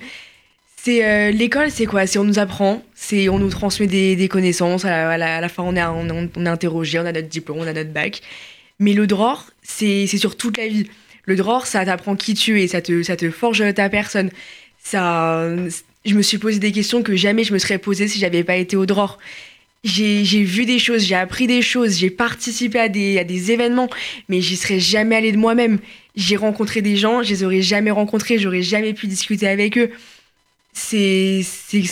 Euh, 0.88 1.32
l'école, 1.32 1.70
c'est 1.70 1.86
quoi? 1.86 2.08
C'est 2.08 2.18
on 2.18 2.24
nous 2.24 2.40
apprend, 2.40 2.82
c'est 2.96 3.28
on 3.28 3.40
nous 3.40 3.50
transmet 3.50 3.88
des, 3.88 4.28
connaissances. 4.30 4.86
À 4.86 5.18
la, 5.18 5.50
fin, 5.50 5.64
on 5.64 5.76
est, 5.76 5.84
on, 5.84 6.46
interrogé, 6.46 7.00
on 7.00 7.06
a 7.06 7.12
notre 7.12 7.28
diplôme, 7.28 7.58
on 7.60 7.68
a 7.68 7.74
notre 7.74 7.92
bac. 7.92 8.22
Mais 8.80 8.94
le 8.94 9.08
DROR, 9.08 9.48
c'est 9.64 10.08
sur 10.08 10.38
toute 10.38 10.58
la 10.58 10.68
vie. 10.68 10.88
Le 11.28 11.36
DROR, 11.36 11.68
ça 11.68 11.86
t'apprend 11.86 12.16
qui 12.16 12.34
tu 12.34 12.62
es, 12.62 12.68
ça 12.68 12.82
te, 12.82 13.04
ça 13.04 13.16
te 13.16 13.30
forge 13.30 13.64
ta 13.76 13.90
personne. 13.90 14.32
Ça, 14.84 15.48
je 16.06 16.16
me 16.16 16.22
suis 16.24 16.40
posé 16.40 16.58
des 16.58 16.72
questions 16.72 17.04
que 17.04 17.16
jamais 17.16 17.44
je 17.44 17.54
me 17.54 17.60
serais 17.60 17.78
posées 17.78 18.08
si 18.08 18.18
j'avais 18.18 18.44
pas 18.44 18.56
été 18.56 18.76
au 18.76 18.88
DROR 18.88 19.20
j'ai 19.84 20.44
vu 20.44 20.66
des 20.66 20.80
choses, 20.80 21.04
j'ai 21.04 21.16
appris 21.16 21.48
des 21.48 21.62
choses, 21.62 21.98
j'ai 21.98 22.10
participé 22.10 22.80
à 22.80 22.90
des, 22.90 23.20
à 23.20 23.24
des 23.24 23.52
événements, 23.52 23.90
mais 24.30 24.42
j'y 24.42 24.58
serais 24.58 24.80
jamais 24.80 25.16
allée 25.16 25.32
de 25.32 25.38
moi-même. 25.38 25.80
J'ai 26.16 26.36
rencontré 26.36 26.82
des 26.82 26.98
gens, 26.98 27.24
je 27.24 27.30
les 27.30 27.44
aurais 27.44 27.62
jamais 27.62 27.92
rencontrés, 27.92 28.38
j'aurais 28.38 28.62
jamais 28.62 28.94
pu 28.94 29.08
discuter 29.08 29.48
avec 29.48 29.78
eux. 29.78 29.92
C'est 30.74 31.44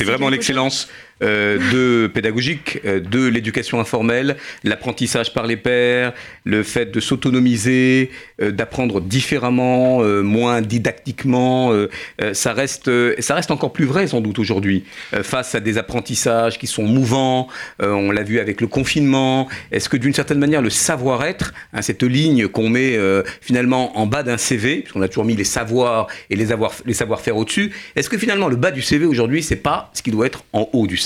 vraiment 0.02 0.30
l'excellence. 0.30 0.90
Euh, 1.24 1.58
de 1.72 2.08
pédagogique, 2.08 2.82
euh, 2.84 3.00
de 3.00 3.26
l'éducation 3.26 3.80
informelle, 3.80 4.36
l'apprentissage 4.66 5.34
par 5.34 5.48
les 5.48 5.56
pairs, 5.56 6.12
le 6.44 6.62
fait 6.62 6.92
de 6.92 7.00
s'autonomiser, 7.00 8.12
euh, 8.42 8.52
d'apprendre 8.52 9.00
différemment, 9.00 10.04
moins 10.24 10.62
didactiquement, 10.62 11.72
ça, 12.34 12.54
reste, 12.54 12.90
ça 13.22 13.36
reste 13.36 13.52
encore 13.52 13.72
plus 13.72 13.86
vrai 13.86 14.08
sans 14.08 14.22
doute 14.22 14.40
aujourd'hui, 14.40 14.84
face 15.24 15.56
à 15.56 15.60
des 15.60 15.78
apprentissages 15.78 16.58
qui 16.58 16.68
sont 16.68 16.84
mouvants, 16.84 17.48
on 17.80 18.12
l'a 18.12 18.24
vu 18.24 18.40
avec 18.40 18.62
le 18.62 18.68
confinement, 18.68 19.48
est-ce 19.72 19.90
que 19.90 19.98
d'une 19.98 20.14
certaine 20.14 20.40
manière 20.40 20.62
le 20.62 20.70
savoir-être, 20.70 21.54
hein, 21.74 21.82
cette 21.82 22.04
ligne 22.04 22.48
qu'on 22.48 22.70
met 22.70 22.98
finalement 23.42 23.98
en 23.98 24.06
bas 24.06 24.24
d'un 24.24 24.38
CV, 24.38 24.78
puisqu'on 24.82 25.02
a 25.02 25.08
toujours 25.08 25.26
mis 25.26 25.36
les 25.36 25.44
savoirs 25.44 26.08
et 26.30 26.36
les, 26.36 26.48
les 26.86 26.94
savoir-faire 26.94 27.38
au-dessus, 27.38 27.72
est-ce 27.96 28.10
que 28.10 28.18
finalement 28.18 28.48
le 28.48 28.56
bas 28.56 28.72
du 28.72 28.82
CV 28.82 29.06
aujourd'hui, 29.06 29.44
c'est 29.44 29.56
pas 29.56 29.92
ce 29.94 30.02
qui 30.02 30.12
doit 30.12 30.26
être 30.28 30.44
en 30.54 30.70
haut 30.74 30.88
du 30.88 30.98
CV 30.98 31.05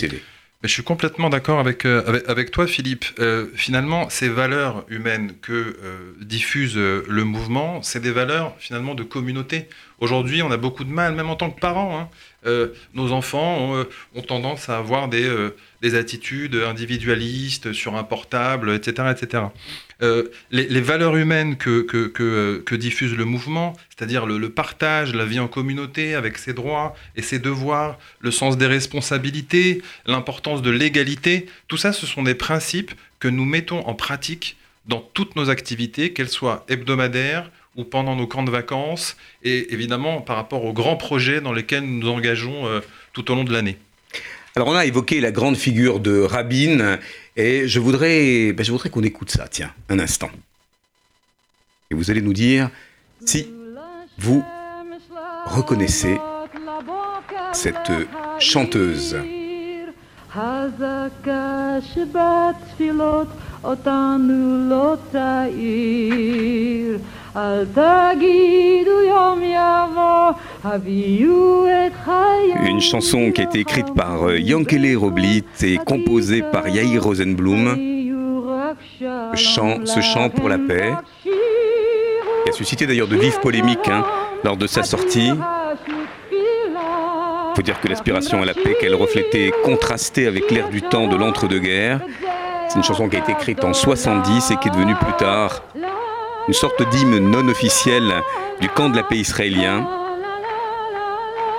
je 0.62 0.68
suis 0.68 0.84
complètement 0.84 1.30
d'accord 1.30 1.60
avec, 1.60 1.86
euh, 1.86 2.22
avec, 2.28 2.52
toi, 2.52 2.68
Philippe. 2.68 3.06
Euh, 3.20 3.48
finalement, 3.56 4.10
ces 4.10 4.28
valeurs 4.28 4.86
humaines 4.90 5.34
que 5.42 5.54
euh, 5.54 6.14
diffuse 6.20 6.76
le 6.76 7.24
mouvement, 7.24 7.82
c'est 7.82 8.02
des 8.02 8.12
valeurs 8.12 8.56
finalement 8.60 8.94
de 8.94 9.04
communauté. 9.04 9.70
Aujourd'hui, 10.00 10.42
on 10.42 10.52
a 10.52 10.58
beaucoup 10.58 10.84
de 10.84 10.92
mal, 10.92 11.16
même 11.16 11.30
en 11.30 11.38
tant 11.38 11.50
que 11.50 11.60
parents. 11.60 12.10
Hein. 12.46 12.70
nos 12.94 13.12
enfants 13.12 13.86
ont, 14.16 14.22
tendance 14.22 14.70
à 14.70 14.78
avoir 14.78 15.08
des, 15.08 15.30
des 15.82 15.96
attitudes 15.96 16.56
individualistes 16.56 17.74
sur 17.74 17.96
un 17.96 18.04
portable, 18.04 18.72
etc. 18.72 19.10
etc. 19.12 19.44
Euh, 20.02 20.30
les, 20.50 20.80
valeurs 20.80 21.18
humaines 21.18 21.58
que, 21.58 21.82
que, 21.82 22.76
diffuse 22.76 23.16
le 23.16 23.26
mouvement, 23.26 23.74
c'est-à-dire 23.90 24.26
le, 24.26 24.50
partage, 24.50 25.14
la 25.14 25.26
vie 25.26 25.42
en 25.42 25.50
communauté 25.50 26.16
avec 26.16 26.38
ses 26.38 26.54
droits 26.54 26.96
et 27.18 27.22
ses 27.22 27.40
devoirs, 27.40 28.00
le 28.20 28.32
sens 28.32 28.58
des 28.58 28.66
responsabilités, 28.66 29.82
l'importance 30.06 30.62
de 30.62 30.70
l'égalité, 30.70 31.48
tout 31.68 31.76
ça, 31.76 31.92
ce 31.92 32.06
sont 32.06 32.24
des 32.24 32.36
principes 32.36 32.94
que 33.20 33.28
nous 33.28 33.44
mettons 33.44 33.86
en 33.88 33.94
pratique 33.94 34.56
dans 34.86 35.02
toutes 35.02 35.36
nos 35.36 35.50
activités, 35.50 36.14
qu'elles 36.14 36.30
soient 36.30 36.66
hebdomadaires 36.70 37.52
ou 37.76 37.84
pendant 37.84 38.16
nos 38.16 38.26
camps 38.26 38.44
de 38.44 38.52
vacances, 38.52 39.18
et 39.44 39.74
évidemment 39.74 40.22
par 40.22 40.38
rapport 40.38 40.64
aux 40.64 40.74
grands 40.74 40.98
projets 40.98 41.42
dans 41.42 41.54
lesquels 41.54 41.84
nous 41.84 42.00
nous 42.00 42.10
engageons 42.10 42.68
euh, 42.68 42.80
tout 43.12 43.30
au 43.32 43.36
long 43.36 43.44
de 43.44 43.52
l'année. 43.52 43.78
Alors 44.56 44.68
on 44.68 44.76
a 44.76 44.86
évoqué 44.86 45.22
la 45.22 45.32
grande 45.32 45.56
figure 45.56 46.00
de 46.00 46.20
Rabin 46.20 46.98
et 47.36 47.68
je 47.68 47.80
voudrais, 47.80 48.52
ben, 48.54 48.64
je 48.64 48.72
voudrais 48.72 48.90
qu'on 48.90 49.04
écoute 49.04 49.32
ça, 49.32 49.48
tiens, 49.48 49.72
un 49.90 50.00
instant. 50.00 50.30
Et 51.92 51.96
vous 51.96 52.12
allez 52.12 52.22
nous 52.22 52.34
dire 52.34 52.70
si 53.26 53.48
vous 54.18 54.44
reconnaissez 55.46 56.18
cette 57.54 57.92
chanteuse. 58.40 59.18
Une 72.66 72.82
chanson 72.82 73.32
qui 73.32 73.42
a 73.42 73.44
été 73.44 73.60
écrite 73.60 73.94
par 73.94 74.28
euh, 74.28 74.40
Yankele 74.40 74.98
Roblit 74.98 75.44
et 75.62 75.78
composée 75.78 76.42
par 76.42 76.68
Yair 76.68 77.04
Rosenblum. 77.04 77.78
Ce 79.36 80.02
chant 80.02 80.30
pour 80.30 80.50
la 80.50 80.58
paix, 80.58 80.94
qui 81.24 82.50
a 82.50 82.52
suscité 82.52 82.88
d'ailleurs 82.88 83.08
de 83.08 83.16
vives 83.16 83.40
polémiques 83.40 83.88
hein, 83.88 84.04
lors 84.44 84.58
de 84.58 84.68
sa 84.68 84.84
sortie. 84.84 85.32
Il 86.32 87.56
faut 87.56 87.62
dire 87.62 87.80
que 87.80 87.88
l'aspiration 87.88 88.42
à 88.42 88.46
la 88.46 88.54
paix 88.54 88.76
qu'elle 88.80 88.96
reflétait 88.96 89.52
contrastait 89.64 90.28
avec 90.28 90.50
l'air 90.50 90.70
du 90.70 90.82
temps 90.82 91.08
de 91.08 91.16
l'entre-deux-guerres. 91.16 92.02
C'est 92.68 92.78
une 92.78 92.84
chanson 92.84 93.10
qui 93.10 93.18
a 93.18 93.20
été 93.20 93.32
écrite 93.32 93.64
en 93.64 93.74
70 93.74 94.52
et 94.52 94.58
qui 94.58 94.68
est 94.68 94.72
devenue 94.72 94.96
plus 94.96 95.14
tard 95.14 95.64
une 96.50 96.54
sorte 96.54 96.82
d'hymne 96.90 97.20
non 97.20 97.48
officiel 97.48 98.12
du 98.60 98.70
camp 98.70 98.90
de 98.90 98.96
la 98.96 99.04
paix 99.04 99.18
israélien. 99.18 99.88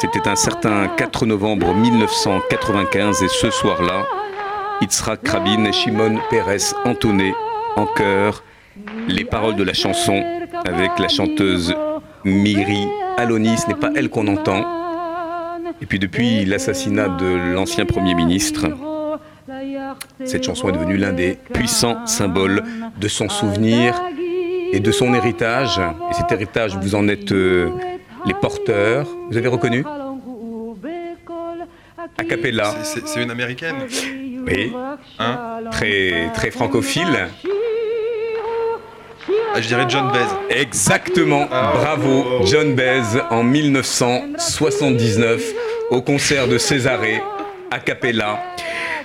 C'était 0.01 0.27
un 0.29 0.35
certain 0.35 0.89
4 0.89 1.27
novembre 1.27 1.73
1995 1.73 3.23
et 3.23 3.29
ce 3.29 3.51
soir-là, 3.51 4.05
Yitzhak 4.81 5.29
Rabin 5.29 5.65
et 5.67 5.73
Shimon 5.73 6.19
Peres 6.29 6.75
entonnaient 6.85 7.37
en 7.77 7.87
chœur 7.87 8.43
les 9.07 9.25
paroles 9.25 9.55
de 9.55 9.63
la 9.63 9.75
chanson 9.75 10.25
avec 10.67 10.99
la 10.99 11.07
chanteuse 11.07 11.73
Miri 12.25 12.89
Aloni. 13.17 13.59
Ce 13.59 13.69
n'est 13.69 13.75
pas 13.77 13.91
elle 13.95 14.11
qu'on 14.11 14.27
entend. 14.27 14.65
Et 15.81 15.87
puis 15.87 16.01
depuis 16.01 16.45
l'assassinat 16.45 17.11
de 17.11 17.53
l'ancien 17.55 17.87
Premier 17.87 18.15
ministre, 18.17 18.67
cette 20.25 20.43
chanson 20.43 20.69
est 20.69 20.73
devenue 20.73 20.97
l'un 20.97 21.13
des 21.13 21.39
puissants 21.53 22.05
symboles 22.07 22.65
de 23.01 23.07
son 23.07 23.29
souvenir 23.29 23.95
et 24.73 24.81
de 24.81 24.93
son 24.93 25.15
héritage. 25.15 25.81
Et 26.11 26.15
cet 26.15 26.31
héritage, 26.33 26.77
vous 26.77 26.95
en 26.95 27.09
êtes 27.09 27.33
euh, 27.33 27.71
les 28.27 28.35
porteurs. 28.35 29.07
Vous 29.31 29.37
avez 29.37 29.49
reconnu 29.49 29.85
A 32.19 32.25
cappella. 32.25 32.75
C'est 32.83 33.21
une 33.21 33.31
américaine 33.31 33.77
Oui. 34.47 34.73
Hein 35.19 35.61
très, 35.71 36.31
très 36.35 36.51
francophile. 36.51 37.29
Ah, 39.55 39.61
je 39.61 39.67
dirais 39.67 39.87
John 39.89 40.11
Baez. 40.13 40.61
Exactement. 40.61 41.49
Ah. 41.51 41.73
Bravo, 41.75 42.45
John 42.45 42.75
Baez 42.75 43.21
en 43.31 43.43
1979 43.43 45.43
au 45.91 46.03
concert 46.03 46.47
de 46.49 46.59
Césarée 46.59 47.23
a 47.71 47.79
cappella. 47.81 48.41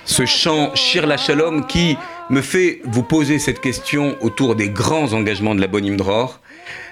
Ce 0.04 0.24
chant 0.24 0.74
Shir 0.74 1.06
la 1.06 1.16
Shalom 1.16 1.66
qui 1.66 1.96
me 2.30 2.40
fait 2.40 2.80
vous 2.84 3.02
poser 3.02 3.38
cette 3.38 3.60
question 3.60 4.16
autour 4.20 4.56
des 4.56 4.68
grands 4.68 5.12
engagements 5.12 5.54
de 5.54 5.60
la 5.60 5.68
Bonne. 5.68 5.96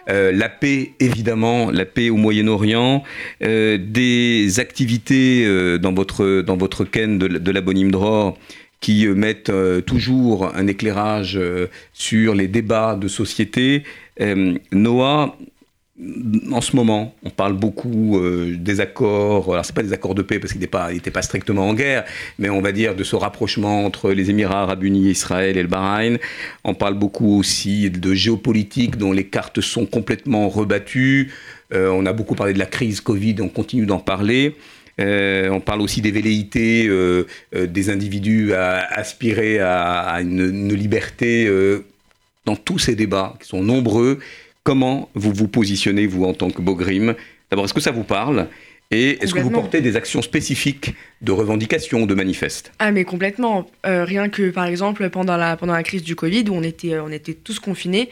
Euh, 0.08 0.32
la 0.32 0.48
paix, 0.48 0.92
évidemment, 1.00 1.70
la 1.70 1.84
paix 1.84 2.10
au 2.10 2.16
Moyen-Orient, 2.16 3.02
euh, 3.42 3.78
des 3.80 4.60
activités 4.60 5.44
euh, 5.44 5.78
dans, 5.78 5.92
votre, 5.92 6.42
dans 6.42 6.56
votre 6.56 6.84
ken 6.84 7.18
de, 7.18 7.50
la 7.50 7.60
Bonne 7.60 7.90
Dror 7.90 8.38
qui 8.80 9.06
mettent 9.06 9.50
toujours 9.86 10.54
un 10.54 10.66
éclairage 10.66 11.40
sur 11.94 12.34
les 12.34 12.48
débats 12.48 12.96
de 13.00 13.08
société. 13.08 13.84
Noah, 14.72 15.38
en 16.50 16.60
ce 16.60 16.74
moment, 16.74 17.14
on 17.22 17.30
parle 17.30 17.52
beaucoup 17.52 18.18
euh, 18.18 18.56
des 18.58 18.80
accords, 18.80 19.52
alors 19.52 19.64
c'est 19.64 19.74
pas 19.74 19.82
des 19.84 19.92
accords 19.92 20.16
de 20.16 20.22
paix 20.22 20.40
parce 20.40 20.52
qu'il 20.52 20.60
n'était 20.60 21.10
pas, 21.10 21.22
strictement 21.22 21.68
en 21.68 21.74
guerre, 21.74 22.04
mais 22.40 22.50
on 22.50 22.60
va 22.60 22.72
dire 22.72 22.96
de 22.96 23.04
ce 23.04 23.14
rapprochement 23.14 23.84
entre 23.84 24.10
les 24.10 24.28
Émirats 24.28 24.62
arabes 24.62 24.82
unis, 24.82 25.10
Israël 25.10 25.56
et 25.56 25.62
le 25.62 25.68
Bahreïn. 25.68 26.18
On 26.64 26.74
parle 26.74 26.94
beaucoup 26.94 27.38
aussi 27.38 27.90
de 27.90 28.12
géopolitique 28.12 28.96
dont 28.96 29.12
les 29.12 29.26
cartes 29.26 29.60
sont 29.60 29.86
complètement 29.86 30.48
rebattues. 30.48 31.32
Euh, 31.72 31.90
on 31.90 32.06
a 32.06 32.12
beaucoup 32.12 32.34
parlé 32.34 32.54
de 32.54 32.58
la 32.58 32.66
crise 32.66 33.00
Covid, 33.00 33.36
on 33.40 33.48
continue 33.48 33.86
d'en 33.86 34.00
parler. 34.00 34.56
Euh, 35.00 35.48
on 35.50 35.60
parle 35.60 35.80
aussi 35.80 36.02
des 36.02 36.10
velléités 36.10 36.90
des 37.52 37.90
individus 37.90 38.52
à 38.52 38.84
aspirer 38.98 39.60
à, 39.60 40.20
une, 40.20 40.74
liberté 40.74 41.48
dans 42.46 42.56
tous 42.56 42.80
ces 42.80 42.96
débats 42.96 43.34
qui 43.40 43.48
sont 43.48 43.62
nombreux 43.62 44.18
Comment 44.64 45.10
vous 45.14 45.32
vous 45.32 45.46
positionnez, 45.46 46.06
vous, 46.06 46.24
en 46.24 46.32
tant 46.32 46.50
que 46.50 46.62
Bogrim? 46.62 47.14
D'abord, 47.50 47.66
est-ce 47.66 47.74
que 47.74 47.80
ça 47.80 47.90
vous 47.90 48.02
parle? 48.02 48.48
Et 48.90 49.22
est-ce 49.22 49.34
que 49.34 49.40
vous 49.40 49.50
portez 49.50 49.82
des 49.82 49.94
actions 49.94 50.22
spécifiques 50.22 50.94
de 51.20 51.32
revendication, 51.32 52.06
de 52.06 52.14
manifeste? 52.14 52.72
Ah 52.78 52.90
mais 52.90 53.04
complètement. 53.04 53.66
Euh, 53.84 54.04
rien 54.04 54.30
que 54.30 54.50
par 54.50 54.64
exemple 54.64 55.10
pendant 55.10 55.36
la, 55.36 55.56
pendant 55.58 55.74
la 55.74 55.82
crise 55.82 56.02
du 56.02 56.16
Covid 56.16 56.44
où 56.48 56.54
on 56.54 56.62
était, 56.62 56.94
euh, 56.94 57.04
on 57.04 57.10
était 57.10 57.34
tous 57.34 57.58
confinés, 57.58 58.08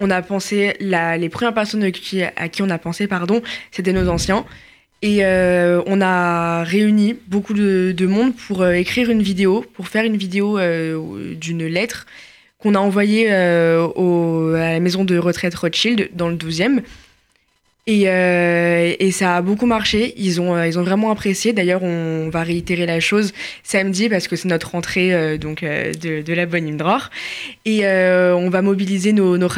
on 0.00 0.10
a 0.10 0.20
pensé, 0.20 0.76
les 0.80 1.28
premières 1.30 1.54
personnes 1.54 1.82
à 1.82 1.90
qui, 1.90 2.22
à 2.22 2.48
qui 2.48 2.62
on 2.62 2.70
a 2.70 2.78
pensé, 2.78 3.06
pardon, 3.06 3.42
c'était 3.70 3.92
nos 3.92 4.08
anciens. 4.08 4.44
Et 5.00 5.24
euh, 5.24 5.82
on 5.86 6.00
a 6.00 6.64
réuni 6.64 7.16
beaucoup 7.28 7.54
de, 7.54 8.06
monde 8.06 8.34
pour 8.34 8.62
euh, 8.62 8.72
écrire 8.72 9.10
une 9.10 9.22
vidéo, 9.22 9.64
pour 9.74 9.88
faire 9.88 10.04
une 10.04 10.16
vidéo 10.16 10.58
d'une 11.34 11.66
lettre 11.66 12.06
qu'on 12.58 12.74
a 12.74 12.78
envoyée 12.78 13.30
à 13.30 13.86
la 13.86 14.80
maison 14.80 15.04
de 15.04 15.16
retraite 15.18 15.54
Rothschild 15.54 16.10
dans 16.14 16.28
le 16.28 16.36
12e. 16.36 16.82
Euh, 17.88 18.94
et, 18.98 19.10
ça 19.12 19.36
a 19.36 19.42
beaucoup 19.42 19.66
marché. 19.66 20.14
Ils 20.16 20.40
ont, 20.40 20.54
euh, 20.54 20.66
ils 20.66 20.78
ont 20.78 20.82
vraiment 20.82 21.10
apprécié. 21.10 21.52
D'ailleurs, 21.52 21.82
on 21.82 22.28
va 22.28 22.42
réitérer 22.42 22.86
la 22.86 23.00
chose 23.00 23.32
samedi 23.62 24.08
parce 24.08 24.28
que 24.28 24.36
c'est 24.36 24.48
notre 24.48 24.72
rentrée 24.72 25.14
euh, 25.14 25.38
donc, 25.38 25.62
de, 25.62 26.32
la 26.32 26.46
bonne 26.46 26.68
Imdror. 26.68 27.10
Et 27.64 27.86
on 27.86 28.50
va 28.50 28.62
mobiliser 28.62 29.12
nos, 29.12 29.38
nos 29.38 29.48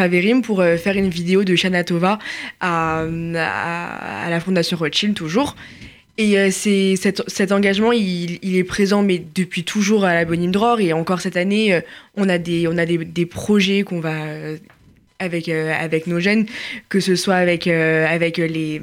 pour 0.42 0.62
faire 0.62 0.96
une 0.96 1.10
vidéo 1.10 1.44
de 1.44 1.56
Shana 1.56 1.84
Tova 1.84 2.18
à, 2.60 3.00
à, 3.02 4.30
la 4.30 4.40
Fondation 4.40 4.76
Rothschild, 4.76 5.14
toujours. 5.14 5.56
Et 6.22 6.50
c'est 6.50 6.96
cet, 6.96 7.50
engagement, 7.50 7.92
il, 7.92 8.56
est 8.56 8.64
présent, 8.64 9.02
mais 9.02 9.22
depuis 9.34 9.64
toujours 9.64 10.04
à 10.04 10.12
la 10.12 10.26
Bonne 10.26 10.42
Imdror. 10.42 10.80
Et 10.80 10.92
encore 10.92 11.22
cette 11.22 11.38
année, 11.38 11.80
on 12.14 12.28
a 12.28 12.36
des, 12.36 12.68
on 12.68 12.76
a 12.76 12.84
des, 12.84 12.98
des 12.98 13.24
projets 13.24 13.84
qu'on 13.84 14.00
va 14.00 14.12
avec, 15.20 15.48
euh, 15.48 15.72
avec 15.78 16.06
nos 16.06 16.18
jeunes, 16.18 16.46
que 16.88 16.98
ce 16.98 17.14
soit 17.14 17.36
avec, 17.36 17.66
euh, 17.66 18.06
avec, 18.08 18.38
les, 18.38 18.80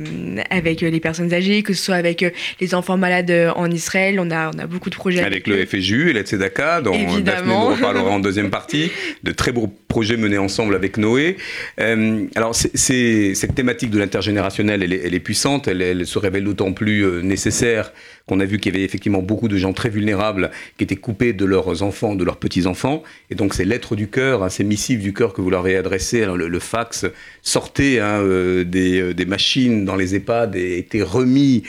avec 0.50 0.82
les 0.82 1.00
personnes 1.00 1.34
âgées, 1.34 1.64
que 1.64 1.74
ce 1.74 1.84
soit 1.84 1.96
avec 1.96 2.24
euh, 2.24 2.30
les 2.62 2.76
enfants 2.76 2.96
malades 2.96 3.52
en 3.56 3.70
Israël. 3.70 4.20
On 4.20 4.32
a, 4.32 4.52
on 4.56 4.60
a 4.60 4.68
beaucoup 4.68 4.90
de 4.90 4.96
projets. 4.96 5.24
Avec, 5.24 5.48
le 5.48 5.66
FSJU 5.66 6.10
et 6.10 6.14
la 6.14 6.22
Tzedaka, 6.22 6.82
dont 6.82 7.20
Daphné 7.20 7.52
nous 7.52 7.68
reparlera 7.68 8.10
en 8.10 8.20
deuxième 8.20 8.50
partie. 8.52 8.92
De 9.24 9.32
très 9.32 9.52
beaux 9.52 9.68
projets 9.98 10.16
menés 10.16 10.38
ensemble 10.38 10.76
avec 10.76 10.98
Noé. 10.98 11.38
alors, 11.80 12.54
c'est, 12.54 13.34
cette 13.34 13.56
thématique 13.56 13.90
de 13.90 13.98
l'intergénérationnel, 13.98 14.84
elle, 14.84 15.16
est 15.16 15.20
puissante, 15.20 15.68
elle, 15.68 16.06
se 16.06 16.20
révèle 16.20 16.44
d'autant 16.44 16.72
plus 16.72 17.24
nécessaire 17.24 17.92
qu'on 18.28 18.40
a 18.40 18.46
vu 18.46 18.60
qu'il 18.60 18.74
y 18.74 18.78
avait 18.78 18.86
effectivement 18.86 19.24
beaucoup 19.24 19.48
de 19.48 19.58
gens 19.58 19.74
très 19.74 19.90
vulnérables 19.90 20.52
qui 20.78 20.84
étaient 20.84 20.96
coupés 20.96 21.34
de 21.34 21.46
leurs 21.46 21.82
enfants, 21.82 22.14
de 22.14 22.24
leurs 22.24 22.38
petits-enfants. 22.38 23.02
Et 23.32 23.36
donc 23.36 23.56
ces 23.56 23.66
lettres 23.66 23.96
du 23.96 24.08
cœur, 24.08 24.44
hein, 24.44 24.50
ces 24.50 24.64
missives 24.64 25.02
du 25.02 25.14
cœur 25.14 25.34
que 25.34 25.42
vous 25.42 25.50
leur 25.50 25.62
avez 25.62 25.78
adressées, 25.78 26.26
hein, 26.26 26.36
le, 26.36 26.60
fax 26.60 27.08
sortait 27.42 27.98
hein, 28.00 28.22
euh, 28.22 28.64
euh, 28.76 29.14
des, 29.14 29.26
machines 29.26 29.84
dans 29.84 29.96
les 29.96 30.14
EHPAD 30.14 30.56
et 30.56 30.78
était 30.78 31.02
remis 31.02 31.64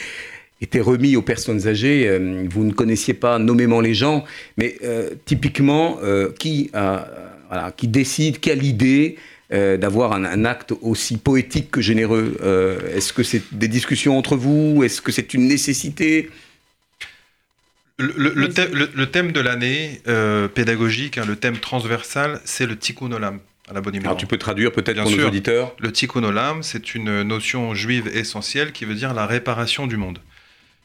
était 0.60 0.80
remis 0.80 1.16
aux 1.16 1.22
personnes 1.22 1.66
âgées. 1.66 2.08
Euh, 2.08 2.44
vous 2.50 2.64
ne 2.64 2.72
connaissiez 2.72 3.14
pas 3.14 3.38
nommément 3.38 3.80
les 3.80 3.94
gens, 3.94 4.24
mais 4.58 4.76
typiquement, 5.24 5.98
qui, 6.38 6.70
qui 7.76 7.88
décide, 7.88 8.40
quelle 8.40 8.62
idée 8.62 9.16
d'avoir 9.50 10.12
un, 10.12 10.24
un, 10.24 10.44
acte 10.44 10.74
aussi 10.82 11.16
poétique 11.16 11.70
que 11.70 11.80
généreux. 11.80 12.36
Est-ce 12.94 13.12
que 13.12 13.22
c'est 13.22 13.42
des 13.52 13.68
discussions 13.68 14.18
entre 14.18 14.36
vous? 14.36 14.82
Est-ce 14.84 15.00
que 15.00 15.10
c'est 15.10 15.32
une 15.32 15.48
nécessité? 15.48 16.28
Le, 18.00 19.06
thème, 19.06 19.32
de 19.32 19.40
l'année 19.40 20.00
euh, 20.06 20.46
pédagogique, 20.46 21.18
hein, 21.18 21.24
le 21.26 21.34
thème 21.34 21.58
transversal, 21.58 22.40
c'est 22.44 22.66
le 22.66 22.76
tikkun 22.76 23.10
olam. 23.10 23.40
À 23.68 23.74
la 23.74 23.80
bonne 23.80 23.98
Alors 23.98 24.16
tu 24.16 24.26
peux 24.26 24.38
traduire 24.38 24.70
peut-être 24.70 25.02
pour 25.02 25.10
nos 25.10 25.26
auditeurs? 25.26 25.74
Le 25.80 25.90
tikkun 25.90 26.22
olam, 26.22 26.62
c'est 26.62 26.94
une 26.94 27.22
notion 27.22 27.74
juive 27.74 28.08
essentielle 28.14 28.70
qui 28.70 28.84
veut 28.84 28.94
dire 28.94 29.14
la 29.14 29.26
réparation 29.26 29.88
du 29.88 29.96
monde. 29.96 30.20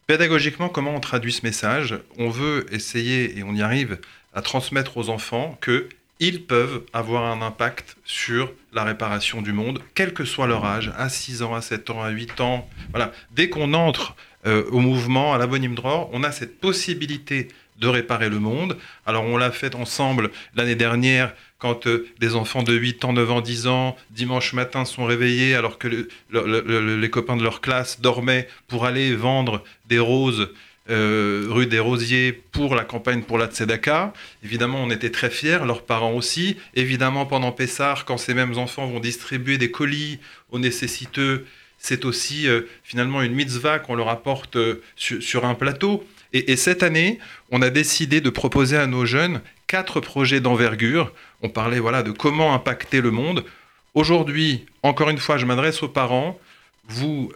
Pédagogiquement, 0.08 0.70
comment 0.70 0.96
on 0.96 1.00
traduit 1.00 1.32
ce 1.32 1.46
message? 1.46 1.96
On 2.18 2.30
veut 2.30 2.66
essayer, 2.72 3.38
et 3.38 3.44
on 3.44 3.54
y 3.54 3.62
arrive, 3.62 4.00
à 4.34 4.42
transmettre 4.42 4.98
aux 4.98 5.10
enfants 5.10 5.56
que 5.62 5.88
ils 6.24 6.46
peuvent 6.46 6.84
avoir 6.94 7.26
un 7.26 7.42
impact 7.42 7.98
sur 8.06 8.54
la 8.72 8.86
réparation 8.86 9.42
du 9.42 9.52
monde, 9.52 9.82
quel 9.94 10.14
que 10.14 10.24
soit 10.24 10.48
leur 10.48 10.64
âge, 10.64 10.90
à 10.98 11.10
6 11.10 11.44
ans, 11.44 11.54
à 11.54 11.62
7 11.62 11.90
ans, 11.90 12.02
à 12.02 12.12
8 12.12 12.40
ans. 12.40 12.70
Voilà. 12.92 13.12
Dès 13.32 13.50
qu'on 13.50 13.74
entre 13.74 14.16
euh, 14.46 14.64
au 14.72 14.80
mouvement, 14.80 15.34
à 15.34 15.38
la 15.38 15.48
Bonne 15.48 15.76
Dror, 15.76 16.10
on 16.14 16.24
a 16.24 16.32
cette 16.32 16.62
possibilité 16.62 17.50
de 17.78 17.88
réparer 17.88 18.30
le 18.30 18.40
monde. 18.40 18.78
Alors 19.06 19.26
on 19.26 19.36
l'a 19.36 19.52
fait 19.52 19.76
ensemble 19.76 20.32
l'année 20.56 20.76
dernière 20.76 21.34
quand 21.58 21.88
euh, 21.88 22.08
des 22.22 22.36
enfants 22.36 22.64
de 22.64 22.74
8 22.74 23.04
ans, 23.04 23.12
9 23.12 23.32
ans, 23.32 23.42
10 23.42 23.68
ans, 23.68 23.98
dimanche 24.10 24.54
matin, 24.54 24.86
sont 24.86 25.04
réveillés 25.04 25.56
alors 25.56 25.78
que 25.78 25.90
les 25.90 27.10
copains 27.10 27.36
de 27.36 27.44
leur 27.44 27.60
classe 27.60 28.00
dormaient 28.00 28.48
pour 28.70 28.86
aller 28.86 29.14
vendre 29.14 29.62
des 29.88 30.00
roses 30.00 30.52
euh, 30.90 31.46
rue 31.50 31.66
des 31.66 31.80
Rosiers 31.80 32.34
pour 32.34 32.76
la 32.76 32.84
campagne 32.84 33.22
pour 33.22 33.38
la 33.38 33.48
Tzedaka. 33.48 34.12
Évidemment, 34.44 34.84
on 34.84 34.90
était 34.90 35.12
très 35.12 35.30
fiers, 35.30 35.60
leurs 35.66 35.84
parents 35.84 36.12
aussi. 36.12 36.58
Évidemment, 36.76 37.26
pendant 37.26 37.54
Pessar, 37.54 38.04
quand 38.04 38.18
ces 38.18 38.34
mêmes 38.34 38.58
enfants 38.58 38.86
vont 38.88 39.00
distribuer 39.00 39.58
des 39.58 39.72
colis 39.72 40.20
aux 40.52 40.60
nécessiteux, 40.60 41.46
c'est 41.78 42.04
aussi 42.04 42.50
euh, 42.50 42.64
finalement 42.84 43.22
une 43.22 43.34
mitzvah 43.34 43.80
qu'on 43.80 43.96
leur 43.96 44.10
apporte 44.10 44.58
euh, 44.58 44.82
sur, 44.98 45.46
un 45.46 45.56
plateau. 45.56 46.06
Et, 46.34 46.58
cette 46.58 46.84
année, 46.84 47.20
on 47.50 47.62
a 47.62 47.70
décidé 47.70 48.20
de 48.20 48.30
proposer 48.30 48.76
à 48.76 48.88
nos 48.88 49.06
jeunes 49.06 49.42
quatre 49.68 50.02
projets 50.02 50.42
d'envergure. 50.42 51.14
On 51.44 51.50
parlait 51.50 51.80
voilà 51.80 52.04
de 52.04 52.12
comment 52.12 52.54
impacter 52.54 53.00
le 53.00 53.12
monde. 53.12 53.46
Aujourd'hui, 53.94 54.66
encore 54.82 55.10
une 55.10 55.20
fois, 55.20 55.38
je 55.38 55.46
m'adresse 55.46 55.84
aux 55.84 55.90
parents. 55.90 56.40
Vous 56.88 57.32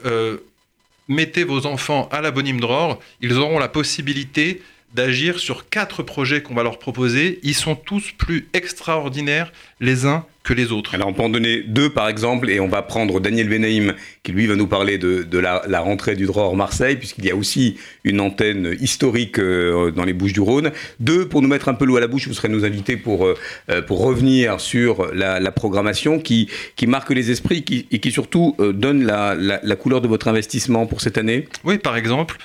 mettez 1.07 1.43
vos 1.43 1.65
enfants 1.65 2.09
à 2.11 2.21
la 2.21 2.31
bonne 2.31 2.57
Dror, 2.57 2.99
ils 3.21 3.33
auront 3.33 3.59
la 3.59 3.67
possibilité 3.67 4.61
d'agir 4.93 5.39
sur 5.39 5.69
quatre 5.69 6.01
projets 6.03 6.41
qu'on 6.41 6.55
va 6.55 6.63
leur 6.63 6.79
proposer. 6.79 7.39
Ils 7.43 7.55
sont 7.55 7.75
tous 7.75 8.11
plus 8.11 8.47
extraordinaires 8.53 9.51
les 9.79 10.05
uns 10.05 10.25
les 10.53 10.71
autres. 10.71 10.95
Alors 10.95 11.07
on 11.07 11.13
peut 11.13 11.23
en 11.23 11.29
donner 11.29 11.63
deux 11.63 11.89
par 11.89 12.07
exemple 12.10 12.49
et 12.49 12.60
on 12.60 12.67
va 12.67 12.81
prendre 12.81 13.19
Daniel 13.19 13.49
Benaïm 13.49 13.93
qui 14.23 14.31
lui 14.31 14.47
va 14.47 14.55
nous 14.55 14.67
parler 14.67 14.97
de, 14.97 15.38
la, 15.39 15.79
rentrée 15.79 16.15
du 16.15 16.25
Dror 16.25 16.55
Marseille 16.55 16.95
puisqu'il 16.95 17.25
y 17.25 17.31
a 17.31 17.36
aussi 17.36 17.77
une 18.03 18.19
antenne 18.19 18.75
historique 18.79 19.39
euh, 19.39 19.91
dans 19.91 20.03
les 20.03 20.13
Bouches 20.13 20.33
du 20.33 20.41
Rhône. 20.41 20.71
Deux, 20.99 21.27
pour 21.27 21.41
nous 21.41 21.47
mettre 21.47 21.69
un 21.69 21.73
peu 21.73 21.86
l'eau 21.86 21.97
à 21.97 21.99
la 21.99 22.07
bouche, 22.07 22.27
vous 22.27 22.33
serez 22.33 22.49
nos 22.49 22.65
invités 22.65 22.97
pour, 22.97 23.25
euh, 23.25 23.36
euh, 23.69 23.81
pour 23.81 24.03
revenir 24.03 24.60
sur 24.60 25.13
la, 25.13 25.51
programmation 25.51 26.19
qui, 26.19 26.49
qui 26.75 26.86
marque 26.88 27.10
les 27.10 27.31
esprits 27.31 27.63
et 27.89 27.99
qui 27.99 28.12
surtout 28.12 28.55
donne 28.60 29.05
la, 29.05 29.33
la, 29.36 29.75
couleur 29.75 30.01
de 30.01 30.07
votre 30.07 30.27
investissement 30.27 30.86
pour 30.86 31.01
cette 31.01 31.17
année. 31.17 31.47
Oui, 31.63 31.77
par 31.79 31.97
exemple, 31.97 32.38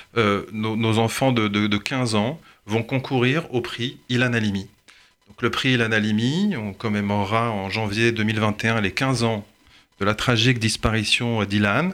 nos, 0.51 0.97
enfants 0.97 1.31
de, 1.31 1.47
de 1.47 1.77
15 1.77 2.15
ans 2.15 2.39
vont 2.65 2.81
concourir 2.81 3.45
au 3.51 3.61
prix 3.61 3.97
Ilan 4.09 4.33
Halimi 4.33 4.67
le 5.43 5.49
prix 5.49 5.73
Ilan 5.73 5.91
Halimi, 5.91 6.55
on 6.55 6.71
commémorera 6.71 7.51
en 7.51 7.69
janvier 7.69 8.13
2021 8.13 8.79
les 8.79 8.91
15 8.91 9.25
ans 9.25 9.45
de 9.99 10.05
la 10.05 10.15
tragique 10.15 10.57
disparition 10.57 11.43
d'Ilan. 11.43 11.89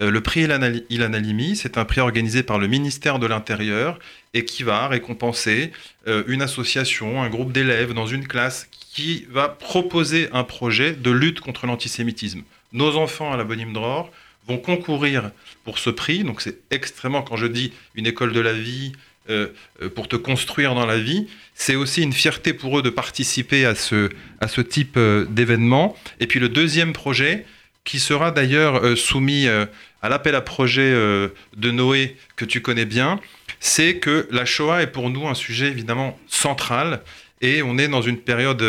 Euh, 0.00 0.10
le 0.10 0.22
prix 0.22 0.44
Ilan 0.44 1.12
Halimi, 1.12 1.56
c'est 1.56 1.76
un 1.76 1.84
prix 1.84 2.00
organisé 2.00 2.42
par 2.42 2.58
le 2.58 2.68
ministère 2.68 3.18
de 3.18 3.26
l'Intérieur 3.26 3.98
et 4.32 4.46
qui 4.46 4.62
va 4.62 4.88
récompenser 4.88 5.72
euh, 6.08 6.22
une 6.26 6.40
association, 6.40 7.22
un 7.22 7.28
groupe 7.28 7.52
d'élèves 7.52 7.92
dans 7.92 8.06
une 8.06 8.26
classe 8.26 8.66
qui 8.70 9.26
va 9.28 9.50
proposer 9.50 10.30
un 10.32 10.44
projet 10.44 10.94
de 10.94 11.10
lutte 11.10 11.40
contre 11.40 11.66
l'antisémitisme. 11.66 12.44
Nos 12.72 12.96
enfants 12.96 13.30
à 13.30 13.36
la 13.36 13.44
Bonne 13.44 13.74
Dror 13.74 14.10
vont 14.48 14.56
concourir 14.56 15.32
pour 15.64 15.78
ce 15.78 15.90
prix, 15.90 16.24
donc 16.24 16.40
c'est 16.40 16.60
extrêmement, 16.70 17.20
quand 17.20 17.36
je 17.36 17.46
dis 17.46 17.74
une 17.94 18.06
école 18.06 18.32
de 18.32 18.40
la 18.40 18.54
vie, 18.54 18.92
euh, 19.28 19.48
euh, 19.82 19.88
pour 19.88 20.08
te 20.08 20.16
construire 20.16 20.74
dans 20.74 20.86
la 20.86 20.98
vie. 20.98 21.26
C'est 21.54 21.74
aussi 21.74 22.02
une 22.02 22.12
fierté 22.12 22.52
pour 22.52 22.78
eux 22.78 22.82
de 22.82 22.90
participer 22.90 23.64
à 23.64 23.74
ce, 23.74 24.10
à 24.40 24.48
ce 24.48 24.60
type 24.60 24.96
euh, 24.96 25.24
d'événement. 25.28 25.96
Et 26.20 26.26
puis 26.26 26.38
le 26.38 26.48
deuxième 26.48 26.92
projet, 26.92 27.44
qui 27.84 27.98
sera 27.98 28.30
d'ailleurs 28.30 28.98
soumis 28.98 29.46
à 29.46 30.08
l'appel 30.08 30.34
à 30.34 30.40
projet 30.40 30.92
de 30.92 31.70
Noé 31.70 32.16
que 32.34 32.44
tu 32.44 32.60
connais 32.60 32.84
bien, 32.84 33.20
c'est 33.60 33.98
que 33.98 34.26
la 34.32 34.44
Shoah 34.44 34.82
est 34.82 34.88
pour 34.88 35.08
nous 35.08 35.28
un 35.28 35.34
sujet 35.34 35.68
évidemment 35.68 36.18
central 36.26 37.02
et 37.42 37.62
on 37.62 37.78
est 37.78 37.86
dans 37.86 38.02
une 38.02 38.18
période 38.18 38.60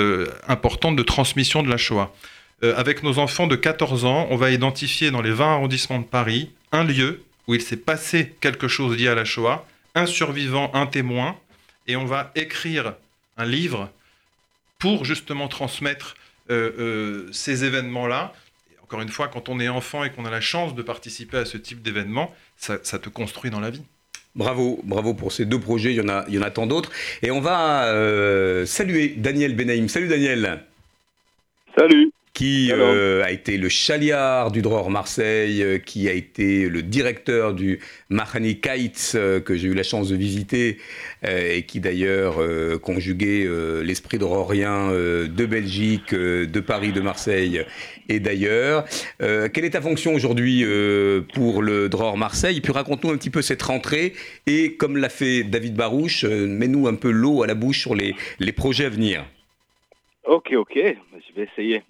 importante 0.48 0.96
de 0.96 1.02
transmission 1.02 1.64
de 1.64 1.70
la 1.70 1.78
Shoah. 1.78 2.14
avec 2.62 3.02
nos 3.02 3.18
enfants 3.18 3.48
de 3.48 3.56
14 3.56 4.06
ans, 4.06 4.28
on 4.30 4.36
va 4.36 4.52
identifier 4.52 5.10
dans 5.10 5.24
les 5.24 5.32
20 5.32 5.52
arrondissements 5.52 5.98
de 5.98 6.06
Paris 6.06 6.52
un 6.72 6.84
lieu 6.84 7.24
où 7.48 7.56
il 7.56 7.62
s'est 7.62 7.76
passé 7.76 8.36
quelque 8.40 8.68
chose 8.68 8.96
lié 8.96 9.08
à 9.08 9.16
la 9.16 9.26
Shoah 9.26 9.66
un 9.98 10.06
survivant, 10.06 10.72
un 10.74 10.86
témoin, 10.86 11.36
et 11.88 11.96
on 11.96 12.06
va 12.06 12.32
écrire 12.36 12.94
un 13.38 13.46
livre 13.46 13.90
pour 14.80 15.06
justement 15.06 15.48
transmettre 15.48 16.16
euh, 16.50 16.72
euh, 16.80 17.30
ces 17.32 17.66
événements-là. 17.66 18.34
Encore 18.84 19.02
une 19.02 19.10
fois, 19.10 19.28
quand 19.28 19.50
on 19.50 19.60
est 19.60 19.68
enfant 19.68 20.04
et 20.04 20.12
qu'on 20.12 20.26
a 20.26 20.30
la 20.30 20.40
chance 20.40 20.76
de 20.76 20.82
participer 20.82 21.38
à 21.38 21.46
ce 21.46 21.58
type 21.58 21.82
d'événement, 21.82 22.34
ça, 22.58 22.78
te 22.78 23.10
construit 23.10 23.52
dans 23.52 23.60
la 23.60 23.70
vie. 23.70 23.84
Bravo, 24.36 24.80
bravo 24.84 25.14
pour 25.14 25.32
ces 25.32 25.46
deux 25.46 25.60
projets, 25.60 25.92
il 25.92 25.98
y 25.98 26.02
en 26.02 26.10
a, 26.10 26.26
il 26.28 26.36
y 26.36 26.40
en 26.40 26.44
a 26.44 26.52
tant 26.52 26.68
d'autres. 26.68 26.92
Et 27.24 27.32
on 27.32 27.42
va 27.42 27.86
euh, 27.86 28.66
saluer 28.66 29.10
Daniel 29.18 29.56
Benaïm. 29.56 29.90
Salut 29.90 30.08
Daniel. 30.08 30.64
Salut. 31.76 32.12
Qui 32.38 32.72
euh, 32.72 33.24
a 33.24 33.32
été 33.32 33.58
le 33.58 33.68
chaliard 33.68 34.52
du 34.52 34.62
Dror 34.62 34.92
Marseille, 34.92 35.64
euh, 35.64 35.80
qui 35.80 36.08
a 36.08 36.12
été 36.12 36.70
le 36.70 36.84
directeur 36.84 37.56
du 37.56 37.80
Mahani 38.12 38.60
Kites, 38.60 39.14
euh, 39.16 39.40
que 39.40 39.56
j'ai 39.56 39.68
eu 39.70 39.74
la 39.74 39.82
chance 39.82 40.10
de 40.10 40.16
visiter, 40.16 40.78
et 41.28 41.64
qui 41.64 41.80
d'ailleurs 41.80 42.36
conjuguait 42.80 43.48
l'esprit 43.84 44.20
drorien 44.20 44.92
de 44.92 45.46
Belgique, 45.46 46.14
de 46.14 46.60
Paris, 46.60 46.92
de 46.92 47.02
Marseille 47.02 47.64
et 48.08 48.20
d'ailleurs. 48.20 48.86
quelle 49.20 49.66
est 49.66 49.72
ta 49.72 49.82
fonction 49.82 50.14
aujourd'hui 50.14 50.64
pour 51.34 51.64
le 51.64 51.90
Dror 51.90 52.18
Marseille? 52.18 52.62
Puis 52.62 52.72
raconte-nous 52.72 53.10
un 53.10 53.18
petit 53.18 53.32
peu 53.32 53.42
cette 53.42 53.64
rentrée, 53.64 54.14
et 54.46 54.76
comme 54.76 54.98
l'a 54.98 55.10
fait 55.10 55.44
David 55.44 55.76
Barouche, 55.76 56.24
mets-nous 56.24 56.88
un 56.88 56.96
peu 56.96 57.10
l'eau 57.10 57.42
à 57.42 57.48
la 57.48 57.56
bouche 57.56 57.80
sur 57.80 57.96
les, 57.96 58.16
les 58.40 58.52
projets 58.52 58.86
à 58.86 58.90
venir. 58.90 59.26
Ok, 60.24 60.52
ok, 60.54 60.76
je 60.76 61.36
vais 61.36 61.50
essayer. 61.52 61.82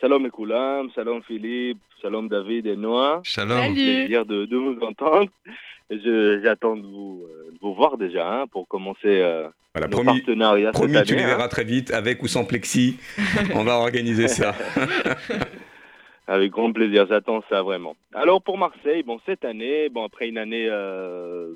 Salam 0.00 0.24
Ekoulam, 0.24 0.90
salam 0.94 1.22
Philippe, 1.22 1.78
salam 2.00 2.26
David 2.28 2.66
et 2.66 2.76
Noah. 2.76 3.20
Salam. 3.24 3.74
plaisir 3.74 4.24
de, 4.24 4.46
de 4.46 4.56
vous 4.56 4.78
entendre. 4.80 5.28
J'attends 5.90 6.76
de 6.76 6.86
vous, 6.86 7.24
euh, 7.28 7.50
de 7.52 7.58
vous 7.60 7.74
voir 7.74 7.98
déjà 7.98 8.26
hein, 8.32 8.46
pour 8.46 8.66
commencer 8.66 9.20
euh, 9.20 9.48
voilà, 9.74 9.88
nos 9.88 9.96
promis, 9.96 10.20
partenariats 10.20 10.72
promis, 10.72 10.94
cette 10.94 10.96
année, 10.96 11.06
tu 11.06 11.16
les 11.16 11.26
verras 11.26 11.44
hein. 11.44 11.48
très 11.48 11.64
vite, 11.64 11.92
avec 11.92 12.22
ou 12.22 12.28
sans 12.28 12.44
plexi. 12.44 12.98
On 13.54 13.64
va 13.64 13.74
organiser 13.74 14.28
ça. 14.28 14.54
avec 16.26 16.50
grand 16.50 16.72
plaisir, 16.72 17.06
j'attends 17.08 17.42
ça 17.50 17.62
vraiment. 17.62 17.94
Alors 18.14 18.40
pour 18.40 18.56
Marseille, 18.56 19.02
bon 19.02 19.20
cette 19.26 19.44
année, 19.44 19.90
bon 19.90 20.04
après 20.04 20.28
une 20.28 20.38
année 20.38 20.66
euh, 20.70 21.54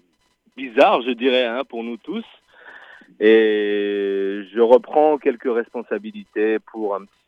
bizarre, 0.57 1.00
je 1.02 1.12
dirais, 1.12 1.46
hein, 1.46 1.62
pour 1.66 1.83
nous 1.83 1.96
tous, 1.96 2.24
et 3.20 4.42
je 4.52 4.61
reprends 4.61 5.16
quelques 5.16 5.52
responsabilités 5.52 6.59
pour 6.59 6.96
un 6.96 7.02
petit 7.02 7.23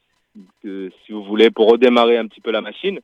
si 0.62 1.12
vous 1.12 1.24
voulez, 1.24 1.50
pour 1.50 1.70
redémarrer 1.70 2.16
un 2.18 2.26
petit 2.26 2.40
peu 2.40 2.50
la 2.50 2.60
machine. 2.60 3.00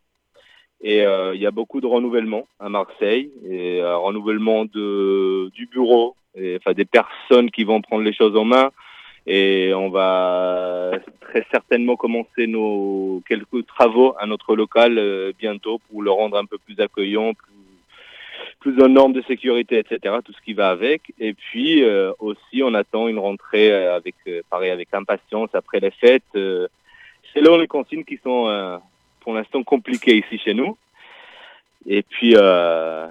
Et 0.83 1.07
euh, 1.07 1.35
il 1.35 1.41
y 1.41 1.47
a 1.47 1.53
beaucoup 1.53 1.81
de 1.81 1.87
renouvellement 1.87 2.49
à 2.59 2.69
Marseille, 2.69 3.31
et 3.49 3.81
un 3.81 3.97
renouvellement 3.97 4.65
de, 4.65 5.49
du 5.55 5.67
bureau, 5.67 6.17
enfin 6.57 6.73
des 6.73 6.85
personnes 6.85 7.51
qui 7.51 7.63
vont 7.63 7.81
prendre 7.81 8.03
les 8.03 8.13
choses 8.13 8.37
en 8.37 8.45
main. 8.45 8.71
Et 9.25 9.73
on 9.73 9.89
va 9.91 10.91
très 11.21 11.47
certainement 11.53 11.95
commencer 11.95 12.49
nos 12.49 13.23
quelques 13.29 13.65
travaux 13.67 14.17
à 14.19 14.27
notre 14.27 14.57
local 14.57 14.99
euh, 14.99 15.33
bientôt 15.39 15.81
pour 15.89 16.03
le 16.03 16.11
rendre 16.11 16.37
un 16.37 16.45
peu 16.45 16.59
plus 16.59 16.81
accueillant, 16.81 17.33
plus, 17.33 17.53
plus 18.59 18.83
aux 18.83 18.89
normes 18.89 19.13
de 19.13 19.23
sécurité, 19.23 19.79
etc. 19.79 20.17
Tout 20.25 20.33
ce 20.33 20.41
qui 20.45 20.55
va 20.55 20.71
avec. 20.71 21.13
Et 21.21 21.35
puis 21.35 21.85
euh, 21.85 22.13
aussi, 22.19 22.65
on 22.65 22.75
attend 22.75 23.07
une 23.07 23.21
rentrée 23.21 23.73
avec, 23.73 24.17
pareil, 24.51 24.71
avec 24.73 24.89
impatience 24.93 25.51
après 25.53 25.79
les 25.79 25.93
fêtes 25.93 26.25
selon 27.35 27.59
les 27.59 27.67
consignes 27.67 28.05
qui 28.05 28.19
sont 28.23 28.47
euh, 28.49 28.79
pour 29.21 29.35
l'instant 29.35 29.63
compliquées 29.63 30.19
ici 30.19 30.39
chez 30.39 30.55
nous. 30.55 30.77
Et 31.87 32.03
puis 32.03 32.35
euh, 32.37 33.07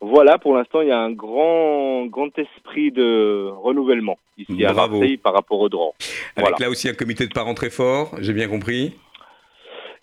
voilà, 0.00 0.38
pour 0.38 0.54
l'instant, 0.54 0.82
il 0.82 0.88
y 0.88 0.92
a 0.92 1.00
un 1.00 1.12
grand, 1.12 2.06
grand 2.06 2.38
esprit 2.38 2.92
de 2.92 3.48
renouvellement 3.62 4.18
ici 4.36 4.64
à 4.64 4.72
Marseille 4.72 5.16
par 5.16 5.32
rapport 5.32 5.60
au 5.60 5.68
droit. 5.68 5.94
Avec 6.36 6.58
là 6.58 6.68
aussi 6.68 6.88
un 6.88 6.94
comité 6.94 7.26
de 7.26 7.32
parents 7.32 7.54
très 7.54 7.70
fort, 7.70 8.14
j'ai 8.20 8.32
bien 8.32 8.48
compris. 8.48 8.94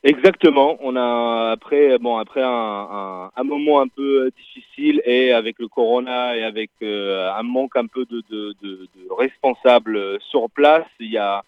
Exactement. 0.04 0.78
On 0.82 0.96
a 0.96 1.52
après 1.52 2.00
bon 2.00 2.18
après 2.18 2.42
un, 2.42 3.30
un, 3.36 3.44
moment 3.44 3.82
un 3.82 3.88
peu 3.88 4.32
difficile 4.36 5.00
et 5.06 5.32
avec 5.32 5.60
le 5.60 5.68
corona 5.68 6.36
et 6.36 6.44
avec 6.44 6.72
euh, 6.82 7.32
un 7.32 7.44
manque 7.44 7.76
un 7.76 7.86
peu 7.86 8.06
de, 8.06 8.24
de, 8.32 8.56
de, 8.64 8.88
de 8.96 9.14
responsables 9.16 10.20
sur 10.32 10.50
place, 10.50 10.88
il 11.00 11.12
y 11.12 11.20
a 11.20 11.44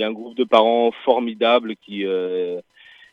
il 0.00 0.04
y 0.04 0.06
a 0.06 0.08
un 0.08 0.12
groupe 0.12 0.34
de 0.34 0.44
parents 0.44 0.92
formidable 1.04 1.76
qui, 1.76 2.06
euh, 2.06 2.58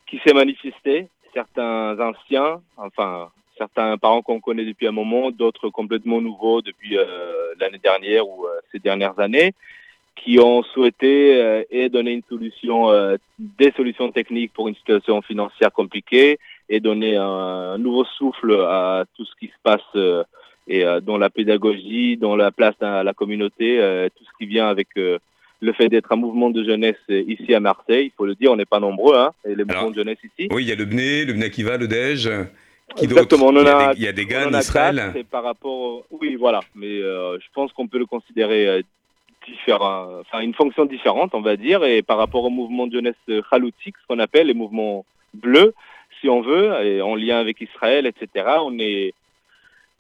qui 0.10 0.21
s'est 0.26 0.34
manifesté. 0.34 1.10
Certains 1.34 2.00
anciens, 2.00 2.62
enfin, 2.78 3.30
certains 3.58 3.97
parents 3.97 4.21
qu'on 4.21 4.39
connaît 4.39 4.63
depuis 4.63 4.88
un 4.88 4.93
moment, 4.93 5.30
d'autres 5.32 5.67
complètement 5.67 6.21
nouveaux 6.21 6.62
depuis 6.62 6.97
euh, 6.97 7.54
l'année 7.60 7.82
dernière 7.84 8.26
ou 8.26 8.45
euh, 8.45 8.52
ces 8.71 8.80
dernières 8.80 9.19
années, 9.19 9.54
qui 10.15 10.39
ont 10.39 10.63
souhaité 10.63 11.65
et 11.69 11.89
donner 11.89 12.12
une 12.12 12.23
solution, 12.28 12.89
des 13.38 13.71
solutions 13.73 14.12
techniques 14.12 14.52
pour 14.52 14.67
une 14.67 14.73
situation 14.73 15.21
financière 15.21 15.71
compliquée 15.71 16.39
et 16.69 16.80
donner 16.80 17.17
un, 17.17 17.78
nouveau 17.78 18.04
souffle 18.04 18.52
à 18.67 19.04
tout 19.15 19.26
ce 19.26 19.36
qui 19.39 19.45
se 19.45 19.60
passe 19.62 20.26
et 20.67 20.84
dans 21.04 21.19
la 21.19 21.30
pédagogie, 21.30 22.17
dans 22.17 22.36
la 22.36 22.50
place 22.50 22.82
à 22.82 23.04
la 23.04 23.13
communauté, 23.13 23.78
tout 24.17 24.23
ce 24.23 24.38
qui 24.39 24.47
vient 24.47 24.67
avec 24.67 24.88
le 25.60 25.74
fait 25.74 25.89
d'être 25.89 26.12
un 26.12 26.15
mouvement 26.15 26.50
de 26.50 26.63
jeunesse 26.63 26.96
ici 27.10 27.54
à 27.54 27.60
Marseille, 27.60 28.06
il 28.06 28.12
faut 28.15 28.26
le 28.26 28.36
dire, 28.36 28.52
on 28.52 28.56
n'est 28.56 28.65
pas 28.65 28.80
nombreux, 28.80 29.17
hein, 29.17 29.32
les 29.46 29.63
mouvements 29.63 29.91
de 29.91 29.96
jeunesse 29.96 30.20
ici. 30.24 30.48
Oui, 30.52 30.63
il 30.63 30.70
y 30.70 30.72
a 30.72 30.76
le 30.76 30.86
BNE, 30.86 31.26
le 31.26 31.34
BNE 31.34 31.50
qui 31.50 31.63
va, 31.63 31.78
le 31.78 31.88
DEJ. 31.88 32.30
Qui 32.96 33.06
Exactement, 33.06 33.48
on 33.48 33.58
en 33.58 33.65
a, 33.65 33.93
il 33.96 34.04
y 34.04 34.08
a 34.08 34.13
des, 34.13 34.26
gars 34.26 34.48
en 34.48 34.58
Israël. 34.58 35.13
par 35.30 35.43
rapport, 35.43 36.06
oui, 36.10 36.36
voilà, 36.36 36.62
mais 36.74 37.02
euh, 37.02 37.38
je 37.39 37.46
pense 37.54 37.74
qu'on 37.74 37.88
peut 37.88 38.00
le 38.00 38.06
considérer 38.06 38.67
euh, 38.67 38.82
différent, 39.46 40.08
enfin 40.22 40.39
une 40.39 40.54
fonction 40.54 40.86
différente, 40.86 41.32
on 41.34 41.41
va 41.41 41.58
dire, 41.58 41.84
et 41.84 42.02
par 42.02 42.17
rapport 42.17 42.46
au 42.46 42.50
mouvement 42.50 42.88
de 42.88 42.93
jeunesse 42.93 43.43
chaloutique, 43.50 43.96
ce 44.02 44.08
qu'on 44.08 44.20
appelle 44.20 44.48
les 44.48 44.54
mouvements 44.54 45.06
bleus, 45.34 45.74
si 46.22 46.30
on 46.30 46.41
veut, 46.41 46.74
et 46.86 47.02
en 47.02 47.15
lien 47.15 47.38
avec 47.39 47.60
Israël, 47.62 48.06
etc. 48.06 48.46
On 48.62 48.78
est 48.80 49.13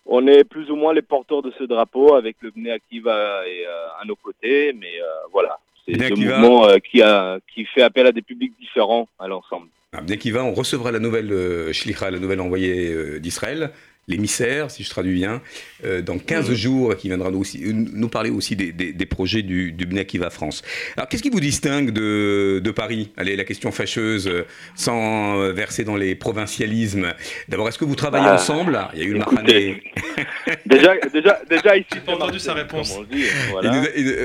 on 0.07 0.25
est 0.27 0.43
plus 0.43 0.71
ou 0.71 0.75
moins 0.75 0.93
les 0.93 1.01
porteurs 1.01 1.41
de 1.41 1.51
ce 1.57 1.63
drapeau 1.63 2.15
avec 2.15 2.37
le 2.41 2.51
Bnei 2.51 2.71
Akiva 2.71 3.47
et, 3.47 3.65
euh, 3.65 4.01
à 4.01 4.05
nos 4.05 4.15
côtés, 4.15 4.73
mais 4.73 5.01
euh, 5.01 5.05
voilà, 5.31 5.59
c'est 5.85 6.01
un 6.01 6.09
mouvement 6.09 6.67
euh, 6.67 6.77
qui, 6.77 7.01
a, 7.01 7.39
qui 7.53 7.65
fait 7.65 7.81
appel 7.81 8.07
à 8.07 8.11
des 8.11 8.21
publics 8.21 8.53
différents 8.59 9.07
à 9.19 9.27
l'ensemble. 9.27 9.67
Ah, 9.93 10.01
Bnei 10.01 10.15
Akiva, 10.15 10.43
on 10.43 10.53
recevra 10.53 10.91
la 10.91 10.99
nouvelle 10.99 11.73
Shlicha, 11.73 12.09
la 12.09 12.19
nouvelle 12.19 12.41
envoyée 12.41 13.19
d'Israël 13.19 13.71
l'émissaire, 14.07 14.71
si 14.71 14.83
je 14.83 14.89
traduis 14.89 15.15
bien, 15.15 15.41
euh, 15.83 16.01
dans 16.01 16.17
15 16.17 16.53
jours, 16.53 16.95
qui 16.95 17.09
viendra 17.09 17.29
nous, 17.29 17.39
aussi, 17.39 17.61
nous 17.73 18.07
parler 18.07 18.29
aussi 18.29 18.55
des, 18.55 18.71
des, 18.71 19.05
projets 19.05 19.41
du, 19.41 19.73
du 19.73 20.17
va 20.17 20.29
France. 20.29 20.63
Alors, 20.95 21.09
qu'est-ce 21.09 21.23
qui 21.23 21.29
vous 21.29 21.41
distingue 21.41 21.91
de, 21.91 22.61
de, 22.63 22.71
Paris? 22.71 23.11
Allez, 23.17 23.35
la 23.35 23.43
question 23.43 23.71
fâcheuse, 23.71 24.27
euh, 24.27 24.45
sans 24.75 25.39
euh, 25.39 25.51
verser 25.51 25.83
dans 25.83 25.97
les 25.97 26.15
provincialismes. 26.15 27.13
D'abord, 27.49 27.67
est-ce 27.67 27.77
que 27.77 27.85
vous 27.85 27.95
travaillez 27.95 28.25
bah, 28.25 28.35
ensemble? 28.35 28.79
Il 28.93 28.99
y 28.99 29.01
a 29.01 29.05
eu 29.05 29.13
le 29.13 29.19
déjà, 30.65 30.93
déjà, 31.13 31.39
déjà, 31.49 31.77
ici, 31.77 31.87
j'ai 32.05 32.13
entendu 32.13 32.39
sa 32.39 32.53
réponse. 32.53 32.97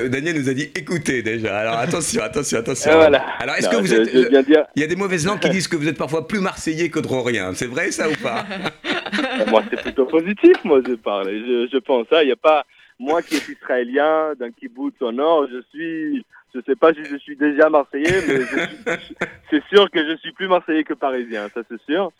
Daniel 0.09 0.39
nous 0.39 0.49
a 0.49 0.53
dit 0.53 0.69
écoutez 0.75 1.21
déjà. 1.21 1.59
Alors, 1.59 1.77
attention, 1.79 2.21
attention, 2.23 2.59
attention. 2.59 2.91
Alors, 2.91 3.55
est-ce 3.57 3.67
que 3.67 3.75
vous 3.75 3.93
êtes. 3.93 4.09
Il 4.75 4.81
y 4.81 4.83
a 4.83 4.87
des 4.87 4.95
mauvaises 4.95 5.25
langues 5.25 5.39
qui 5.39 5.49
disent 5.49 5.67
que 5.67 5.75
vous 5.75 5.87
êtes 5.87 5.97
parfois 5.97 6.27
plus 6.27 6.39
marseillais 6.39 6.89
que 6.89 6.99
drorien. 6.99 7.53
C'est 7.53 7.67
vrai, 7.67 7.91
ça 7.91 8.09
ou 8.09 8.15
pas? 8.21 8.45
Moi, 9.49 9.63
c'est 9.69 9.81
plutôt 9.81 10.05
positif, 10.05 10.63
moi, 10.63 10.81
je 10.85 10.93
parle. 10.93 11.29
Je, 11.29 11.67
je 11.71 11.77
pense 11.77 12.07
ça. 12.09 12.23
Il 12.23 12.27
n'y 12.27 12.31
a 12.31 12.37
pas, 12.37 12.65
moi 12.99 13.21
qui 13.21 13.35
est 13.35 13.47
israélien, 13.47 14.33
d'un 14.39 14.51
kibbutz 14.51 15.01
au 15.01 15.11
nord, 15.11 15.47
je 15.51 15.61
suis, 15.71 16.25
je 16.53 16.61
sais 16.65 16.75
pas 16.75 16.93
si 16.93 17.03
je 17.03 17.17
suis 17.17 17.35
déjà 17.35 17.69
marseillais, 17.69 18.21
mais 18.27 18.95
c'est 19.49 19.63
sûr 19.73 19.89
que 19.91 20.07
je 20.07 20.17
suis 20.17 20.31
plus 20.31 20.47
marseillais 20.47 20.83
que 20.83 20.93
parisien, 20.93 21.49
ça 21.53 21.61
c'est 21.69 21.81
sûr. 21.83 22.11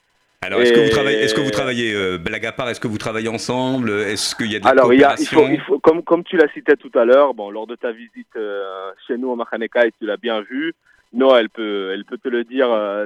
Alors, 0.42 0.62
est-ce 0.62 0.74
que 0.74 0.80
vous 0.82 0.90
travaillez, 0.90 1.20
est-ce 1.20 1.34
que 1.34 1.42
vous 1.42 1.52
travaillez 1.52 1.94
euh, 1.94 2.18
blague 2.18 2.46
à 2.46 2.52
part, 2.52 2.68
est-ce 2.70 2.82
que 2.82 2.88
vous 2.88 2.98
travaillez 2.98 3.30
ensemble? 3.30 3.92
Est-ce 3.92 4.36
qu'il 4.36 4.52
y 4.52 4.58
a 4.58 4.60
des 4.60 4.68
Alors, 4.68 4.94
il, 4.94 5.00
y 5.00 5.04
a, 5.04 5.16
il, 5.18 5.26
faut, 5.26 5.48
il 5.48 5.62
faut, 5.62 5.80
comme, 5.80 6.04
comme 6.04 6.26
tu 6.26 6.36
l'as 6.36 6.52
cité 6.52 6.76
tout 6.76 6.92
à 7.00 7.06
l'heure, 7.06 7.34
bon, 7.34 7.50
lors 7.50 7.66
de 7.66 7.76
ta 7.76 7.94
visite 7.94 8.28
euh, 8.36 8.92
chez 9.08 9.18
nous 9.18 9.30
au 9.30 9.36
Machaneka, 9.38 9.86
et 9.86 9.94
tu 9.98 10.06
l'as 10.06 10.18
bien 10.18 10.42
vu, 10.42 10.74
non, 11.14 11.36
elle 11.36 11.50
peut, 11.50 11.92
elle 11.94 12.06
peut 12.06 12.18
te 12.18 12.28
le 12.28 12.44
dire 12.44 12.72
euh, 12.72 13.06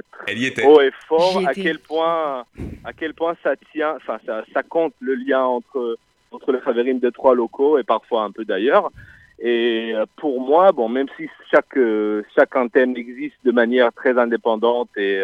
haut 0.63 0.82
et 0.82 0.91
fort 1.08 1.41
à 1.46 1.54
quel 1.54 1.80
point, 1.80 2.46
à 2.86 2.93
quel 2.93 3.13
point 3.13 3.36
ça 3.43 3.56
tient, 3.74 3.96
enfin 3.98 4.17
ça, 4.26 4.46
ça 4.54 4.63
compte 4.63 4.93
le 5.00 5.15
lien 5.15 5.43
entre 5.43 5.98
entre 6.32 6.52
les 6.52 6.60
Faverim 6.60 7.00
de 7.00 7.10
trois 7.10 7.36
locaux 7.36 7.78
et 7.78 7.84
parfois 7.84 8.24
un 8.24 8.32
peu 8.32 8.46
d'ailleurs. 8.46 8.91
Et 9.39 9.91
euh, 9.93 10.06
pour 10.15 10.41
moi, 10.41 10.72
bon, 10.72 10.89
même 10.89 11.08
si 11.17 11.30
chaque 11.52 11.78
euh, 11.78 12.24
chaque 12.34 12.56
antenne 12.56 12.96
existe 12.96 13.38
de 13.43 13.52
manière 13.52 13.91
très 13.91 14.17
indépendante 14.17 14.89
et 14.96 15.22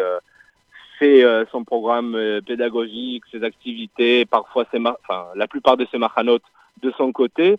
fait 0.98 1.24
son 1.50 1.64
programme 1.64 2.16
pédagogique, 2.46 3.24
ses 3.32 3.42
activités, 3.42 4.26
parfois 4.26 4.64
ses, 4.70 4.78
enfin 4.78 5.26
la 5.34 5.48
plupart 5.48 5.76
de 5.76 5.86
ses 5.90 5.98
machanotes 5.98 6.44
de 6.82 6.92
son 6.92 7.12
côté, 7.12 7.56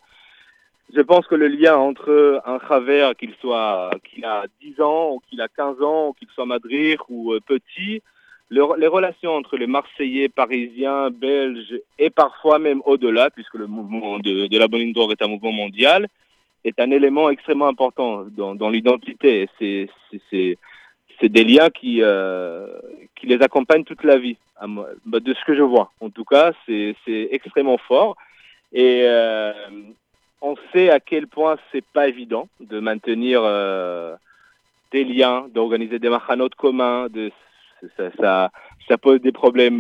je 0.94 1.02
pense 1.02 1.26
que 1.28 1.36
le 1.36 1.48
lien 1.48 1.76
entre 1.76 2.42
un 2.46 2.60
Javer, 2.68 3.12
qu'il 3.18 3.34
soit, 3.42 3.90
qu'il 4.04 4.24
a 4.26 4.46
10 4.62 4.82
ans, 4.82 5.14
ou 5.14 5.22
qu'il 5.28 5.42
a 5.42 5.48
15 5.48 5.82
ans, 5.82 6.14
qu'il 6.14 6.28
soit 6.30 6.46
madrir 6.46 7.04
ou 7.10 7.34
euh, 7.34 7.40
petit, 7.46 8.02
les 8.52 8.88
relations 8.88 9.36
entre 9.36 9.58
les 9.58 9.66
Marseillais, 9.66 10.30
Parisiens, 10.30 11.10
Belges 11.10 11.82
et 11.98 12.12
parfois 12.12 12.60
même 12.60 12.82
au-delà, 12.86 13.32
puisque 13.32 13.56
le 13.56 13.66
mouvement 13.66 14.20
de, 14.20 14.58
la 14.58 14.68
Bonne 14.68 14.94
d'Or 14.94 15.12
est 15.12 15.22
un 15.24 15.28
mouvement 15.28 15.52
mondial, 15.52 16.08
est 16.64 16.80
un 16.80 16.92
élément 16.92 17.30
extrêmement 17.30 17.68
important 17.68 18.26
dans, 18.30 18.70
l'identité. 18.70 19.50
C'est, 19.60 19.90
des 21.24 21.44
liens 21.44 21.70
qui, 21.72 22.04
euh, 22.04 22.68
qui 23.16 23.26
les 23.26 23.42
accompagnent 23.42 23.84
toute 23.84 24.04
la 24.04 24.18
vie, 24.18 24.38
de 24.62 25.34
ce 25.34 25.46
que 25.46 25.56
je 25.56 25.64
vois. 25.64 25.92
En 26.00 26.12
tout 26.12 26.26
cas, 26.26 26.54
c'est, 26.68 26.96
c'est 27.04 27.30
extrêmement 27.32 27.80
fort. 27.80 28.16
Et, 28.72 29.02
euh, 29.06 29.54
on 30.46 30.56
sait 30.72 30.90
à 30.90 31.00
quel 31.00 31.28
point 31.28 31.58
c'est 31.72 31.84
pas 31.84 32.08
évident 32.08 32.48
de 32.60 32.80
maintenir 32.80 33.42
euh, 33.44 34.16
des 34.92 35.04
liens, 35.04 35.48
d'organiser 35.54 35.98
des 35.98 36.10
machanotes 36.10 36.54
communs, 36.56 37.08
de, 37.10 37.32
ça, 37.98 38.52
ça, 38.88 38.98
pose 38.98 39.22
des 39.22 39.32
problèmes 39.32 39.80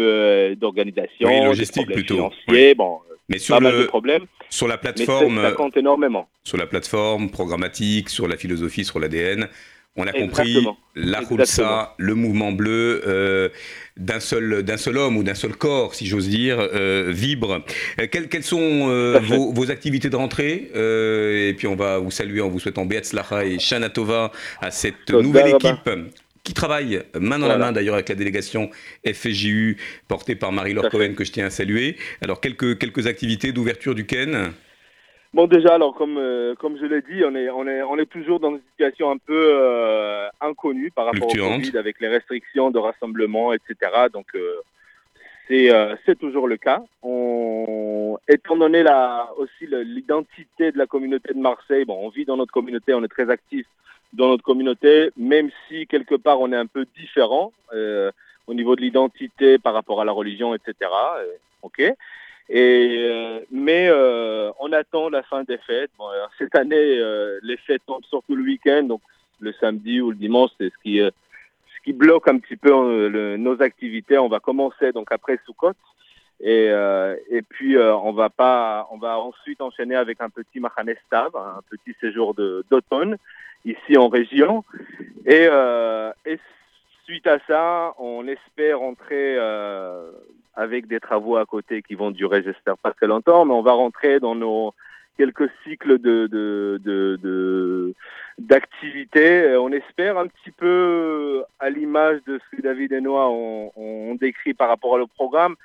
d'organisation, 0.55 1.29
oui, 1.29 1.45
logistique 1.45 1.85
plutôt. 1.91 2.15
financiers, 2.15 2.73
bon, 2.73 2.99
mais 3.29 3.37
sur 3.37 3.59
pas 3.59 3.71
de 3.71 3.85
problèmes. 3.85 4.25
Sur 4.49 4.67
la 4.67 4.77
plateforme, 4.77 5.41
ça 5.41 5.51
compte 5.51 5.77
énormément. 5.77 6.27
Sur 6.43 6.57
la 6.57 6.65
plateforme 6.65 7.29
programmatique, 7.29 8.09
sur 8.09 8.27
la 8.27 8.37
philosophie, 8.37 8.85
sur 8.85 8.99
l'ADN, 8.99 9.47
on 9.95 10.07
a 10.07 10.11
compris 10.11 10.65
la 10.95 11.21
ça, 11.45 11.95
le 11.97 12.15
mouvement 12.15 12.51
bleu 12.51 13.01
euh, 13.07 13.49
d'un 13.97 14.19
seul 14.19 14.97
homme 14.97 15.17
ou 15.17 15.23
d'un 15.23 15.35
seul 15.35 15.55
corps, 15.55 15.95
si 15.95 16.05
j'ose 16.05 16.27
dire, 16.27 16.57
euh, 16.59 17.11
vibre. 17.13 17.63
Euh, 17.99 18.07
quelles, 18.11 18.27
quelles, 18.27 18.43
sont 18.43 18.87
vos, 19.21 19.71
activités 19.71 20.09
de 20.09 20.15
rentrée 20.15 20.69
Et 20.75 21.53
puis 21.57 21.67
on 21.67 21.75
va 21.75 21.97
vous 21.97 22.11
saluer 22.11 22.41
en 22.41 22.49
vous 22.49 22.59
souhaitant 22.59 22.85
Beatzlacha 22.85 23.45
et 23.45 23.59
Shanatova 23.59 24.31
à 24.61 24.71
cette 24.71 25.09
nouvelle 25.09 25.55
équipe 25.55 25.89
qui 26.43 26.53
travaille 26.53 27.01
main 27.19 27.39
dans 27.39 27.47
la 27.47 27.57
main 27.57 27.71
d'ailleurs 27.71 27.95
avec 27.95 28.09
la 28.09 28.15
délégation 28.15 28.69
FJU 29.05 29.77
portée 30.07 30.35
par 30.35 30.51
Marie-Laure 30.51 30.89
Cohen 30.89 31.13
que 31.15 31.23
je 31.23 31.31
tiens 31.31 31.47
à 31.47 31.49
saluer. 31.49 31.97
Alors 32.21 32.39
quelques, 32.39 32.77
quelques 32.77 33.07
activités 33.07 33.51
d'ouverture 33.51 33.95
du 33.95 34.05
Ken? 34.05 34.51
Bon, 35.35 35.47
déjà, 35.47 35.73
alors 35.73 35.93
comme 35.93 36.17
euh, 36.17 36.55
comme 36.55 36.77
je 36.77 36.85
l'ai 36.85 37.01
dit, 37.01 37.21
on 37.25 37.35
est 37.35 37.49
on 37.49 37.67
est 37.67 37.81
on 37.81 37.97
est 37.97 38.05
toujours 38.05 38.39
dans 38.39 38.51
une 38.51 38.61
situation 38.69 39.11
un 39.11 39.17
peu 39.17 39.49
euh, 39.51 40.29
inconnue 40.39 40.91
par 40.91 41.07
rapport 41.07 41.27
au 41.27 41.35
Covid, 41.35 41.77
avec 41.77 41.99
les 41.99 42.07
restrictions 42.07 42.71
de 42.71 42.79
rassemblement, 42.79 43.51
etc. 43.51 43.75
Donc 44.13 44.27
euh, 44.33 44.61
c'est 45.49 45.71
c'est 46.05 46.17
toujours 46.17 46.47
le 46.47 46.55
cas. 46.55 46.81
On, 47.03 48.17
étant 48.29 48.55
donné 48.55 48.81
la 48.81 49.29
aussi 49.35 49.67
l'identité 49.69 50.71
de 50.71 50.77
la 50.77 50.85
communauté 50.85 51.33
de 51.33 51.39
Marseille, 51.39 51.83
bon, 51.83 51.99
on 52.01 52.07
vit 52.07 52.23
dans 52.23 52.37
notre 52.37 52.53
communauté, 52.53 52.93
on 52.93 53.03
est 53.03 53.09
très 53.09 53.29
actif 53.29 53.65
dans 54.13 54.29
notre 54.29 54.43
communauté, 54.45 55.09
même 55.17 55.49
si 55.67 55.85
quelque 55.85 56.15
part 56.15 56.39
on 56.39 56.53
est 56.53 56.61
un 56.65 56.65
peu 56.65 56.85
différent 56.97 57.51
au 58.47 58.53
niveau 58.53 58.77
de 58.77 58.81
l'identité 58.81 59.57
par 59.57 59.73
rapport 59.73 59.99
à 59.99 60.05
la 60.05 60.13
religion, 60.13 60.55
etc. 60.55 60.89
ok. 61.61 61.93
Et, 62.47 62.97
euh, 63.09 63.39
mais 63.51 63.87
euh, 63.89 64.51
on 64.59 64.71
attend 64.71 65.09
la 65.09 65.23
fin 65.23 65.43
des 65.43 65.57
fêtes. 65.57 65.91
Bon, 65.97 66.05
cette 66.37 66.55
année, 66.55 66.75
euh, 66.99 67.39
les 67.41 67.57
fêtes 67.57 67.81
tombent 67.87 68.05
surtout 68.05 68.35
le 68.35 68.43
week-end, 68.43 68.83
donc 68.83 69.01
le 69.39 69.51
samedi 69.53 69.99
ou 69.99 70.11
le 70.11 70.17
dimanche, 70.17 70.51
c'est 70.59 70.69
ce 70.69 70.77
qui, 70.83 70.97
ce 70.99 71.83
qui 71.83 71.93
bloque 71.93 72.27
un 72.27 72.37
petit 72.37 72.55
peu 72.55 73.37
nos 73.37 73.61
activités. 73.61 74.17
On 74.17 74.29
va 74.29 74.39
commencer 74.39 74.91
donc 74.91 75.11
après 75.11 75.39
Soukot. 75.45 75.73
Et, 76.41 76.67
et 77.29 77.41
puis 77.41 77.77
on 77.77 78.11
va 78.13 78.29
pas, 78.29 78.87
on 78.91 78.97
va 78.97 79.19
ensuite 79.19 79.61
enchaîner 79.61 79.95
avec 79.95 80.21
un 80.21 80.29
petit 80.29 80.59
Mahanestab, 80.59 81.35
un 81.35 81.61
petit 81.69 81.95
séjour 81.99 82.33
d'automne 82.33 83.17
ici 83.65 83.97
en 83.97 84.07
région. 84.07 84.63
Et, 85.25 85.49
et 86.25 86.39
suite 87.03 87.27
à 87.27 87.39
ça, 87.45 87.93
on 87.99 88.25
espère 88.27 88.81
entrer 88.81 89.37
avec 90.55 90.87
des 90.87 90.99
travaux 90.99 91.37
à 91.37 91.45
côté 91.45 91.81
qui 91.81 91.95
vont 91.95 92.11
durer, 92.11 92.43
j'espère, 92.43 92.77
pas 92.77 92.91
très 92.91 93.07
longtemps, 93.07 93.45
mais 93.45 93.53
on 93.53 93.61
va 93.61 93.73
rentrer 93.73 94.19
dans 94.19 94.35
nos 94.35 94.73
quelques 95.17 95.49
cycles 95.63 95.99
de, 95.99 96.27
de, 96.27 97.93
d'activités. 98.37 99.55
On 99.57 99.71
espère 99.71 100.17
un 100.17 100.27
petit 100.27 100.51
peu 100.51 101.43
à 101.59 101.69
l'image 101.69 102.19
de 102.27 102.39
ce 102.39 102.57
que 102.57 102.61
David 102.61 102.91
et 102.93 103.01
Noah 103.01 103.29
ont, 103.29 104.15
décrit 104.15 104.53
par 104.53 104.69
rapport 104.69 104.91
au 104.93 105.07
programme, 105.07 105.55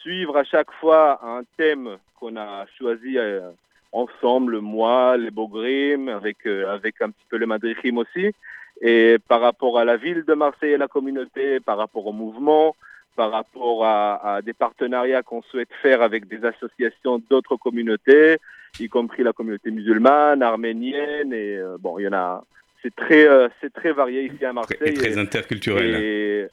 suivre 0.00 0.36
à 0.36 0.44
chaque 0.44 0.70
fois 0.72 1.20
un 1.24 1.42
thème 1.56 1.96
qu'on 2.20 2.36
a 2.36 2.66
choisi 2.78 3.18
euh, 3.18 3.50
ensemble, 3.92 4.60
moi, 4.60 5.16
les 5.16 5.30
Bogrim, 5.30 6.08
avec, 6.08 6.46
euh, 6.46 6.72
avec 6.72 7.02
un 7.02 7.10
petit 7.10 7.24
peu 7.28 7.36
le 7.36 7.46
Madrichim 7.46 7.98
aussi, 7.98 8.32
et 8.80 9.16
par 9.26 9.40
rapport 9.40 9.78
à 9.78 9.84
la 9.84 9.96
ville 9.96 10.24
de 10.24 10.34
Marseille 10.34 10.72
et 10.72 10.78
la 10.78 10.88
communauté, 10.88 11.60
par 11.60 11.78
rapport 11.78 12.06
au 12.06 12.12
mouvement, 12.12 12.76
par 13.16 13.30
rapport 13.32 13.84
à, 13.84 14.40
des 14.44 14.52
partenariats 14.52 15.22
qu'on 15.22 15.42
souhaite 15.42 15.70
faire 15.82 16.02
avec 16.02 16.28
des 16.28 16.44
associations 16.44 17.20
d'autres 17.30 17.56
communautés, 17.56 18.36
y 18.78 18.88
compris 18.88 19.22
la 19.22 19.32
communauté 19.32 19.70
musulmane, 19.70 20.42
arménienne, 20.42 21.32
et 21.32 21.56
euh, 21.56 21.76
bon, 21.80 21.98
il 21.98 22.04
y 22.04 22.08
en 22.08 22.12
a. 22.12 22.44
C'est 22.82 22.94
très, 22.94 23.26
euh, 23.26 23.48
c'est 23.60 23.72
très 23.72 23.92
varié 23.92 24.26
ici 24.26 24.44
à 24.44 24.52
Marseille. 24.52 24.78
Et 24.82 24.94
très 24.94 25.18
interculturel. 25.18 25.96
Et, 25.96 26.46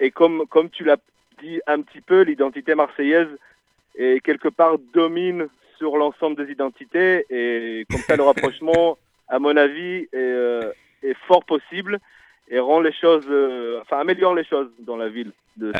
et, 0.00 0.10
comme, 0.10 0.46
comme 0.48 0.68
tu 0.68 0.84
l'as 0.84 0.98
dit 1.40 1.60
un 1.66 1.80
petit 1.80 2.00
peu, 2.00 2.22
l'identité 2.22 2.74
marseillaise 2.74 3.28
est 3.96 4.20
quelque 4.20 4.48
part 4.48 4.78
domine 4.92 5.48
sur 5.78 5.96
l'ensemble 5.96 6.44
des 6.44 6.52
identités, 6.52 7.24
et 7.30 7.86
comme 7.90 8.00
ça, 8.00 8.16
le 8.16 8.24
rapprochement, 8.24 8.98
à 9.28 9.38
mon 9.38 9.56
avis, 9.56 10.08
est, 10.12 10.16
euh, 10.16 10.72
est 11.02 11.16
fort 11.26 11.44
possible 11.44 11.98
et 12.50 12.58
rend 12.58 12.80
les 12.80 12.92
choses, 12.92 13.26
enfin 13.82 14.00
améliore 14.00 14.34
les 14.34 14.44
choses 14.44 14.68
dans 14.80 14.96
la 14.96 15.08
ville 15.08 15.32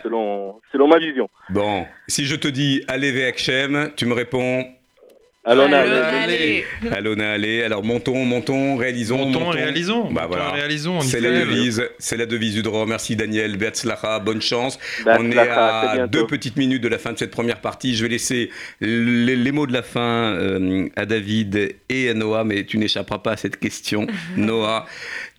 selon, 0.02 0.60
selon 0.72 0.88
ma 0.88 0.98
vision. 0.98 1.28
Bon, 1.50 1.86
si 2.06 2.26
je 2.26 2.36
te 2.36 2.48
dis 2.48 2.82
allez 2.88 3.12
vers 3.12 3.32
Hachem, 3.34 3.90
tu 3.96 4.06
me 4.06 4.14
réponds 4.14 4.64
Allons, 5.42 5.72
allez. 5.72 6.64
Allons, 6.92 7.18
allez. 7.18 7.62
Alors 7.62 7.82
montons, 7.82 8.26
montons, 8.26 8.76
réalisons. 8.76 9.16
Montons, 9.16 9.48
réalisons. 9.48 10.12
Bah 10.12 10.26
voilà. 10.28 10.50
réalisons. 10.50 11.00
C'est 11.00 11.20
la 11.20 11.30
devise, 11.30 11.82
c'est 11.98 12.18
la 12.18 12.26
devise 12.26 12.52
du 12.52 12.62
droit. 12.62 12.84
Merci 12.84 13.16
Daniel, 13.16 13.56
Beatzlacha, 13.56 14.18
bonne 14.18 14.42
chance. 14.42 14.78
On 15.06 15.30
est 15.30 15.38
à 15.38 16.06
deux 16.08 16.26
petites 16.26 16.56
minutes 16.56 16.82
de 16.82 16.88
la 16.88 16.98
fin 16.98 17.14
de 17.14 17.18
cette 17.18 17.30
première 17.30 17.62
partie. 17.62 17.96
Je 17.96 18.02
vais 18.02 18.10
laisser 18.10 18.50
les, 18.82 19.52
mots 19.52 19.66
de 19.66 19.72
la 19.72 19.82
fin 19.82 20.34
euh, 20.34 20.88
à 20.94 21.06
David 21.06 21.74
et 21.88 22.10
à 22.10 22.14
Noah, 22.14 22.44
mais 22.44 22.64
tu 22.64 22.76
n'échapperas 22.76 23.18
pas 23.18 23.32
à 23.32 23.36
cette 23.38 23.58
question. 23.58 24.06
Noah, 24.36 24.84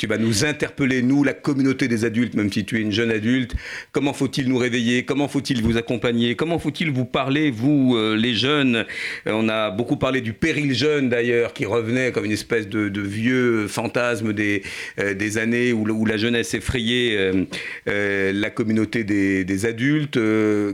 tu 0.01 0.07
vas 0.07 0.17
nous 0.17 0.45
interpeller, 0.45 1.03
nous, 1.03 1.23
la 1.23 1.33
communauté 1.33 1.87
des 1.87 2.05
adultes, 2.05 2.33
même 2.33 2.51
si 2.51 2.65
tu 2.65 2.79
es 2.79 2.81
une 2.81 2.91
jeune 2.91 3.11
adulte. 3.11 3.53
Comment 3.91 4.13
faut-il 4.13 4.49
nous 4.49 4.57
réveiller? 4.57 5.03
Comment 5.03 5.27
faut-il 5.27 5.61
vous 5.61 5.77
accompagner? 5.77 6.33
Comment 6.33 6.57
faut-il 6.57 6.89
vous 6.89 7.05
parler, 7.05 7.51
vous, 7.51 7.95
euh, 7.95 8.15
les 8.15 8.33
jeunes? 8.33 8.77
Euh, 9.27 9.31
On 9.31 9.47
a 9.47 9.69
beaucoup 9.69 9.97
parlé 9.97 10.21
du 10.21 10.33
péril 10.33 10.73
jeune, 10.73 11.07
d'ailleurs, 11.07 11.53
qui 11.53 11.65
revenait 11.65 12.11
comme 12.11 12.25
une 12.25 12.31
espèce 12.31 12.67
de, 12.67 12.99
vieux 12.99 13.67
fantasme 13.67 14.33
des, 14.33 14.63
euh, 14.97 15.13
des 15.13 15.37
années 15.37 15.71
où, 15.71 15.87
où, 15.87 16.05
la 16.07 16.17
jeunesse 16.17 16.55
effrayait 16.55 17.31
la 17.85 18.49
communauté 18.49 19.03
des, 19.03 19.65
adultes. 19.67 20.17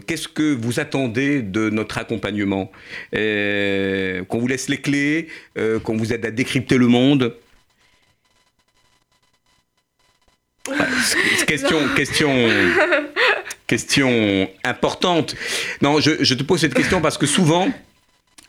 Qu'est-ce 0.06 0.30
que 0.30 0.54
vous 0.54 0.80
attendez 0.80 1.42
de 1.42 1.70
notre 1.70 1.98
accompagnement? 1.98 2.72
Qu'on 3.12 4.40
vous 4.40 4.48
laisse 4.48 4.70
les 4.70 4.78
clés 4.78 5.28
Qu'on 5.84 5.98
vous 5.98 6.14
aide 6.14 6.26
à 6.26 6.32
décrypter 6.32 6.78
le 6.78 6.88
monde? 6.88 7.34
Question, 11.46 11.78
question, 11.96 12.50
question 13.68 14.50
importante. 14.64 15.36
Non, 15.82 16.00
je, 16.00 16.24
je, 16.24 16.34
te 16.34 16.44
pose 16.44 16.62
cette 16.62 16.74
question 16.74 17.02
parce 17.02 17.18
que 17.18 17.26
souvent, 17.26 17.68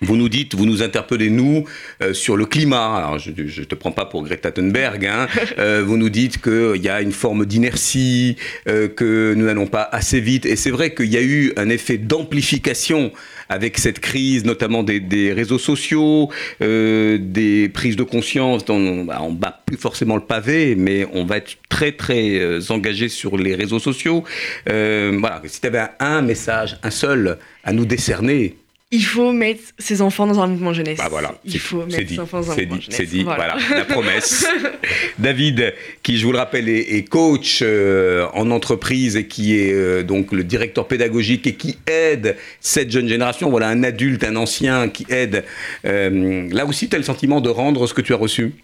vous 0.00 0.16
nous 0.16 0.28
dites, 0.28 0.54
vous 0.54 0.66
nous 0.66 0.82
interpellez, 0.82 1.28
nous, 1.28 1.64
euh, 2.02 2.14
sur 2.14 2.36
le 2.36 2.46
climat. 2.46 2.96
Alors, 2.96 3.18
je 3.18 3.30
ne 3.30 3.64
te 3.64 3.74
prends 3.74 3.90
pas 3.90 4.04
pour 4.04 4.22
Greta 4.22 4.52
Thunberg. 4.52 5.04
Hein. 5.06 5.26
Euh, 5.58 5.82
vous 5.84 5.96
nous 5.96 6.10
dites 6.10 6.40
qu'il 6.40 6.80
y 6.82 6.88
a 6.88 7.00
une 7.00 7.10
forme 7.10 7.44
d'inertie, 7.44 8.36
euh, 8.68 8.86
que 8.86 9.34
nous 9.34 9.46
n'allons 9.46 9.66
pas 9.66 9.82
assez 9.82 10.20
vite. 10.20 10.46
Et 10.46 10.54
c'est 10.56 10.70
vrai 10.70 10.94
qu'il 10.94 11.06
y 11.06 11.16
a 11.16 11.22
eu 11.22 11.52
un 11.56 11.68
effet 11.68 11.98
d'amplification 11.98 13.10
avec 13.48 13.78
cette 13.78 13.98
crise, 13.98 14.44
notamment 14.44 14.82
des, 14.84 15.32
réseaux 15.32 15.58
sociaux, 15.58 16.28
des 16.60 17.70
prises 17.72 17.96
de 17.96 18.02
conscience. 18.02 18.64
Dont 18.64 18.76
on, 18.76 19.04
bah, 19.04 19.18
on 19.22 19.32
bat 19.32 19.62
plus 19.66 19.78
forcément 19.78 20.16
le 20.16 20.22
pavé, 20.22 20.76
mais 20.76 21.08
on 21.12 21.24
va 21.24 21.38
être 21.38 21.56
très, 21.68 21.92
très 21.92 22.70
engagé 22.70 23.08
sur 23.08 23.36
les 23.36 23.54
réseaux 23.54 23.80
sociaux. 23.80 24.22
voilà, 24.66 25.42
si 25.46 25.60
tu 25.60 25.66
avais 25.66 25.86
un 25.98 26.22
message, 26.22 26.78
un 26.82 26.90
seul, 26.90 27.38
à 27.64 27.72
nous 27.72 27.86
décerner, 27.86 28.56
il 28.90 29.04
faut 29.04 29.32
mettre 29.32 29.60
ses 29.78 30.00
enfants 30.00 30.26
dans 30.26 30.40
un 30.40 30.46
mouvement 30.46 30.72
jeunesse. 30.72 30.96
Bah 30.96 31.08
voilà, 31.10 31.34
il 31.44 31.58
faut 31.58 31.84
mettre 31.84 32.08
ses 32.08 32.18
enfants 32.18 32.40
dans 32.40 32.52
un 32.52 32.56
mouvement 32.56 32.80
jeunesse. 32.80 32.96
C'est 32.96 33.04
dit, 33.04 33.22
voilà. 33.22 33.58
la 33.70 33.84
promesse. 33.84 34.46
David, 35.18 35.74
qui 36.02 36.16
je 36.16 36.24
vous 36.24 36.32
le 36.32 36.38
rappelle 36.38 36.70
est, 36.70 37.06
coach 37.08 37.60
euh, 37.60 38.26
en 38.32 38.50
entreprise 38.50 39.16
et 39.16 39.26
qui 39.26 39.58
est 39.58 39.72
euh, 39.74 40.02
donc 40.02 40.32
le 40.32 40.42
directeur 40.42 40.88
pédagogique 40.88 41.46
et 41.46 41.54
qui 41.54 41.78
aide 41.86 42.36
cette 42.60 42.90
jeune 42.90 43.08
génération. 43.08 43.50
Voilà 43.50 43.68
un 43.68 43.82
adulte, 43.82 44.24
un 44.24 44.36
ancien 44.36 44.88
qui 44.88 45.04
aide. 45.10 45.44
Euh, 45.84 46.48
là 46.50 46.64
aussi, 46.64 46.88
tu 46.88 46.96
as 46.96 46.98
le 46.98 47.04
sentiment 47.04 47.42
de 47.42 47.50
rendre 47.50 47.86
ce 47.86 47.92
que 47.92 48.00
tu 48.00 48.14
as 48.14 48.16
reçu? 48.16 48.54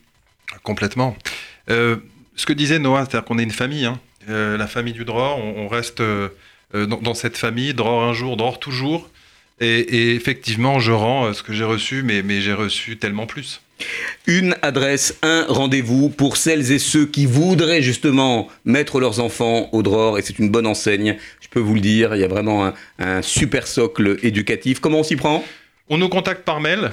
Complètement. 0.63 1.17
ce 1.69 2.47
que 2.47 2.53
disait 2.55 2.79
Noah, 2.79 3.01
c'est-à-dire 3.01 3.25
qu'on 3.25 3.39
est 3.39 3.43
une 3.43 3.51
famille, 3.51 3.85
hein. 3.85 4.01
la 4.29 4.67
famille 4.67 4.95
du 4.95 5.05
Dror, 5.05 5.39
on, 5.39 5.69
reste 5.69 6.01
dans, 6.73 6.87
dans, 6.87 7.15
cette 7.15 7.37
famille, 7.37 7.75
Dror 7.75 8.05
un 8.05 8.15
jour, 8.15 8.37
Dror 8.39 8.59
toujours. 8.59 9.11
Et, 9.61 10.15
effectivement, 10.15 10.81
je 10.81 10.93
rends 10.93 11.27
euh, 11.27 11.33
ce 11.33 11.43
que 11.43 11.53
j'ai 11.53 11.65
reçu, 11.65 12.03
mais, 12.03 12.23
mais 12.23 12.41
j'ai 12.41 12.53
reçu 12.53 12.97
tellement 12.97 13.27
plus. 13.27 13.61
Une 14.27 14.57
adresse, 14.63 15.19
un 15.23 15.45
rendez-vous 15.49 16.09
pour 16.09 16.37
celles 16.37 16.73
et 16.73 16.79
ceux 16.79 17.07
qui 17.07 17.27
voudraient 17.27 17.83
justement 17.83 18.49
mettre 18.65 19.01
leurs 19.01 19.21
enfants 19.21 19.69
au 19.73 19.83
DROR, 19.83 20.19
et 20.19 20.23
c'est 20.23 20.39
une 20.39 20.49
bonne 20.49 20.67
enseigne, 20.67 21.17
je 21.41 21.49
peux 21.49 21.61
vous 21.61 21.75
le 21.75 21.81
dire, 21.81 22.15
il 22.15 22.21
y 22.21 22.25
a 22.25 22.29
vraiment 22.29 22.73
un, 22.99 23.23
super 23.23 23.67
socle 23.67 24.19
éducatif. 24.23 24.81
Comment 24.81 25.01
on 25.01 25.05
s'y 25.05 25.17
prend? 25.17 25.45
On 25.89 25.99
nous 25.99 26.09
contacte 26.09 26.45
par 26.45 26.61
mail, 26.61 26.93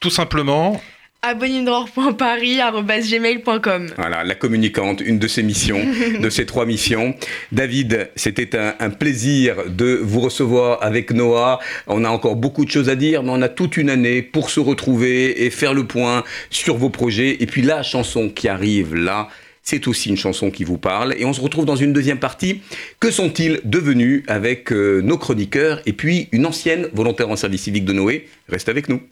tout 0.00 0.10
simplement, 0.10 0.80
abonnindror.paris.gmail.com 1.22 3.86
Voilà, 3.96 4.24
la 4.24 4.34
communicante, 4.34 5.00
une 5.00 5.18
de 5.18 5.26
ses 5.26 5.42
missions, 5.42 5.80
de 6.20 6.30
ses 6.30 6.46
trois 6.46 6.64
missions. 6.64 7.14
David, 7.52 8.10
c'était 8.14 8.56
un, 8.56 8.74
un, 8.78 8.90
plaisir 8.90 9.56
de 9.68 10.00
vous 10.02 10.20
recevoir 10.20 10.82
avec 10.82 11.12
Noah. 11.12 11.58
On 11.86 12.04
a 12.04 12.08
encore 12.08 12.36
beaucoup 12.36 12.64
de 12.64 12.70
choses 12.70 12.88
à 12.88 12.94
dire, 12.94 13.22
mais 13.22 13.32
on 13.32 13.42
a 13.42 13.48
toute 13.48 13.76
une 13.76 13.90
année 13.90 14.22
pour 14.22 14.50
se 14.50 14.60
retrouver 14.60 15.44
et 15.44 15.50
faire 15.50 15.74
le 15.74 15.84
point 15.84 16.22
sur 16.50 16.76
vos 16.76 16.90
projets. 16.90 17.42
Et 17.42 17.46
puis 17.46 17.62
la 17.62 17.82
chanson 17.82 18.28
qui 18.28 18.48
arrive 18.48 18.94
là, 18.94 19.28
c'est 19.68 19.86
aussi 19.86 20.08
une 20.08 20.16
chanson 20.16 20.50
qui 20.50 20.64
vous 20.64 20.78
parle. 20.78 21.14
Et 21.18 21.26
on 21.26 21.34
se 21.34 21.42
retrouve 21.42 21.66
dans 21.66 21.76
une 21.76 21.92
deuxième 21.92 22.18
partie. 22.18 22.62
Que 23.00 23.10
sont-ils 23.10 23.60
devenus 23.64 24.22
avec 24.26 24.72
euh, 24.72 25.02
nos 25.02 25.18
chroniqueurs 25.18 25.82
et 25.84 25.92
puis 25.92 26.28
une 26.32 26.46
ancienne 26.46 26.88
volontaire 26.94 27.28
en 27.28 27.36
service 27.36 27.62
civique 27.62 27.84
de 27.84 27.92
Noé? 27.92 28.28
Reste 28.48 28.70
avec 28.70 28.88
nous. 28.88 29.02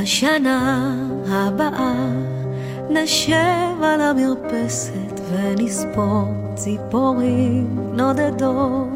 בשנה 0.00 0.94
הבאה 1.28 1.94
נשב 2.90 3.82
על 3.82 4.00
המרפסת 4.00 5.20
ונספור 5.30 6.34
ציפורים 6.54 7.78
נודדות. 7.92 8.88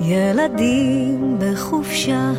ילדים 0.00 1.38
בחופשה 1.38 2.30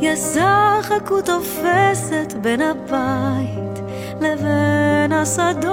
ישחקו 0.00 1.22
תופסת 1.24 2.34
בין 2.40 2.60
הבית 2.60 3.80
לבין 4.20 5.12
השדות. 5.12 5.72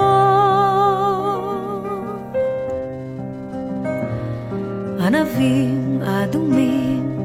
ענבים 5.00 6.02
אדומים 6.02 7.19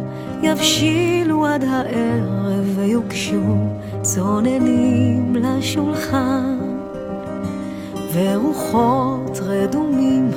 יבשילו 0.46 1.46
עד 1.46 1.64
הערב 1.64 2.78
ויוגשו 2.78 3.56
צוננים 4.02 5.36
לשולחן 5.36 6.60
ורוחות 8.14 9.40
רדומים 9.42 10.32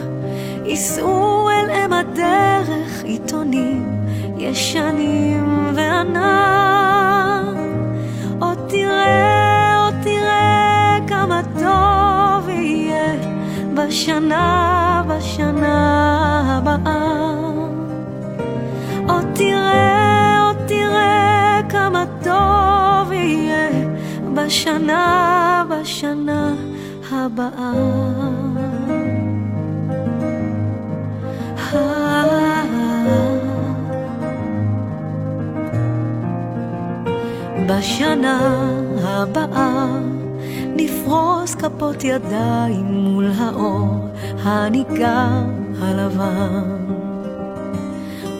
יישאו 0.64 1.50
אל 1.50 1.70
אם 1.70 1.92
הדרך 1.92 3.04
עיתונים 3.04 3.98
ישנים 4.38 5.66
וענן. 5.74 7.54
עוד 8.40 8.58
תראה, 8.68 9.84
עוד 9.84 9.94
תראה 10.02 10.98
כמה 11.08 11.40
טוב 11.58 12.48
יהיה 12.48 13.14
בשנה, 13.74 15.02
בשנה 15.08 16.42
הבאה. 16.46 17.18
עוד 19.08 19.24
תראה, 19.34 19.97
כמה 21.88 22.04
טוב 22.24 23.12
יהיה 23.12 23.68
בשנה, 24.34 25.64
בשנה 25.68 26.54
הבאה. 27.12 27.72
בשנה 37.66 38.38
הבאה 39.02 39.86
נפרוס 40.76 41.54
כפות 41.54 42.04
ידיים 42.04 42.84
מול 42.84 43.30
האור 43.38 44.08
הניגר 44.42 45.44
הלבן. 45.80 46.78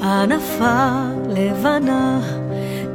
ענפה 0.03 0.89
לבנה 1.29 2.21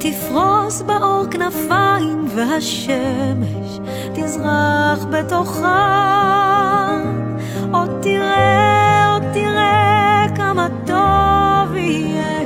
תפרוס 0.03 0.81
באור 0.81 1.25
כנפיים 1.31 2.25
והשמש 2.35 3.79
תזרח 4.13 5.05
בתוכה 5.11 5.79
עוד 7.71 7.89
תראה, 8.01 9.13
עוד 9.13 9.23
תראה 9.33 10.25
כמה 10.35 10.67
טוב 10.85 11.75
יהיה 11.75 12.39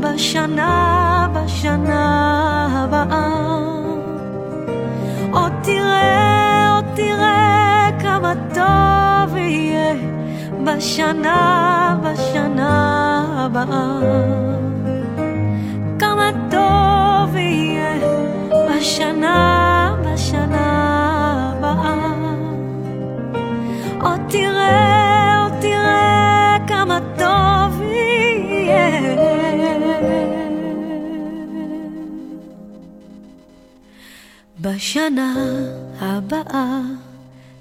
בשנה, 0.00 1.28
בשנה 1.34 2.68
הבאה 2.72 3.28
עוד 5.32 5.52
תראה, 5.62 6.74
עוד 6.74 6.84
תראה 6.94 7.88
כמה 8.00 8.32
טוב 8.54 9.36
יהיה 9.36 9.94
בשנה, 10.64 11.96
בשנה 12.02 13.24
הבאה. 13.36 14.69
כמה 17.30 17.36
טוב 17.36 17.36
יהיה 17.36 17.98
בשנה, 18.70 19.96
בשנה 20.04 21.52
הבאה. 21.56 21.94
עוד 24.02 24.20
תראה, 24.28 25.42
עוד 25.42 25.52
תראה 25.60 26.56
כמה 26.68 26.98
טוב 27.18 27.82
יהיה. 27.82 29.00
בשנה 34.60 35.34
הבאה 36.00 36.80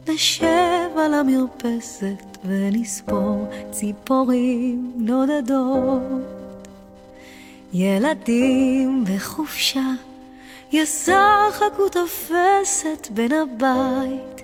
נשב 0.08 0.90
על 0.98 1.14
המרפסת 1.14 2.38
ונספור 2.46 3.48
ציפורים 3.72 4.92
נודדות. 4.96 6.39
ילדים 7.75 9.05
בחופשה 9.05 9.91
ישחקו 10.73 11.89
תופסת 11.93 13.09
בין 13.11 13.33
הבית 13.33 14.43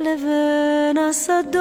לבין 0.00 0.96
השדות. 0.98 1.58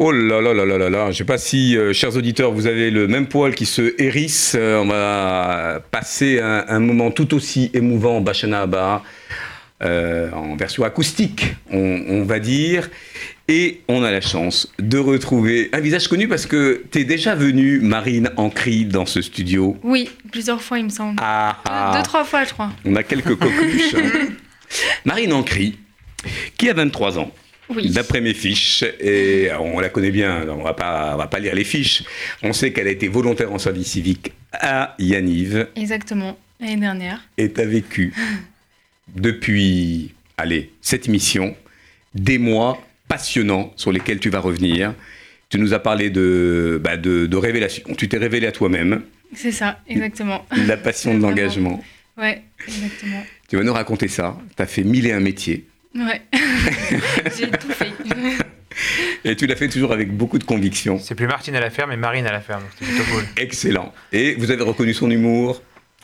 Oh 0.00 0.10
là 0.10 0.40
là 0.40 0.52
là 0.52 0.64
là 0.64 0.76
là 0.76 0.90
là, 0.90 1.10
je 1.12 1.18
sais 1.18 1.24
pas 1.24 1.38
si, 1.38 1.76
euh, 1.76 1.92
chers 1.92 2.16
auditeurs, 2.16 2.50
vous 2.50 2.66
avez 2.66 2.90
le 2.90 3.06
même 3.06 3.28
poil 3.28 3.54
qui 3.54 3.64
se 3.64 3.94
hérisse. 4.02 4.56
Euh, 4.56 4.82
on 4.82 4.86
va 4.86 5.80
passer 5.92 6.40
un, 6.40 6.64
un, 6.66 6.80
moment 6.80 7.12
tout 7.12 7.32
aussi 7.32 7.70
émouvant, 7.74 8.20
Bachana 8.20 8.62
Abba, 8.62 9.02
euh, 9.81 10.29
en 10.31 10.57
version 10.57 10.83
acoustique, 10.83 11.55
on, 11.71 12.03
on, 12.07 12.23
va 12.23 12.39
dire. 12.39 12.89
Et 13.47 13.81
on 13.87 14.03
a 14.03 14.11
la 14.11 14.19
chance 14.19 14.71
de 14.77 14.97
retrouver 14.97 15.69
un 15.71 15.79
visage 15.79 16.07
connu 16.09 16.27
parce 16.27 16.45
que 16.45 16.83
tu 16.91 16.99
es 16.99 17.03
déjà 17.05 17.33
venue, 17.33 17.79
Marine 17.79 18.29
Ancry, 18.35 18.85
dans 18.85 19.05
ce 19.05 19.21
studio. 19.21 19.77
Oui, 19.83 20.09
plusieurs 20.31 20.61
fois, 20.61 20.79
il 20.79 20.85
me 20.85 20.89
semble. 20.89 21.15
Ah, 21.21 21.57
ah. 21.65 21.93
Deux, 21.95 22.03
trois 22.03 22.25
fois, 22.25 22.43
je 22.43 22.51
crois. 22.51 22.71
On 22.83 22.95
a 22.95 23.03
quelques 23.03 23.35
coqueluches. 23.35 23.95
Marine 25.05 25.31
Ancry, 25.31 25.79
qui 26.57 26.69
a 26.69 26.73
23 26.73 27.17
ans. 27.17 27.31
Oui. 27.69 27.89
D'après 27.91 28.19
mes 28.19 28.33
fiches, 28.33 28.83
et 28.99 29.49
on 29.59 29.79
la 29.79 29.89
connaît 29.89 30.11
bien, 30.11 30.45
on 30.49 30.63
va 30.63 30.73
pas, 30.73 31.11
on 31.13 31.17
va 31.17 31.27
pas 31.27 31.39
lire 31.39 31.55
les 31.55 31.63
fiches. 31.63 32.03
On 32.43 32.51
sait 32.51 32.73
qu'elle 32.73 32.87
a 32.87 32.91
été 32.91 33.07
volontaire 33.07 33.53
en 33.53 33.59
service 33.59 33.87
civique 33.91 34.33
à 34.51 34.95
Yaniv. 34.99 35.67
Exactement, 35.75 36.37
l'année 36.59 36.77
dernière. 36.77 37.21
Et 37.37 37.51
tu 37.51 37.61
as 37.61 37.65
vécu 37.65 38.13
depuis, 39.15 40.13
allez, 40.37 40.71
cette 40.81 41.07
mission, 41.07 41.55
des 42.15 42.37
mois 42.37 42.81
passionnants 43.07 43.73
sur 43.75 43.91
lesquels 43.91 44.19
tu 44.19 44.29
vas 44.29 44.39
revenir. 44.39 44.93
Tu 45.49 45.57
nous 45.57 45.73
as 45.73 45.79
parlé 45.79 46.09
de, 46.09 46.79
bah 46.83 46.95
de, 46.95 47.25
de 47.25 47.37
révélation. 47.37 47.83
Tu 47.97 48.07
t'es 48.07 48.17
révélé 48.17 48.45
à 48.47 48.51
toi-même. 48.51 49.01
C'est 49.33 49.51
ça, 49.51 49.79
exactement. 49.87 50.45
La 50.67 50.77
passion 50.77 51.15
de 51.15 51.21
l'engagement. 51.21 51.83
Ouais, 52.17 52.43
exactement. 52.67 53.23
Tu 53.47 53.55
vas 53.57 53.63
nous 53.63 53.73
raconter 53.73 54.07
ça. 54.07 54.37
Tu 54.55 54.61
as 54.61 54.67
fait 54.67 54.83
mille 54.83 55.07
et 55.07 55.11
un 55.11 55.19
métiers. 55.19 55.65
Ouais, 55.95 56.21
j'ai 57.37 57.49
tout 57.49 57.69
fait. 57.69 57.91
Et 59.25 59.35
tu 59.35 59.47
l'as 59.47 59.55
fait 59.55 59.69
toujours 59.69 59.91
avec 59.91 60.15
beaucoup 60.15 60.37
de 60.37 60.43
conviction. 60.43 60.99
C'est 60.99 61.15
plus 61.15 61.27
Martine 61.27 61.55
à 61.55 61.59
la 61.59 61.69
ferme, 61.69 61.89
mais 61.89 61.97
Marine 61.97 62.27
à 62.27 62.31
la 62.31 62.41
ferme. 62.41 62.63
C'était 62.77 62.91
plutôt 62.91 63.11
cool. 63.11 63.23
Excellent. 63.37 63.93
Et 64.11 64.35
vous 64.35 64.51
avez 64.51 64.63
reconnu 64.63 64.93
son 64.93 65.09
humour. 65.09 65.61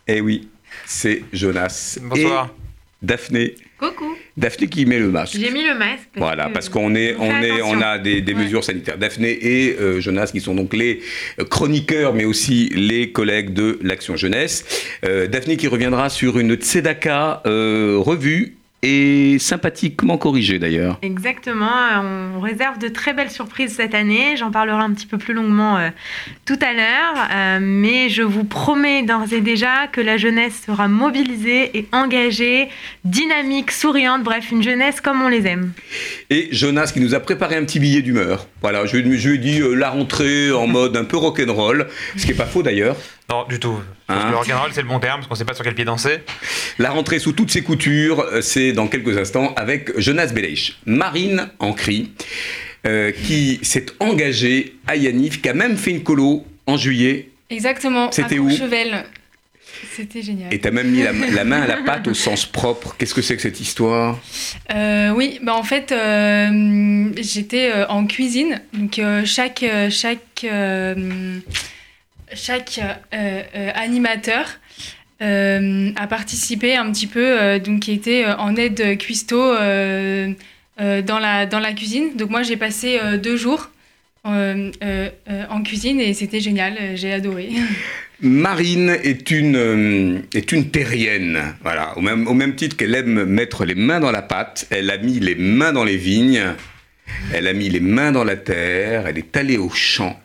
Eh 0.07 0.21
oui, 0.21 0.49
c'est 0.85 1.23
Jonas. 1.33 1.99
Bonsoir. 2.01 2.49
Et 2.51 2.64
Daphné. 3.05 3.55
Coucou. 3.77 4.15
Daphné 4.35 4.67
qui 4.67 4.85
met 4.85 4.99
le 4.99 5.09
masque. 5.09 5.37
J'ai 5.39 5.51
mis 5.51 5.63
le 5.63 5.75
masque. 5.75 6.07
Parce 6.13 6.25
voilà, 6.25 6.49
parce 6.49 6.69
qu'on 6.69 6.95
est, 6.95 7.15
on 7.19 7.41
est, 7.41 7.61
on 7.61 7.81
a 7.81 7.99
des, 7.99 8.21
des 8.21 8.33
ouais. 8.33 8.43
mesures 8.43 8.63
sanitaires. 8.63 8.97
Daphné 8.97 9.31
et 9.31 9.77
euh, 9.79 9.99
Jonas 10.01 10.29
qui 10.31 10.41
sont 10.41 10.55
donc 10.55 10.73
les 10.73 11.01
chroniqueurs, 11.49 12.13
mais 12.13 12.25
aussi 12.25 12.69
les 12.73 13.11
collègues 13.11 13.53
de 13.53 13.79
l'Action 13.83 14.15
Jeunesse. 14.15 14.65
Euh, 15.05 15.27
Daphné 15.27 15.57
qui 15.57 15.67
reviendra 15.67 16.09
sur 16.09 16.39
une 16.39 16.55
Tzedaka 16.55 17.43
euh, 17.45 17.97
revue 17.99 18.55
et 18.85 19.39
sympathiquement 19.39 20.19
corrigé 20.19 20.59
d'ailleurs. 20.59 20.99
Exactement, 21.01 21.71
on 22.35 22.39
réserve 22.39 22.77
de 22.77 22.87
très 22.87 23.13
belles 23.13 23.31
surprises 23.31 23.73
cette 23.73 23.95
année, 23.95 24.37
j'en 24.37 24.51
parlerai 24.51 24.83
un 24.83 24.93
petit 24.93 25.07
peu 25.07 25.17
plus 25.17 25.33
longuement 25.33 25.77
euh, 25.77 25.89
tout 26.45 26.59
à 26.61 26.71
l'heure, 26.71 27.27
euh, 27.33 27.59
mais 27.59 28.09
je 28.09 28.21
vous 28.21 28.43
promets 28.43 29.01
d'ores 29.01 29.33
et 29.33 29.41
déjà 29.41 29.87
que 29.87 30.01
la 30.01 30.17
jeunesse 30.17 30.61
sera 30.67 30.87
mobilisée 30.87 31.75
et 31.75 31.87
engagée, 31.91 32.69
dynamique, 33.03 33.71
souriante, 33.71 34.23
bref, 34.23 34.51
une 34.51 34.61
jeunesse 34.61 35.01
comme 35.01 35.23
on 35.23 35.29
les 35.29 35.47
aime. 35.47 35.71
Et 36.29 36.49
Jonas 36.51 36.91
qui 36.93 36.99
nous 36.99 37.15
a 37.15 37.19
préparé 37.19 37.55
un 37.55 37.65
petit 37.65 37.79
billet 37.79 38.03
d'humeur. 38.03 38.47
Voilà, 38.61 38.85
je, 38.85 38.97
je 38.97 39.29
lui 39.29 39.35
ai 39.35 39.37
dit 39.39 39.61
euh, 39.61 39.73
la 39.73 39.89
rentrée 39.89 40.51
en 40.51 40.67
mode 40.75 40.95
un 40.95 41.05
peu 41.05 41.17
rock'n'roll, 41.17 41.87
ce 42.15 42.21
qui 42.21 42.27
n'est 42.29 42.37
pas 42.37 42.45
faux 42.45 42.61
d'ailleurs. 42.61 42.97
Non, 43.31 43.45
du 43.49 43.59
tout. 43.59 43.79
Hein 44.07 44.29
le 44.29 44.37
rock'n'roll, 44.37 44.71
c'est 44.71 44.81
le 44.81 44.87
bon 44.87 44.99
terme, 44.99 45.19
parce 45.19 45.27
qu'on 45.27 45.33
ne 45.33 45.39
sait 45.39 45.45
pas 45.45 45.55
sur 45.55 45.63
quel 45.63 45.73
pied 45.73 45.85
danser. 45.85 46.19
La 46.77 46.91
rentrée 46.91 47.17
sous 47.17 47.31
toutes 47.31 47.49
ses 47.49 47.63
coutures, 47.63 48.19
euh, 48.19 48.41
c'est 48.41 48.71
dans 48.71 48.87
quelques 48.87 49.17
instants 49.17 49.53
avec 49.55 49.97
Jonas 49.99 50.27
Beleich. 50.27 50.77
Marine 50.85 51.49
Ancry, 51.59 52.11
euh, 52.85 53.11
qui 53.11 53.59
s'est 53.63 53.87
engagée 53.99 54.75
à 54.85 54.95
Yannif, 54.95 55.41
qui 55.41 55.49
a 55.49 55.55
même 55.55 55.75
fait 55.75 55.91
une 55.91 56.03
colo 56.03 56.45
en 56.67 56.77
juillet. 56.77 57.29
Exactement, 57.49 58.11
C'était 58.11 58.37
où 58.37 58.49
Chevel. 58.49 59.05
C'était 59.95 60.21
génial. 60.21 60.53
Et 60.53 60.59
tu 60.59 60.67
as 60.67 60.71
même 60.71 60.91
mis 60.91 61.01
la, 61.33 61.43
main 61.43 61.63
à 61.63 61.67
la 61.67 61.77
pâte 61.77 62.07
au 62.07 62.13
sens 62.13 62.45
propre. 62.45 62.95
Qu'est-ce 62.97 63.15
que 63.15 63.23
c'est 63.23 63.35
que 63.35 63.41
cette 63.41 63.59
histoire? 63.59 64.19
Euh, 64.73 65.09
Oui, 65.11 65.39
bah 65.41 65.55
en 65.55 65.63
fait, 65.63 65.91
euh, 65.91 67.09
j'étais 67.17 67.71
en 67.89 68.05
cuisine. 68.05 68.61
Donc, 68.73 69.01
chaque, 69.25 69.65
chaque 69.89 70.45
chaque 72.33 72.79
euh, 73.13 73.41
euh, 73.55 73.71
animateur 73.75 74.47
euh, 75.21 75.91
a 75.95 76.07
participé 76.07 76.75
un 76.75 76.91
petit 76.91 77.07
peu, 77.07 77.59
donc 77.59 77.81
qui 77.81 77.93
était 77.93 78.25
en 78.25 78.55
aide 78.55 78.97
cuistot 78.97 79.53
dans, 79.55 81.19
la, 81.19 81.45
dans 81.45 81.59
la 81.59 81.73
cuisine. 81.73 82.15
Donc 82.15 82.29
moi 82.29 82.43
j'ai 82.43 82.57
passé 82.57 82.99
deux 83.21 83.37
jours 83.37 83.69
en 84.25 85.63
cuisine 85.63 86.01
et 86.01 86.13
c'était 86.13 86.41
génial, 86.41 86.77
j'ai 86.95 87.13
adoré. 87.13 87.49
Marine 88.21 88.97
est 89.03 89.29
une, 89.29 90.23
est 90.33 90.51
une 90.53 90.69
terrienne, 90.69 91.53
voilà. 91.61 91.97
Au 91.97 92.01
même, 92.01 92.27
au 92.27 92.33
même 92.33 92.55
titre 92.55 92.77
qu'elle 92.77 92.95
aime 92.95 93.25
mettre 93.25 93.65
les 93.65 93.75
mains 93.75 93.99
dans 93.99 94.11
la 94.11 94.21
pâte, 94.21 94.67
elle 94.69 94.89
a 94.89 94.97
mis 94.97 95.19
les 95.19 95.35
mains 95.35 95.73
dans 95.73 95.83
les 95.83 95.97
vignes, 95.97 96.41
elle 97.33 97.47
a 97.47 97.53
mis 97.53 97.69
les 97.69 97.81
mains 97.81 98.13
dans 98.13 98.23
la 98.23 98.37
terre, 98.37 99.07
elle 99.07 99.17
est 99.17 99.35
allée 99.35 99.57
au 99.57 99.69
champ, 99.69 100.17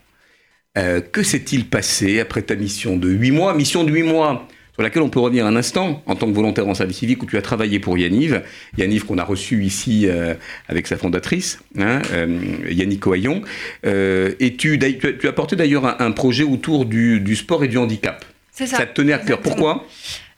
euh, 0.79 1.01
que 1.01 1.23
s'est-il 1.23 1.67
passé 1.67 2.21
après 2.21 2.43
ta 2.43 2.55
mission 2.55 2.97
de 2.97 3.09
8 3.09 3.31
mois 3.33 3.55
Mission 3.55 3.83
de 3.83 3.91
8 3.91 4.05
mois 4.05 4.47
sur 4.73 4.83
laquelle 4.85 5.03
on 5.03 5.09
peut 5.09 5.19
revenir 5.19 5.45
un 5.45 5.57
instant 5.57 6.01
en 6.07 6.15
tant 6.15 6.29
que 6.29 6.33
volontaire 6.33 6.69
en 6.69 6.75
service 6.75 6.99
civique 6.99 7.23
où 7.23 7.27
tu 7.27 7.37
as 7.37 7.43
travaillé 7.43 7.81
pour 7.81 7.99
Yaniv. 7.99 8.43
Yaniv 8.79 9.05
qu'on 9.05 9.19
a 9.19 9.25
reçu 9.25 9.65
ici 9.65 10.07
euh, 10.07 10.35
avec 10.69 10.87
sa 10.87 10.97
fondatrice, 10.97 11.59
hein, 11.77 12.01
euh, 12.13 12.39
Yannick 12.71 13.05
Ohaillon. 13.07 13.43
et 13.85 14.57
tu, 14.57 14.79
tu, 14.79 15.29
as 15.29 15.33
porté 15.33 15.57
d'ailleurs 15.57 16.01
un, 16.01 16.13
projet 16.13 16.45
autour 16.45 16.85
du, 16.85 17.35
sport 17.35 17.65
et 17.65 17.69
du 17.69 17.77
handicap. 17.77 18.25
C'est 18.53 18.67
ça. 18.67 18.77
Ça 18.77 18.87
te 18.87 18.95
tenait 18.95 19.13
à 19.13 19.19
cœur. 19.19 19.41
Pourquoi? 19.41 19.87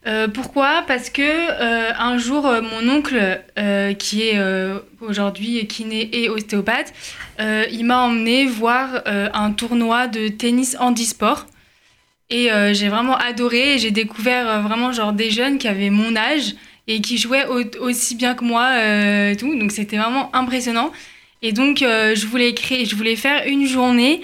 Euh, 0.07 0.27
pourquoi? 0.27 0.83
Parce 0.87 1.11
que 1.11 1.23
euh, 1.23 1.93
un 1.97 2.19
jour, 2.19 2.47
euh, 2.47 2.61
mon 2.61 2.89
oncle, 2.93 3.41
qui 3.99 4.23
est 4.23 4.41
aujourd'hui 5.01 5.67
kiné 5.67 6.09
et 6.13 6.29
ostéopathe, 6.29 6.93
il 7.39 7.85
m'a 7.85 7.99
emmené 8.01 8.47
voir 8.47 9.03
un 9.07 9.53
tournoi 9.53 10.09
de 10.09 10.29
tennis 10.29 10.77
handisport. 10.79 11.47
Et 12.31 12.49
j'ai 12.73 12.89
vraiment 12.89 13.17
adoré. 13.17 13.79
J'ai 13.79 13.91
découvert 13.91 14.63
vraiment 14.63 14.93
genre 14.93 15.13
des 15.13 15.31
jeunes 15.31 15.59
qui 15.59 15.69
avaient 15.69 15.91
mon 15.91 16.17
âge 16.17 16.55
et 16.89 17.01
qui 17.01 17.19
jouaient 17.19 17.47
aussi 17.81 18.15
bien 18.17 18.35
que 18.35 18.45
moi. 18.45 18.71
tout. 19.37 19.55
Donc 19.59 19.73
c'était 19.73 19.99
vraiment 19.99 20.35
impressionnant. 20.35 20.93
Et 21.43 21.53
donc 21.53 21.79
je 21.81 22.27
voulais 22.27 22.55
créer, 22.55 22.85
je 22.85 22.97
voulais 22.97 23.17
faire 23.17 23.47
une 23.47 23.67
journée 23.67 24.23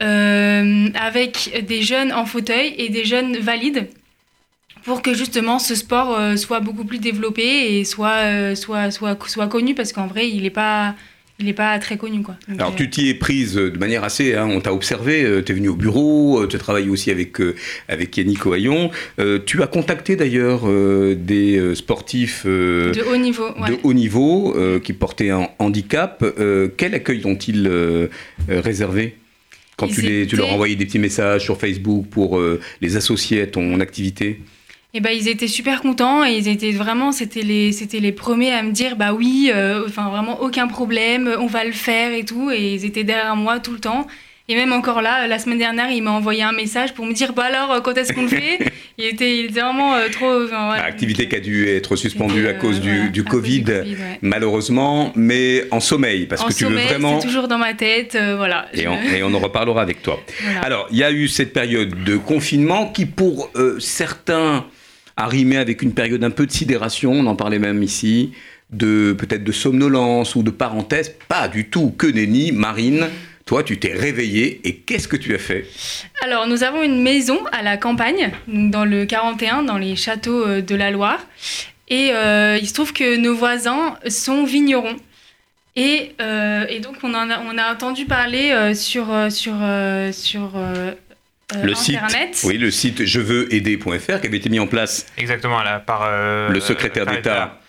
avec 0.00 1.64
des 1.66 1.82
jeunes 1.82 2.12
en 2.12 2.26
fauteuil 2.26 2.74
et 2.76 2.88
des 2.88 3.04
jeunes 3.04 3.38
valides 3.38 3.88
pour 4.84 5.02
que 5.02 5.14
justement 5.14 5.58
ce 5.58 5.74
sport 5.74 6.16
euh, 6.18 6.36
soit 6.36 6.60
beaucoup 6.60 6.84
plus 6.84 6.98
développé 6.98 7.78
et 7.78 7.84
soit, 7.84 8.24
euh, 8.24 8.54
soit, 8.54 8.90
soit, 8.90 9.18
soit 9.28 9.48
connu 9.48 9.74
parce 9.74 9.92
qu'en 9.92 10.06
vrai 10.06 10.28
il 10.28 10.42
n'est 10.42 10.50
pas 10.50 10.94
il 11.40 11.46
n'est 11.46 11.52
pas 11.52 11.78
très 11.78 11.96
connu. 11.96 12.22
Quoi. 12.22 12.34
Alors, 12.48 12.74
tu 12.74 12.90
t'y 12.90 13.10
es 13.10 13.14
prise 13.14 13.54
de 13.54 13.78
manière 13.78 14.02
assez. 14.02 14.34
Hein, 14.34 14.48
on 14.50 14.60
t'a 14.60 14.74
observé, 14.74 15.22
euh, 15.22 15.40
tu 15.40 15.52
es 15.52 15.54
venu 15.54 15.68
au 15.68 15.76
bureau, 15.76 16.44
tu 16.48 16.56
as 16.56 16.58
travaillé 16.58 16.88
aussi 16.88 17.12
avec, 17.12 17.36
avec 17.86 18.16
Yannick 18.16 18.44
Ohaillon. 18.44 18.90
tu 19.46 19.62
as 19.62 19.68
contacté 19.68 20.16
d'ailleurs 20.16 20.62
des 21.14 21.76
sportifs 21.76 22.44
de 22.44 23.08
haut 23.08 23.16
niveau, 23.16 23.50
de 23.50 23.78
haut 23.84 23.92
niveau 23.92 24.56
qui 24.82 24.92
portaient 24.92 25.30
un 25.30 25.46
handicap. 25.60 26.24
quel 26.76 26.94
accueil 26.96 27.24
ont-ils 27.24 27.70
réservé 28.48 29.16
quand 29.76 29.86
tu, 29.86 30.00
les, 30.00 30.26
tu 30.26 30.34
leur 30.34 30.52
envoyais 30.52 30.74
des 30.74 30.86
petits 30.86 30.98
messages 30.98 31.44
sur 31.44 31.56
Facebook 31.56 32.04
pour 32.10 32.42
les 32.80 32.96
associer 32.96 33.42
à 33.42 33.46
ton 33.46 33.78
activité? 33.78 34.40
Et 34.94 35.00
ben 35.00 35.10
ils 35.10 35.28
étaient 35.28 35.48
super 35.48 35.82
contents 35.82 36.24
et 36.24 36.32
ils 36.32 36.48
étaient 36.48 36.72
vraiment 36.72 37.12
c'était 37.12 37.42
les 37.42 37.72
c'était 37.72 38.00
les 38.00 38.12
premiers 38.12 38.52
à 38.52 38.62
me 38.62 38.72
dire 38.72 38.96
bah 38.96 39.12
oui 39.12 39.50
euh, 39.54 39.84
enfin 39.86 40.08
vraiment 40.08 40.40
aucun 40.40 40.66
problème 40.66 41.30
on 41.38 41.46
va 41.46 41.64
le 41.64 41.72
faire 41.72 42.12
et 42.14 42.24
tout. 42.24 42.50
Et 42.50 42.74
ils 42.74 42.84
étaient 42.86 43.04
derrière 43.04 43.36
moi 43.36 43.60
tout 43.60 43.72
le 43.72 43.80
temps. 43.80 44.06
Et 44.50 44.54
même 44.54 44.72
encore 44.72 45.02
là 45.02 45.26
la 45.26 45.38
semaine 45.38 45.58
dernière 45.58 45.90
il 45.90 46.02
m'a 46.02 46.12
envoyé 46.12 46.42
un 46.42 46.52
message 46.52 46.94
pour 46.94 47.04
me 47.04 47.12
dire 47.12 47.34
bah 47.34 47.44
alors 47.44 47.82
quand 47.82 47.98
est-ce 47.98 48.14
qu'on 48.14 48.22
le 48.22 48.28
fait? 48.28 48.58
Il 49.00 49.04
était 49.04 49.38
il 49.38 49.44
était 49.44 49.60
vraiment 49.60 49.94
euh, 49.94 50.08
trop 50.08 50.42
activité 50.74 51.28
qui 51.28 51.36
a 51.36 51.38
dû 51.38 51.68
être 51.68 51.94
suspendue 51.94 52.48
à 52.48 52.54
cause 52.54 52.80
du, 52.80 53.10
du, 53.10 53.22
COVID, 53.22 53.64
malheureusement 54.22 55.12
mais 55.14 55.66
en 55.70 55.78
sommeil 55.78 56.26
parce 56.26 56.42
que 56.42 56.52
tu 56.52 56.64
veux 56.64 56.76
vraiment 56.76 57.20
toujours 57.20 57.46
dans 57.46 57.58
ma 57.58 57.74
tête 57.74 58.16
euh, 58.16 58.34
voilà. 58.36 58.66
Et, 58.74 58.88
on, 58.88 59.00
et, 59.00 59.22
on, 59.22 59.32
en 59.34 59.38
reparlera 59.38 59.82
avec 59.82 60.02
toi. 60.02 60.18
Alors 60.62 60.88
il 60.90 60.98
y 60.98 61.04
a 61.04 61.12
eu 61.12 61.28
cette 61.28 61.52
période 61.52 62.02
de 62.02 62.16
confinement 62.16 62.86
qui 62.86 63.06
pour 63.06 63.52
certains 63.78 64.66
arrimé 65.18 65.56
avec 65.56 65.82
une 65.82 65.92
période 65.92 66.22
un 66.22 66.30
peu 66.30 66.46
de 66.46 66.52
sidération, 66.52 67.12
on 67.12 67.26
en 67.26 67.36
parlait 67.36 67.58
même 67.58 67.82
ici, 67.82 68.32
de 68.70 69.14
peut-être 69.18 69.44
de 69.44 69.52
somnolence 69.52 70.36
ou 70.36 70.42
de 70.42 70.50
parenthèse. 70.50 71.14
Pas 71.26 71.48
du 71.48 71.68
tout, 71.68 71.90
que 71.90 72.06
nenni, 72.06 72.52
Marine. 72.52 73.08
Toi, 73.44 73.62
tu 73.64 73.78
t'es 73.78 73.94
réveillée 73.94 74.60
et 74.64 74.76
qu'est-ce 74.76 75.08
que 75.08 75.16
tu 75.16 75.34
as 75.34 75.38
fait? 75.38 75.64
Alors, 76.22 76.46
nous 76.46 76.62
avons 76.62 76.82
une 76.82 77.02
maison 77.02 77.38
à 77.50 77.62
la 77.62 77.78
campagne, 77.78 78.30
dans 78.46 78.84
le 78.84 79.06
41, 79.06 79.62
dans 79.62 79.78
les 79.78 79.96
châteaux 79.96 80.46
euh, 80.46 80.60
de 80.60 80.74
la 80.74 80.90
Loire. 80.90 81.26
Et 81.88 82.10
euh, 82.12 82.58
il 82.60 82.68
se 82.68 82.74
trouve 82.74 82.92
que 82.92 83.16
nos 83.16 83.34
voisins 83.34 83.96
sont 84.08 84.44
vignerons. 84.44 84.96
Et, 85.76 86.12
euh, 86.20 86.66
et 86.68 86.80
donc, 86.80 86.96
on, 87.02 87.14
a, 87.14 87.40
on 87.40 87.56
a 87.56 87.72
entendu 87.72 88.04
parler 88.04 88.74
sur, 88.74 89.06
sur, 89.30 89.54
sur 90.12 90.50
euh, 91.56 91.62
le 91.62 91.74
site, 91.74 91.98
oui, 92.44 92.58
le 92.58 92.70
site 92.70 93.06
je 93.06 93.20
veux 93.20 93.52
aider.fr 93.54 94.20
qui 94.20 94.26
avait 94.26 94.36
été 94.36 94.50
mis 94.50 94.60
en 94.60 94.66
place. 94.66 95.06
Exactement, 95.16 95.62
là, 95.62 95.80
par 95.80 96.02
euh, 96.04 96.50
le 96.50 96.60
secrétaire 96.60 97.06
d'État. 97.06 97.60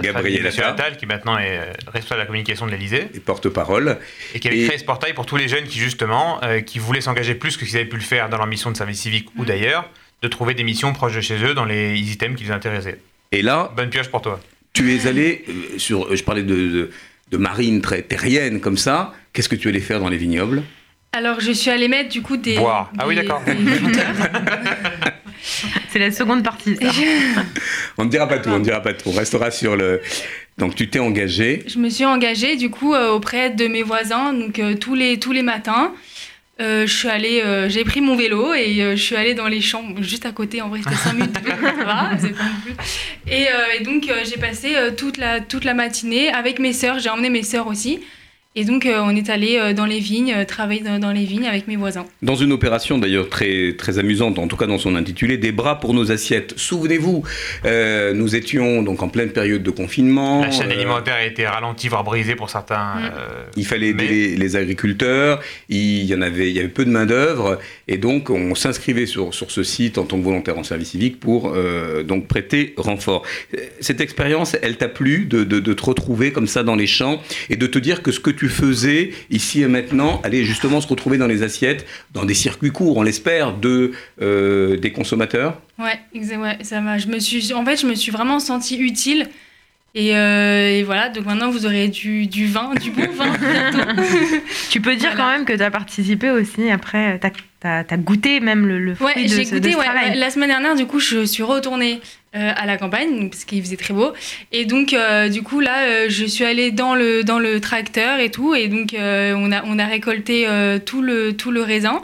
Gabriel 0.00 0.46
Attal, 0.46 0.98
qui 0.98 1.06
maintenant 1.06 1.38
est 1.38 1.58
euh, 1.58 1.72
responsable 1.86 2.18
de 2.18 2.22
la 2.22 2.26
communication 2.26 2.66
de 2.66 2.70
l'Elysée. 2.70 3.08
Et 3.14 3.18
porte-parole. 3.18 3.98
Et 4.34 4.38
qui 4.38 4.48
avait 4.48 4.66
créé 4.66 4.78
ce 4.78 4.84
portail 4.84 5.14
pour 5.14 5.24
tous 5.24 5.36
les 5.36 5.48
jeunes 5.48 5.64
qui, 5.64 5.78
justement, 5.78 6.40
qui 6.66 6.78
voulaient 6.78 7.00
s'engager 7.00 7.34
plus 7.34 7.56
que 7.56 7.64
ce 7.64 7.70
qu'ils 7.70 7.78
avaient 7.78 7.88
pu 7.88 7.96
le 7.96 8.02
faire 8.02 8.28
dans 8.28 8.36
leur 8.36 8.46
mission 8.46 8.70
de 8.70 8.76
service 8.76 9.00
civique 9.00 9.28
ou 9.36 9.42
mm. 9.42 9.46
d'ailleurs, 9.46 9.90
de 10.22 10.28
trouver 10.28 10.54
des 10.54 10.64
missions 10.64 10.92
proches 10.92 11.14
de 11.14 11.20
chez 11.22 11.42
eux 11.42 11.54
dans 11.54 11.64
les 11.64 11.98
items 11.98 12.38
qui 12.38 12.44
les 12.44 12.50
intéressaient. 12.50 13.00
Et 13.32 13.42
là. 13.42 13.72
Bonne 13.74 13.88
pioche 13.88 14.08
pour 14.08 14.20
toi. 14.20 14.38
Tu 14.74 14.94
es 14.94 15.06
allé 15.06 15.44
sur. 15.78 16.14
Je 16.14 16.22
parlais 16.22 16.42
de, 16.42 16.90
de 17.30 17.36
marine 17.36 17.80
très 17.80 18.02
terrienne 18.02 18.60
comme 18.60 18.76
ça. 18.76 19.12
Qu'est-ce 19.32 19.48
que 19.48 19.56
tu 19.56 19.68
allais 19.68 19.80
faire 19.80 19.98
dans 19.98 20.08
les 20.08 20.18
vignobles? 20.18 20.62
Alors, 21.14 21.40
je 21.40 21.52
suis 21.52 21.70
allée 21.70 21.86
mettre 21.88 22.10
du 22.10 22.22
coup 22.22 22.36
des. 22.36 22.56
Boire. 22.56 22.90
Ah 22.98 23.06
oui, 23.06 23.14
d'accord. 23.14 23.40
C'est 25.88 25.98
la 26.00 26.10
seconde 26.10 26.42
partie. 26.42 26.76
on 27.98 28.04
ne 28.04 28.10
dira 28.10 28.26
pas 28.26 28.38
tout, 28.38 28.48
on 28.48 28.58
ne 28.58 28.64
dira 28.64 28.80
pas 28.80 28.94
tout. 28.94 29.10
On 29.10 29.12
restera 29.12 29.52
sur 29.52 29.76
le. 29.76 30.00
Donc, 30.58 30.74
tu 30.74 30.90
t'es 30.90 30.98
engagée. 30.98 31.62
Je 31.68 31.78
me 31.78 31.88
suis 31.88 32.04
engagée 32.04 32.56
du 32.56 32.68
coup 32.68 32.94
euh, 32.94 33.12
auprès 33.12 33.50
de 33.50 33.68
mes 33.68 33.84
voisins, 33.84 34.32
donc 34.32 34.58
euh, 34.58 34.74
tous, 34.74 34.94
les, 34.94 35.20
tous 35.20 35.30
les 35.30 35.42
matins. 35.42 35.92
Euh, 36.60 36.86
je 36.86 36.92
suis 36.92 37.08
allée, 37.08 37.42
j'ai 37.68 37.84
pris 37.84 38.00
mon 38.00 38.14
vélo 38.14 38.54
et 38.54 38.96
je 38.96 39.02
suis 39.02 39.16
allée 39.16 39.34
dans 39.34 39.48
les 39.48 39.60
champs, 39.60 39.84
juste 40.00 40.24
à 40.24 40.30
côté, 40.30 40.62
en 40.62 40.68
vrai 40.68 40.80
c'était 40.84 40.94
5 40.94 41.12
minutes, 41.14 41.36
Et, 43.28 43.46
et, 43.76 43.82
donc 43.82 44.08
j'ai 44.24 44.36
passé 44.36 44.76
toute, 44.96 45.16
la, 45.16 45.40
toute 45.40 45.64
la 45.64 45.74
matinée 45.74 46.30
avec 46.30 46.60
mes 46.60 46.72
sœurs, 46.72 47.00
j'ai 47.00 47.10
emmené 47.10 47.28
mes 47.28 47.42
sœurs 47.42 47.66
aussi, 47.66 47.98
Et 48.56 48.64
donc, 48.64 48.86
euh, 48.86 49.00
on 49.02 49.10
est 49.16 49.30
allé 49.30 49.58
euh, 49.58 49.72
dans 49.72 49.84
les 49.84 49.98
vignes, 49.98 50.32
euh, 50.32 50.44
travailler 50.44 50.80
dans, 50.80 51.10
les 51.10 51.24
vignes 51.24 51.46
avec 51.46 51.66
mes 51.66 51.74
voisins. 51.74 52.06
Dans 52.22 52.36
une 52.36 52.52
opération 52.52 52.98
d'ailleurs 52.98 53.28
très, 53.28 53.74
très 53.76 53.98
amusante, 53.98 54.38
en 54.38 54.46
tout 54.46 54.56
cas 54.56 54.66
dans 54.66 54.78
son 54.78 54.94
intitulé, 54.94 55.38
Des 55.38 55.50
bras 55.50 55.80
pour 55.80 55.92
nos 55.92 56.12
assiettes. 56.12 56.54
Souvenez-vous, 56.56 57.24
nous 58.14 58.36
étions 58.36 58.82
donc 58.82 59.02
en 59.02 59.08
pleine 59.08 59.30
période 59.30 59.64
de 59.64 59.70
confinement. 59.70 60.42
La 60.42 60.52
chaîne 60.52 60.70
alimentaire 60.70 61.14
a 61.14 61.24
été 61.24 61.46
ralentie, 61.46 61.88
voire 61.88 62.04
brisée 62.04 62.36
pour 62.36 62.48
certains. 62.48 62.94
Mm. 62.94 63.10
il 63.56 63.66
fallait 63.66 63.88
aider 63.88 64.36
les, 64.36 64.56
agriculteurs, 64.56 65.40
il 65.68 66.04
y, 66.04 66.14
en 66.14 66.22
avait, 66.22 66.48
il 66.48 66.54
y 66.54 66.60
avait 66.60 66.68
peu 66.68 66.84
de 66.84 66.90
main-d'œuvre, 66.90 67.58
et 67.88 67.98
donc 67.98 68.30
on 68.30 68.54
s'inscrivait 68.54 69.06
sur, 69.06 69.34
sur 69.34 69.50
ce 69.50 69.64
site 69.64 69.98
en 69.98 70.04
tant 70.04 70.16
que 70.16 70.22
volontaire 70.22 70.58
en 70.58 70.62
service 70.62 70.90
civique 70.90 71.18
pour 71.18 71.54
donc 72.04 72.28
prêter 72.28 72.74
renfort. 72.76 73.24
Cette 73.80 74.00
expérience, 74.00 74.56
elle 74.62 74.76
t'a 74.76 74.88
plu 74.88 75.24
de, 75.24 75.42
de, 75.42 75.58
de 75.58 75.72
te 75.72 75.82
retrouver 75.82 76.30
comme 76.30 76.46
ça 76.46 76.62
dans 76.62 76.76
les 76.76 76.86
champs 76.86 77.20
et 77.50 77.56
de 77.56 77.66
te 77.66 77.78
dire 77.78 78.02
que 78.02 78.12
ce 78.12 78.20
que 78.20 78.30
tu 78.30 78.43
faisais 78.48 79.12
ici 79.30 79.62
et 79.62 79.68
maintenant 79.68 80.20
aller 80.24 80.44
justement 80.44 80.80
se 80.80 80.88
retrouver 80.88 81.18
dans 81.18 81.26
les 81.26 81.42
assiettes, 81.42 81.86
dans 82.12 82.24
des 82.24 82.34
circuits 82.34 82.70
courts, 82.70 82.96
on 82.96 83.02
l'espère, 83.02 83.56
de, 83.56 83.92
euh, 84.20 84.76
des 84.76 84.92
consommateurs? 84.92 85.60
Ouais, 85.78 85.98
ouais 86.14 86.58
ça 86.62 86.80
m'a. 86.80 86.98
Je 86.98 87.08
me 87.08 87.18
suis, 87.18 87.52
en 87.52 87.64
fait, 87.64 87.80
je 87.80 87.86
me 87.86 87.94
suis 87.94 88.12
vraiment 88.12 88.40
sentie 88.40 88.78
utile. 88.78 89.28
Et, 89.96 90.16
euh, 90.16 90.82
voilà, 90.84 91.08
donc 91.08 91.24
maintenant 91.24 91.50
vous 91.50 91.66
aurez 91.66 91.88
du, 91.88 92.26
du 92.26 92.46
vin, 92.46 92.74
du 92.74 92.90
bon 92.90 93.08
vin. 93.12 93.32
tu 94.70 94.80
peux 94.80 94.96
dire 94.96 95.14
quand 95.16 95.30
même 95.30 95.44
que 95.44 95.52
tu 95.52 95.62
as 95.62 95.70
participé 95.70 96.30
aussi, 96.30 96.70
après, 96.70 97.20
tu 97.20 97.66
as, 97.66 97.96
goûté 97.96 98.40
même 98.40 98.66
le, 98.66 98.80
le 98.80 98.94
fruit 98.94 99.14
ouais, 99.14 99.22
de, 99.22 99.28
j'ai 99.28 99.44
goûté, 99.44 99.72
ce, 99.72 99.76
ouais, 99.78 100.14
La 100.16 100.30
semaine 100.30 100.48
dernière, 100.48 100.74
du 100.74 100.86
coup, 100.86 100.98
je 100.98 101.24
suis 101.24 101.44
retournée 101.44 102.00
euh, 102.36 102.50
à 102.56 102.66
la 102.66 102.76
campagne, 102.76 103.30
parce 103.30 103.44
qu'il 103.44 103.62
faisait 103.62 103.76
très 103.76 103.94
beau. 103.94 104.12
Et 104.50 104.64
donc, 104.64 104.92
euh, 104.92 105.28
du 105.28 105.42
coup, 105.42 105.60
là, 105.60 105.84
euh, 105.84 106.06
je 106.08 106.24
suis 106.24 106.44
allée 106.44 106.72
dans 106.72 106.96
le, 106.96 107.22
dans 107.22 107.38
le 107.38 107.60
tracteur 107.60 108.18
et 108.18 108.28
tout. 108.28 108.56
Et 108.56 108.66
donc, 108.66 108.88
on, 108.98 109.52
a, 109.52 109.62
on 109.64 109.78
a 109.78 109.84
récolté 109.84 110.48
tout, 110.84 111.00
le, 111.00 111.36
tout 111.36 111.52
le 111.52 111.62
raisin. 111.62 112.02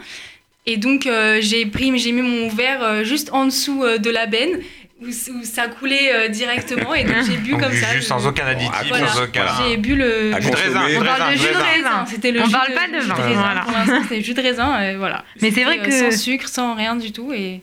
Et 0.67 0.77
donc, 0.77 1.09
j'ai 1.41 1.67
pris, 1.67 1.99
j'ai 1.99 2.13
mis 2.13 2.23
mon 2.23 2.49
verre 2.49 3.05
juste 3.05 3.31
en 3.33 3.47
dessous 3.47 3.83
de 3.83 4.11
la 4.11 4.27
benne. 4.27 4.61
Où, 5.01 5.11
ça 5.45 5.69
coulait 5.69 6.29
directement 6.29 6.95
et 6.95 7.05
donc 7.05 7.17
j'ai 7.27 7.37
bu 7.39 7.53
comme 7.57 7.73
ça. 7.73 7.95
Juste 7.95 8.09
sans 8.09 8.27
aucun 8.27 8.47
additif, 8.47 8.93
sans 8.93 9.23
aucun. 9.23 9.47
J'ai 9.59 9.77
bu 9.77 9.95
le. 9.95 10.33
Jus 10.41 10.51
de 10.51 10.57
raisin. 10.57 10.83
On 10.99 11.05
parle 11.05 11.33
de 11.33 11.39
jus 11.39 11.49
de 11.49 11.57
raisin. 11.57 12.07
C'était 12.07 12.33
le. 12.33 12.43
On 12.43 12.51
parle 12.51 12.73
pas 12.75 12.89
de 12.89 13.03
vin. 13.05 13.15
Voilà. 13.15 13.61
Pour 13.63 13.73
l'instant, 13.73 14.03
c'était 14.03 14.23
jus 14.23 14.35
de 14.35 14.43
raisin. 14.43 14.97
voilà. 14.99 15.25
Mais 15.41 15.51
c'est 15.51 15.65
vrai 15.65 15.79
que 15.79 15.91
sans 15.91 16.17
sucre, 16.17 16.49
sans 16.49 16.75
rien 16.75 16.97
du 16.97 17.13
tout 17.13 17.33
et. 17.33 17.63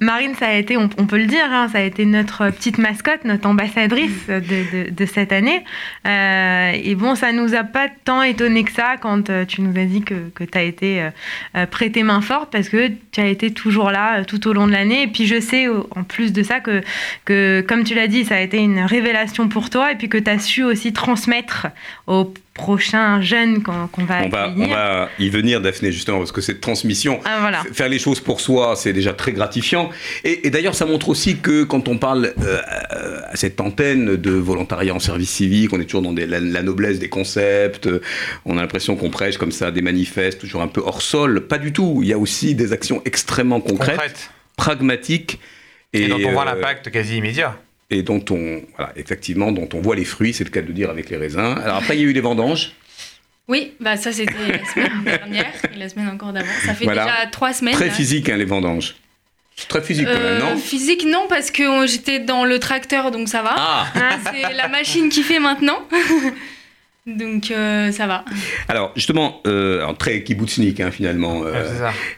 Marine, 0.00 0.34
ça 0.34 0.48
a 0.48 0.54
été, 0.54 0.76
on, 0.76 0.88
peut 0.88 1.18
le 1.18 1.26
dire, 1.26 1.44
hein, 1.50 1.68
ça 1.68 1.78
a 1.78 1.82
été 1.82 2.04
notre 2.04 2.50
petite 2.50 2.78
mascotte, 2.78 3.24
notre 3.24 3.48
ambassadrice 3.48 4.28
de, 4.28 5.06
cette 5.06 5.32
année. 5.32 5.64
Euh, 6.06 6.72
et 6.72 6.94
bon, 6.94 7.14
ça 7.14 7.32
nous 7.32 7.54
a 7.54 7.64
pas 7.64 7.88
tant 8.04 8.22
étonné 8.22 8.64
que 8.64 8.72
ça 8.72 8.96
quand 9.00 9.30
euh, 9.30 9.44
tu 9.44 9.62
nous 9.62 9.78
as 9.78 9.84
dit 9.84 10.02
que, 10.02 10.30
que 10.34 10.44
tu 10.44 10.58
as 10.58 10.62
été 10.62 11.10
euh, 11.56 11.66
prêté 11.66 12.02
main 12.02 12.20
forte 12.20 12.50
parce 12.50 12.68
que 12.68 12.90
tu 13.10 13.20
as 13.20 13.26
été 13.26 13.52
toujours 13.52 13.90
là 13.90 14.24
tout 14.24 14.46
au 14.48 14.52
long 14.52 14.66
de 14.66 14.72
l'année. 14.72 15.02
Et 15.02 15.08
puis 15.08 15.26
je 15.26 15.40
sais 15.40 15.66
en 15.68 16.04
plus 16.04 16.32
de 16.32 16.42
ça 16.42 16.60
que, 16.60 16.82
que 17.24 17.64
comme 17.66 17.84
tu 17.84 17.94
l'as 17.94 18.08
dit, 18.08 18.24
ça 18.24 18.36
a 18.36 18.40
été 18.40 18.58
une 18.58 18.80
révélation 18.80 19.48
pour 19.48 19.70
toi 19.70 19.92
et 19.92 19.96
puis 19.96 20.08
que 20.08 20.18
tu 20.18 20.30
as 20.30 20.38
su 20.38 20.62
aussi 20.62 20.92
transmettre 20.92 21.68
aux 22.06 22.32
prochain 22.54 23.20
jeune 23.22 23.62
qu'on 23.62 23.72
va, 23.72 24.24
on 24.24 24.28
va 24.28 24.52
On 24.56 24.66
va 24.66 25.08
y 25.18 25.30
venir, 25.30 25.60
Daphné, 25.60 25.90
justement, 25.90 26.18
parce 26.18 26.32
que 26.32 26.40
cette 26.40 26.60
transmission, 26.60 27.20
ah, 27.24 27.62
faire 27.72 27.88
les 27.88 27.98
choses 27.98 28.20
pour 28.20 28.40
soi, 28.40 28.74
c'est 28.76 28.92
déjà 28.92 29.14
très 29.14 29.32
gratifiant. 29.32 29.90
Et, 30.24 30.50
d'ailleurs, 30.50 30.74
ça 30.74 30.84
montre 30.84 31.08
aussi 31.08 31.38
que 31.38 31.64
quand 31.64 31.88
on 31.88 31.96
parle 31.96 32.34
euh, 32.42 32.60
à 33.24 33.36
cette 33.36 33.60
antenne 33.60 34.16
de 34.16 34.30
volontariat 34.32 34.94
en 34.94 35.00
service 35.00 35.30
civique, 35.30 35.72
on 35.72 35.80
est 35.80 35.84
toujours 35.84 36.02
dans 36.02 36.14
la, 36.14 36.62
noblesse 36.62 36.98
des 36.98 37.08
concepts, 37.08 37.88
on 38.44 38.58
a 38.58 38.60
l'impression 38.60 38.96
qu'on 38.96 39.10
prêche 39.10 39.38
comme 39.38 39.52
ça 39.52 39.70
des 39.70 39.82
manifestes, 39.82 40.40
toujours 40.40 40.62
un 40.62 40.68
peu 40.68 40.82
hors 40.84 41.02
sol. 41.02 41.46
Pas 41.46 41.58
du 41.58 41.72
tout. 41.72 42.00
Il 42.02 42.08
y 42.08 42.12
a 42.12 42.18
aussi 42.18 42.54
des 42.54 42.72
actions 42.72 43.02
extrêmement 43.04 43.60
concrètes, 43.60 44.30
pragmatiques. 44.56 45.40
Et, 45.94 46.08
dont 46.08 46.18
on 46.24 46.32
voit 46.32 46.42
euh, 46.42 46.54
l'impact 46.54 46.90
quasi 46.90 47.18
immédiat 47.18 47.58
et 47.92 48.02
dont 48.02 48.24
on, 48.30 48.62
voilà, 48.76 48.92
effectivement, 48.96 49.52
dont 49.52 49.68
on 49.74 49.80
voit 49.80 49.96
les 49.96 50.04
fruits, 50.04 50.32
c'est 50.32 50.44
le 50.44 50.50
cas 50.50 50.62
de 50.62 50.72
dire 50.72 50.90
avec 50.90 51.10
les 51.10 51.16
raisins. 51.16 51.56
Alors 51.62 51.76
après, 51.76 51.96
il 51.96 52.00
y 52.00 52.04
a 52.04 52.08
eu 52.08 52.12
les 52.12 52.20
vendanges. 52.20 52.72
Oui, 53.48 53.72
bah 53.80 53.96
ça 53.96 54.12
c'était 54.12 54.32
la 54.32 54.64
semaine 54.64 55.04
dernière 55.04 55.52
et 55.74 55.78
la 55.78 55.88
semaine 55.88 56.08
encore 56.08 56.32
d'avant. 56.32 56.46
Ça 56.64 56.74
fait 56.74 56.86
déjà 56.86 57.26
trois 57.30 57.52
semaines. 57.52 57.74
Très 57.74 57.90
physique, 57.90 58.28
hein, 58.28 58.36
les 58.36 58.44
vendanges. 58.44 58.96
Très 59.68 59.82
physique 59.82 60.06
quand 60.06 60.18
même, 60.18 60.38
non 60.38 60.52
euh, 60.52 60.56
Physique 60.56 61.04
non, 61.04 61.26
parce 61.28 61.50
que 61.50 61.86
j'étais 61.86 62.20
dans 62.20 62.44
le 62.44 62.58
tracteur, 62.58 63.10
donc 63.10 63.28
ça 63.28 63.42
va. 63.42 63.54
Ah. 63.56 63.86
c'est 64.32 64.54
la 64.54 64.68
machine 64.68 65.08
qui 65.08 65.22
fait 65.22 65.38
maintenant. 65.38 65.78
Donc 67.06 67.50
euh, 67.50 67.90
ça 67.90 68.06
va. 68.06 68.24
Alors 68.68 68.92
justement, 68.94 69.40
euh, 69.48 69.92
très 69.94 70.22
kibbutznik 70.22 70.78
hein, 70.78 70.92
finalement. 70.92 71.42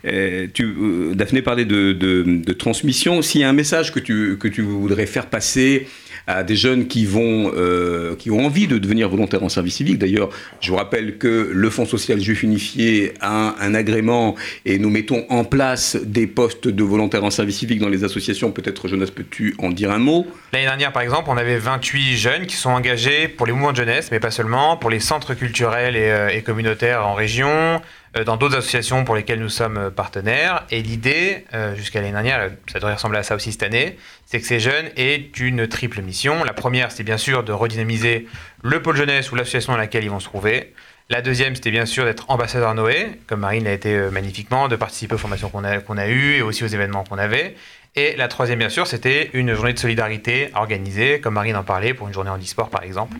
Euh, 0.05 0.47
tu, 0.53 0.74
Daphné 1.14 1.41
parlait 1.41 1.64
de, 1.64 1.93
de, 1.93 2.22
de 2.22 2.53
transmission. 2.53 3.22
S'il 3.22 3.41
y 3.41 3.45
a 3.45 3.49
un 3.49 3.55
message 3.55 3.93
que 3.93 4.01
tu, 4.01 4.37
que 4.39 4.47
tu 4.49 4.61
voudrais 4.61 5.07
faire 5.07 5.26
passer 5.26 5.89
à 6.27 6.43
des 6.43 6.57
jeunes 6.57 6.87
qui, 6.87 7.05
vont, 7.07 7.53
euh, 7.55 8.16
qui 8.16 8.31
ont 8.31 8.45
envie 8.45 8.66
de 8.66 8.79
devenir 8.79 9.09
volontaires 9.09 9.43
en 9.43 9.49
service 9.49 9.77
civique. 9.77 9.99
D'ailleurs, 9.99 10.31
je 10.61 10.70
vous 10.70 10.77
rappelle 10.77 11.18
que 11.18 11.51
le 11.53 11.70
Fonds 11.70 11.87
social 11.87 12.20
juif 12.20 12.43
unifié 12.43 13.14
a 13.20 13.55
un, 13.61 13.75
agrément 13.75 14.37
et 14.64 14.79
nous 14.79 14.91
mettons 14.91 15.27
en 15.29 15.45
place 15.45 15.97
des 15.97 16.27
postes 16.27 16.68
de 16.68 16.85
volontaires 16.85 17.25
en 17.25 17.31
service 17.31 17.59
civique 17.59 17.81
dans 17.81 17.89
les 17.89 18.05
associations. 18.05 18.53
Peut-être, 18.53 18.89
Jonas, 18.89 19.11
peux-tu 19.14 19.55
en 19.59 19.70
dire 19.70 19.91
un 19.91 19.99
mot? 19.99 20.27
L'année 20.53 20.66
dernière, 20.66 20.93
par 20.93 21.03
exemple, 21.03 21.29
on 21.31 21.37
avait 21.37 21.59
28 21.59 22.16
jeunes 22.16 22.47
qui 22.47 22.57
sont 22.57 22.70
engagés 22.70 23.29
pour 23.29 23.47
les 23.47 23.53
mouvements 23.53 23.72
de 23.72 23.77
jeunesse, 23.77 24.11
mais 24.12 24.20
pas 24.20 24.31
seulement, 24.31 24.77
pour 24.77 24.91
les 24.91 25.01
centres 25.01 25.35
culturels 25.35 25.97
et, 25.97 26.11
euh, 26.11 26.41
communautaires 26.45 27.07
en 27.07 27.14
région, 27.14 27.81
dans 28.22 28.36
d'autres 28.36 28.56
associations 28.56 29.04
pour 29.04 29.16
lesquelles 29.16 29.40
nous 29.40 29.48
sommes 29.48 29.76
euh, 29.76 29.90
partenaires. 29.90 30.64
Et 30.70 30.82
l'idée, 30.82 31.44
euh, 31.52 31.74
jusqu'à 31.74 32.00
l'année 32.00 32.12
dernière, 32.12 32.50
ça 32.70 32.78
devrait 32.78 32.94
ressembler 32.94 33.18
à 33.18 33.22
ça 33.24 33.34
aussi 33.34 33.50
cette 33.50 33.64
année, 33.64 33.98
c'est 34.26 34.40
que 34.40 34.46
ces 34.46 34.60
jeunes 34.60 34.86
aient 34.96 35.30
une 35.40 35.66
triple 35.66 36.00
mission. 36.02 36.44
La 36.44 36.52
première, 36.52 36.92
c'est 36.92 37.02
bien 37.02 37.18
sûr 37.18 37.42
de 37.42 37.52
redynamiser 37.52 38.28
le 38.62 38.80
pôle 38.80 38.96
jeunesse 38.96 39.32
ou 39.32 39.34
l'association 39.34 39.72
dans 39.72 39.78
laquelle 39.78 40.04
ils 40.04 40.10
vont 40.10 40.20
se 40.20 40.26
trouver. 40.26 40.72
La 41.10 41.20
deuxième, 41.20 41.54
c'était 41.54 41.70
bien 41.70 41.86
sûr 41.86 42.04
d'être 42.04 42.30
ambassadeur 42.30 42.74
Noé, 42.74 43.20
comme 43.26 43.40
Marine 43.40 43.64
l'a 43.64 43.72
été 43.72 43.94
magnifiquement, 44.10 44.68
de 44.68 44.76
participer 44.76 45.16
aux 45.16 45.18
formations 45.18 45.50
qu'on 45.50 45.64
a, 45.64 45.78
qu'on 45.78 45.98
a 45.98 46.08
eues 46.08 46.36
et 46.36 46.42
aussi 46.42 46.64
aux 46.64 46.68
événements 46.68 47.04
qu'on 47.04 47.18
avait. 47.18 47.56
Et 47.97 48.16
la 48.16 48.26
troisième, 48.26 48.59
bien 48.59 48.68
sûr, 48.68 48.88
c'était 48.88 49.30
une 49.34 49.55
journée 49.55 49.72
de 49.72 49.78
solidarité 49.78 50.51
organisée, 50.55 51.20
comme 51.20 51.34
Marine 51.34 51.55
en 51.55 51.62
parlait, 51.62 51.95
pour 51.95 52.09
une 52.09 52.14
journée 52.14 52.30
en 52.30 52.38
e-sport, 52.38 52.68
par 52.68 52.82
exemple. 52.82 53.18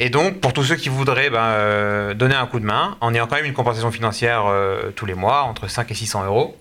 Et 0.00 0.10
donc, 0.10 0.40
pour 0.40 0.52
tous 0.52 0.64
ceux 0.64 0.74
qui 0.74 0.88
voudraient 0.88 1.30
ben, 1.30 1.38
euh, 1.38 2.14
donner 2.14 2.34
un 2.34 2.46
coup 2.46 2.58
de 2.58 2.64
main, 2.64 2.96
en 3.00 3.14
ayant 3.14 3.28
quand 3.28 3.36
même 3.36 3.44
une 3.44 3.52
compensation 3.52 3.92
financière 3.92 4.46
euh, 4.46 4.90
tous 4.90 5.06
les 5.06 5.14
mois, 5.14 5.42
entre 5.42 5.68
5 5.68 5.88
et 5.92 5.94
600 5.94 6.24
euros, 6.24 6.60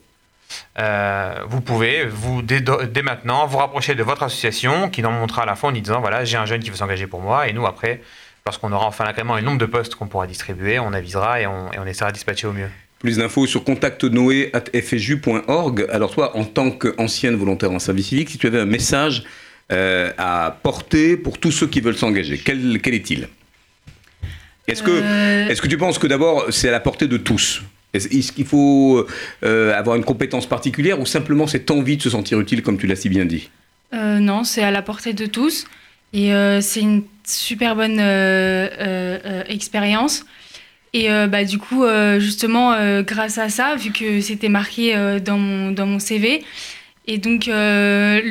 euh, 0.78 1.39
vous 1.47 1.62
pouvez, 1.62 2.05
vous, 2.05 2.43
dès, 2.43 2.62
maintenant, 3.01 3.47
vous 3.47 3.58
rapprocher 3.58 3.95
de 3.95 4.03
votre 4.03 4.22
association, 4.22 4.91
qui 4.91 5.01
nous 5.01 5.10
montrera 5.10 5.41
à 5.41 5.45
la 5.47 5.55
fin 5.55 5.70
en 5.70 5.72
disant, 5.72 5.99
voilà, 5.99 6.26
j'ai 6.26 6.38
un 6.38 6.45
jeune 6.45 6.62
qui 6.62 6.70
veut 6.70 6.76
s'engager 6.76 7.08
pour 7.08 7.22
moi, 7.22 7.47
et 7.47 7.53
nous, 7.53 7.66
après, 7.66 8.01
lorsqu'on 8.45 8.72
aura 8.72 8.86
enfin 8.86 9.03
l'agrément 9.03 9.36
et 9.36 9.41
le 9.41 9.47
nombre 9.47 9.60
de 9.60 9.66
postes 9.66 9.95
qu'on 9.95 10.08
pourra 10.08 10.28
distribuer, 10.28 10.78
on 10.78 10.93
avisera 10.93 11.41
et 11.41 11.47
on, 11.47 11.74
et 11.74 11.80
on 11.80 11.88
essaiera 11.88 12.12
de 12.12 12.16
dispatcher 12.16 12.45
au 12.45 12.53
mieux. 12.53 12.70
Plus 13.00 13.18
d'infos 13.18 13.45
sur 13.45 13.64
contactnoé.fju.org. 13.64 15.88
Alors 15.91 16.14
toi, 16.14 16.36
en 16.36 16.45
tant 16.45 16.72
qu'ancienne 16.72 17.36
volontaire 17.36 17.72
en 17.72 17.80
service 17.80 18.08
civique, 18.08 18.30
si 18.30 18.38
tu 18.38 18.48
avais 18.48 18.60
un 18.60 18.66
message 18.66 19.24
euh, 19.72 20.12
à 20.18 20.58
porter 20.64 21.18
pour 21.18 21.38
tous 21.38 21.52
ceux 21.52 21.68
qui 21.68 21.82
veulent 21.82 21.98
s'engager, 21.98 22.38
quel, 22.38 22.82
quel 22.82 22.95
est-il? 22.95 23.28
Est-ce 24.68 24.82
que, 24.82 24.91
euh. 24.91 25.50
est 25.50 25.60
que 25.60 25.68
tu 25.68 25.78
penses 25.78 26.00
que 26.00 26.08
d'abord 26.08 26.48
c'est 26.52 26.70
à 26.70 26.72
la 26.72 26.80
portée 26.80 27.08
de 27.08 27.18
tous? 27.18 27.62
Est-ce 27.93 28.32
qu'il 28.32 28.45
faut 28.45 29.06
euh, 29.43 29.78
avoir 29.78 29.95
une 29.95 30.04
compétence 30.04 30.45
particulière 30.45 31.00
ou 31.00 31.06
simplement 31.06 31.48
cette 31.48 31.70
envie 31.70 31.98
de 31.98 32.02
se 32.02 32.10
sentir 32.10 32.39
utile 32.39 32.64
comme 32.64 32.78
tu 32.78 32.88
l'as 32.88 32.95
si 32.95 33.10
bien 33.10 33.26
dit? 33.26 33.50
Non, 33.93 34.43
c'est 34.43 34.64
à 34.64 34.72
la 34.72 34.82
portée 34.82 35.14
de 35.14 35.26
tous 35.26 35.66
et 36.14 36.32
c'est 36.62 36.82
une 36.82 37.04
super 37.26 37.76
bonne 37.76 38.00
expérience. 39.50 40.26
Et 40.98 41.12
euh, 41.12 41.28
bah, 41.28 41.43
du 41.43 41.60
coup, 41.60 41.84
euh, 41.84 42.20
justement, 42.20 42.74
euh, 42.74 43.04
grâce 43.04 43.38
à 43.38 43.50
ça, 43.50 43.76
vu 43.76 43.91
que 43.91 44.20
c'était 44.20 44.50
marqué 44.50 44.95
dans, 45.24 45.38
mon, 45.38 45.72
dans 45.72 45.86
mon 45.86 46.00
CV, 46.00 46.43
et 47.06 47.20
donc 47.20 47.45
le, 47.45 48.22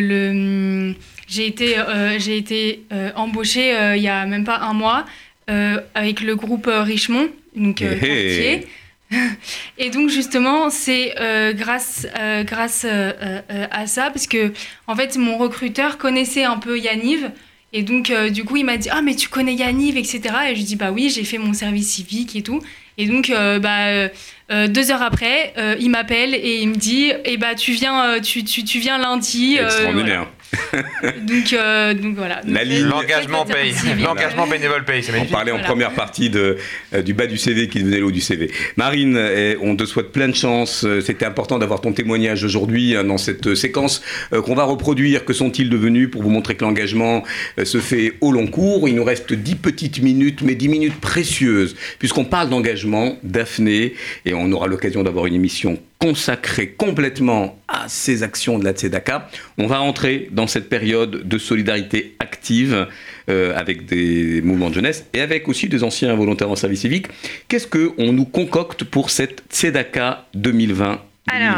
le 0.00 0.94
j'ai 1.28 1.46
été, 1.46 1.76
j'ai 2.18 2.38
été 2.38 2.82
embauchée 3.14 3.74
il 3.96 4.02
y 4.02 4.08
a 4.08 4.24
même 4.24 4.44
pas 4.44 4.58
un 4.58 4.72
mois 4.72 5.04
avec 5.46 6.22
le 6.22 6.34
groupe 6.34 6.66
Richemont, 6.66 7.28
donc 7.54 7.76
quartier. 7.76 8.66
Et 9.78 9.90
donc 9.90 10.08
justement, 10.08 10.70
c'est 10.70 11.14
grâce, 11.54 12.06
grâce 12.46 12.86
à 12.86 13.86
ça, 13.86 14.10
parce 14.10 14.26
que 14.26 14.52
en 14.86 14.96
fait, 14.96 15.16
mon 15.18 15.36
recruteur 15.36 15.98
connaissait 15.98 16.44
un 16.44 16.56
peu 16.56 16.78
Yaniv, 16.78 17.30
et 17.76 17.82
donc, 17.82 18.10
euh, 18.10 18.30
du 18.30 18.44
coup, 18.44 18.56
il 18.56 18.64
m'a 18.64 18.76
dit 18.76 18.88
Ah, 18.90 19.02
mais 19.02 19.16
tu 19.16 19.28
connais 19.28 19.52
Yanniv, 19.52 19.96
etc. 19.96 20.20
Et 20.46 20.50
je 20.50 20.60
lui 20.60 20.62
dis 20.62 20.76
Bah 20.76 20.92
oui, 20.92 21.10
j'ai 21.10 21.24
fait 21.24 21.38
mon 21.38 21.52
service 21.52 21.90
civique 21.90 22.36
et 22.36 22.42
tout. 22.42 22.62
Et 22.98 23.06
donc, 23.06 23.30
euh, 23.30 23.58
bah, 23.58 24.10
euh, 24.52 24.68
deux 24.68 24.92
heures 24.92 25.02
après, 25.02 25.52
il 25.80 25.90
m'appelle 25.90 26.36
et 26.36 26.60
il 26.62 26.68
me 26.68 26.76
dit 26.76 27.12
Eh 27.24 27.36
bah, 27.36 27.56
tu 27.56 27.72
viens, 27.72 28.20
tu, 28.20 28.44
tu, 28.44 28.62
tu 28.62 28.78
viens 28.78 28.96
lundi. 28.96 29.56
Extraordinaire. 29.56 30.28
donc, 31.22 31.52
euh, 31.52 31.94
donc 31.94 32.16
voilà. 32.16 32.40
L'engagement 32.44 33.44
paye. 33.44 33.74
L'engagement 34.02 34.46
bénévole 34.46 34.84
paye. 34.84 35.04
On 35.20 35.26
parlait 35.26 35.52
en 35.52 35.58
première 35.58 35.92
partie 35.92 36.30
de, 36.30 36.56
euh, 36.94 37.02
du 37.02 37.14
bas 37.14 37.26
du 37.26 37.38
CV 37.38 37.68
qui 37.68 37.80
devenait 37.80 38.00
l'eau 38.00 38.10
du 38.10 38.20
CV. 38.20 38.50
Marine, 38.76 39.16
eh, 39.16 39.56
on 39.60 39.76
te 39.76 39.84
souhaite 39.84 40.12
plein 40.12 40.28
de 40.28 40.34
chance. 40.34 40.86
C'était 41.04 41.26
important 41.26 41.58
d'avoir 41.58 41.80
ton 41.80 41.92
témoignage 41.92 42.44
aujourd'hui 42.44 42.96
hein, 42.96 43.04
dans 43.04 43.18
cette 43.18 43.54
séquence 43.54 44.02
qu'on 44.30 44.54
va 44.54 44.64
reproduire. 44.64 45.24
Que 45.24 45.32
sont-ils 45.32 45.70
devenus 45.70 46.10
pour 46.10 46.22
vous 46.22 46.30
montrer 46.30 46.54
que 46.54 46.64
l'engagement 46.64 47.22
se 47.62 47.78
fait 47.78 48.14
au 48.20 48.32
long 48.32 48.46
cours? 48.46 48.88
Il 48.88 48.94
nous 48.94 49.04
reste 49.04 49.32
10 49.32 49.56
petites 49.56 50.02
minutes, 50.02 50.42
mais 50.42 50.54
10 50.54 50.68
minutes 50.68 51.00
précieuses, 51.00 51.76
puisqu'on 51.98 52.24
parle 52.24 52.48
d'engagement, 52.48 53.16
Daphné, 53.22 53.94
et 54.24 54.34
on 54.34 54.50
aura 54.52 54.66
l'occasion 54.66 55.02
d'avoir 55.02 55.26
une 55.26 55.34
émission 55.34 55.78
consacrée 56.04 56.68
complètement 56.68 57.58
à 57.66 57.88
ces 57.88 58.22
actions 58.22 58.58
de 58.58 58.64
la 58.64 58.72
Tzedaka. 58.72 59.30
On 59.56 59.66
va 59.66 59.80
entrer 59.80 60.28
dans 60.32 60.46
cette 60.46 60.68
période 60.68 61.26
de 61.26 61.38
solidarité 61.38 62.14
active 62.18 62.88
euh, 63.30 63.56
avec 63.56 63.86
des 63.86 64.42
mouvements 64.42 64.68
de 64.68 64.74
jeunesse 64.74 65.06
et 65.14 65.22
avec 65.22 65.48
aussi 65.48 65.66
des 65.70 65.82
anciens 65.82 66.14
volontaires 66.14 66.50
en 66.50 66.56
service 66.56 66.82
civique. 66.82 67.06
Qu'est-ce 67.48 67.66
qu'on 67.66 68.12
nous 68.12 68.26
concocte 68.26 68.84
pour 68.84 69.08
cette 69.08 69.44
Tzedaka 69.50 70.26
2020 70.34 71.00
alors, 71.26 71.56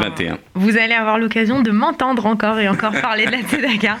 vous 0.55 0.77
allez 0.77 0.93
avoir 0.93 1.19
l'occasion 1.19 1.61
de 1.61 1.71
m'entendre 1.71 2.25
encore 2.25 2.57
et 2.57 2.69
encore 2.69 2.93
parler 3.01 3.25
de 3.25 3.31
la 3.31 3.41
Tzedaka, 3.41 3.97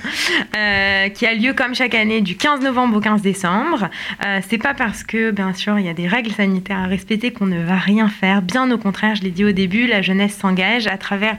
euh, 0.55 1.09
qui 1.09 1.25
a 1.25 1.33
lieu 1.33 1.53
comme 1.53 1.75
chaque 1.75 1.93
année 1.93 2.21
du 2.21 2.37
15 2.37 2.61
novembre 2.61 2.97
au 2.97 2.99
15 3.01 3.21
décembre. 3.21 3.89
Euh, 4.25 4.39
c'est 4.47 4.57
pas 4.57 4.73
parce 4.73 5.03
que, 5.03 5.31
bien 5.31 5.53
sûr, 5.53 5.77
il 5.77 5.85
y 5.85 5.89
a 5.89 5.93
des 5.93 6.07
règles 6.07 6.31
sanitaires 6.31 6.79
à 6.79 6.85
respecter 6.85 7.33
qu'on 7.33 7.47
ne 7.47 7.61
va 7.61 7.75
rien 7.75 8.07
faire. 8.07 8.41
Bien 8.41 8.71
au 8.71 8.77
contraire, 8.77 9.15
je 9.15 9.23
l'ai 9.23 9.31
dit 9.31 9.43
au 9.43 9.51
début, 9.51 9.87
la 9.87 10.01
jeunesse 10.01 10.37
s'engage 10.37 10.87
à 10.87 10.97
travers 10.97 11.35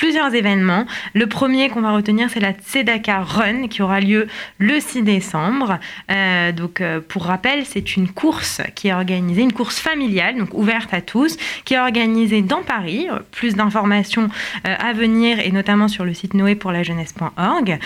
plusieurs 0.00 0.34
événements. 0.34 0.86
Le 1.12 1.26
premier 1.26 1.68
qu'on 1.68 1.82
va 1.82 1.92
retenir, 1.92 2.30
c'est 2.30 2.40
la 2.40 2.52
Tzedaka 2.52 3.20
Run 3.20 3.68
qui 3.68 3.82
aura 3.82 4.00
lieu 4.00 4.28
le 4.56 4.80
6 4.80 5.02
décembre. 5.02 5.78
Euh, 6.10 6.52
donc, 6.52 6.80
euh, 6.80 7.00
pour 7.06 7.24
rappel, 7.24 7.66
c'est 7.66 7.96
une 7.96 8.08
course 8.08 8.62
qui 8.74 8.88
est 8.88 8.94
organisée, 8.94 9.42
une 9.42 9.52
course 9.52 9.78
familiale, 9.78 10.38
donc 10.38 10.54
ouverte 10.54 10.94
à 10.94 11.02
tous, 11.02 11.36
qui 11.66 11.74
est 11.74 11.78
organisée 11.78 12.40
dans 12.40 12.62
Paris. 12.62 13.08
Plus 13.30 13.56
d'informations 13.56 14.30
euh, 14.66 14.74
à 14.78 14.94
venir 14.94 15.38
et 15.38 15.52
notamment 15.52 15.86
sur 15.86 16.06
le 16.06 16.14
site 16.14 16.32
noé 16.32 16.54
pour 16.54 16.72
la 16.72 16.82
jeunesse.org. 16.82 17.78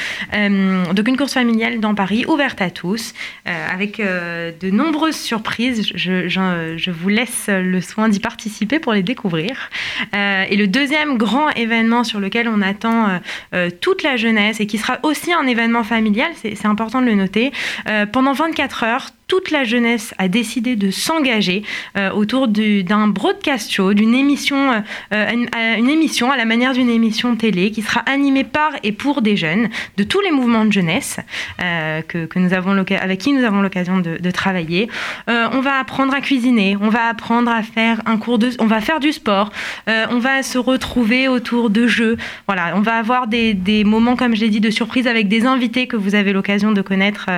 donc, 0.94 1.08
une 1.08 1.16
course 1.16 1.34
familiale 1.34 1.80
dans 1.80 1.96
Paris, 1.96 2.26
ouverte 2.28 2.62
à 2.62 2.70
tous, 2.70 3.12
avec 3.44 3.98
de 3.98 4.70
nombreuses 4.70 5.16
surprises. 5.16 5.90
Je, 5.96 6.90
vous 6.92 7.08
laisse 7.08 7.48
le 7.48 7.80
soin 7.80 8.08
d'y 8.08 8.20
participer 8.20 8.78
pour 8.78 8.92
les 8.92 9.02
découvrir. 9.02 9.70
et 10.12 10.56
le 10.56 10.66
deuxième 10.68 11.18
grand 11.18 11.50
événement 11.50 12.03
sur 12.04 12.20
lequel 12.20 12.48
on 12.48 12.62
attend 12.62 13.08
euh, 13.08 13.18
euh, 13.54 13.70
toute 13.80 14.02
la 14.02 14.16
jeunesse 14.16 14.60
et 14.60 14.66
qui 14.66 14.78
sera 14.78 14.98
aussi 15.02 15.32
un 15.32 15.46
événement 15.46 15.84
familial, 15.84 16.32
c'est 16.34 16.66
important 16.66 17.00
de 17.00 17.06
le 17.06 17.14
noter. 17.14 17.52
Euh, 17.88 18.06
pendant 18.06 18.32
24 18.32 18.84
heures, 18.84 19.06
toute 19.26 19.50
la 19.50 19.64
jeunesse 19.64 20.14
a 20.18 20.28
décidé 20.28 20.76
de 20.76 20.90
s'engager 20.90 21.62
euh, 21.96 22.10
autour 22.10 22.48
d'un 22.48 23.08
broadcast 23.08 23.72
show, 23.72 23.94
d'une 23.94 24.14
émission, 24.14 24.72
euh, 24.72 24.80
euh, 25.12 25.76
une, 25.76 25.88
émission 25.88 26.30
à 26.30 26.36
la 26.36 26.44
manière 26.44 26.72
d'une 26.72 26.90
émission 26.90 27.36
télé 27.36 27.70
qui 27.70 27.82
sera 27.82 28.00
animée 28.00 28.44
par 28.44 28.72
et 28.82 28.92
pour 28.92 29.22
des 29.22 29.36
jeunes 29.36 29.68
de 29.96 30.04
tous 30.04 30.20
les 30.20 30.30
mouvements 30.30 30.64
de 30.64 30.72
jeunesse 30.72 31.18
que, 31.58 32.26
que, 32.26 32.38
nous 32.38 32.52
avons 32.52 32.72
avec 32.72 33.20
qui 33.20 33.32
nous 33.32 33.44
avons 33.44 33.62
l'occasion 33.62 33.98
de, 33.98 34.18
de, 34.18 34.30
travailler. 34.30 34.88
on 35.28 35.60
va 35.60 35.78
apprendre 35.78 36.14
à 36.14 36.20
cuisiner, 36.20 36.76
on 36.80 36.88
va 36.88 37.06
apprendre 37.08 37.50
à 37.50 37.62
faire 37.62 38.02
un 38.06 38.16
cours 38.18 38.38
de, 38.38 38.50
on 38.58 38.66
va 38.66 38.80
faire 38.80 39.00
du 39.00 39.12
sport, 39.12 39.50
on 39.86 40.18
va 40.18 40.42
se 40.42 40.58
retrouver 40.58 41.28
autour 41.28 41.70
de 41.70 41.86
jeux. 41.86 42.16
Voilà, 42.46 42.74
on 42.76 42.80
va 42.80 42.96
avoir 42.96 43.26
des, 43.26 43.54
des 43.54 43.84
moments, 43.84 44.16
comme 44.16 44.34
je 44.34 44.40
l'ai 44.40 44.50
dit, 44.50 44.60
de 44.60 44.70
surprise 44.70 45.06
avec 45.06 45.28
des 45.28 45.46
invités 45.46 45.86
que 45.86 45.96
vous 45.96 46.14
avez 46.14 46.32
l'occasion 46.32 46.72
de 46.72 46.82
connaître 46.82 47.30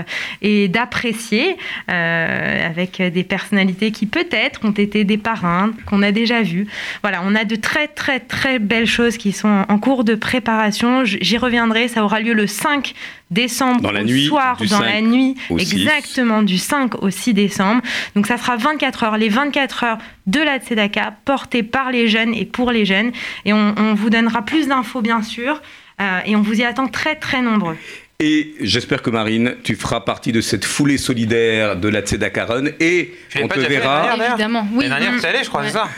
et 0.42 0.68
d'apprécier. 0.68 1.56
Euh, 1.88 2.66
avec 2.66 3.00
des 3.00 3.24
personnalités 3.24 3.90
qui 3.90 4.06
peut-être 4.06 4.64
ont 4.64 4.72
été 4.72 5.04
des 5.04 5.18
parrains, 5.18 5.70
qu'on 5.86 6.02
a 6.02 6.12
déjà 6.12 6.42
vus. 6.42 6.66
Voilà, 7.02 7.22
on 7.24 7.34
a 7.34 7.44
de 7.44 7.56
très 7.56 7.86
très 7.86 8.20
très 8.20 8.58
belles 8.58 8.86
choses 8.86 9.16
qui 9.16 9.32
sont 9.32 9.64
en 9.68 9.78
cours 9.78 10.04
de 10.04 10.14
préparation. 10.14 11.04
J'y 11.04 11.38
reviendrai, 11.38 11.88
ça 11.88 12.02
aura 12.04 12.20
lieu 12.20 12.32
le 12.32 12.46
5 12.46 12.94
décembre 13.30 13.80
dans 13.80 13.90
la 13.90 14.02
au 14.02 14.04
nuit, 14.04 14.26
soir, 14.26 14.58
dans 14.70 14.80
la 14.80 15.00
nuit, 15.00 15.36
exactement 15.50 16.42
du 16.42 16.58
5 16.58 17.02
au 17.02 17.10
6 17.10 17.34
décembre. 17.34 17.82
Donc 18.14 18.26
ça 18.26 18.36
sera 18.36 18.56
24 18.56 19.04
heures, 19.04 19.16
les 19.16 19.28
24 19.28 19.84
heures 19.84 19.98
de 20.26 20.40
la 20.40 20.58
Tzedaka 20.58 21.14
portées 21.24 21.62
par 21.62 21.90
les 21.90 22.08
jeunes 22.08 22.34
et 22.34 22.44
pour 22.44 22.70
les 22.70 22.84
jeunes. 22.84 23.12
Et 23.44 23.52
on, 23.52 23.94
vous 23.94 24.10
donnera 24.10 24.42
plus 24.42 24.68
d'infos 24.68 25.02
bien 25.02 25.22
sûr. 25.22 25.60
Euh, 26.00 26.20
et 26.26 26.36
on 26.36 26.42
vous 26.42 26.60
y 26.60 26.64
attend 26.64 26.88
très 26.88 27.14
très 27.14 27.40
nombreux. 27.40 27.76
Et 28.18 28.54
j'espère 28.62 29.02
que 29.02 29.10
Marine, 29.10 29.56
tu 29.62 29.76
feras 29.76 30.00
partie 30.00 30.32
de 30.32 30.40
cette 30.40 30.64
foulée 30.64 30.96
solidaire 30.96 31.76
de 31.76 31.86
la 31.86 32.00
Tzedaka 32.00 32.46
Run 32.46 32.64
et 32.80 33.12
on 33.42 33.46
te 33.46 33.58
verra. 33.58 34.16
Évidemment, 34.30 34.66
oui. 34.72 34.88
L'année 34.88 35.04
dernière, 35.04 35.24
allé, 35.26 35.38
je 35.44 35.50
crois, 35.50 35.64
c'est 35.66 35.74
ça. 35.74 35.90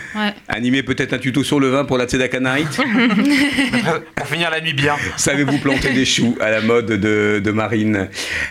Animer 0.48 0.82
peut-être 0.82 1.12
un 1.12 1.18
tuto 1.18 1.44
sur 1.44 1.60
le 1.60 1.68
vin 1.68 1.84
pour 1.84 1.96
la 1.96 2.06
Tzedaka 2.06 2.40
Night. 2.40 2.76
pour 4.16 4.26
finir 4.26 4.50
la 4.50 4.60
nuit 4.60 4.72
bien. 4.72 4.96
Savez-vous 5.16 5.58
planter 5.58 5.92
des 5.92 6.04
choux 6.04 6.36
à 6.40 6.50
la 6.50 6.60
mode 6.60 6.86
de, 6.86 7.40
de 7.42 7.50
Marine 7.52 8.08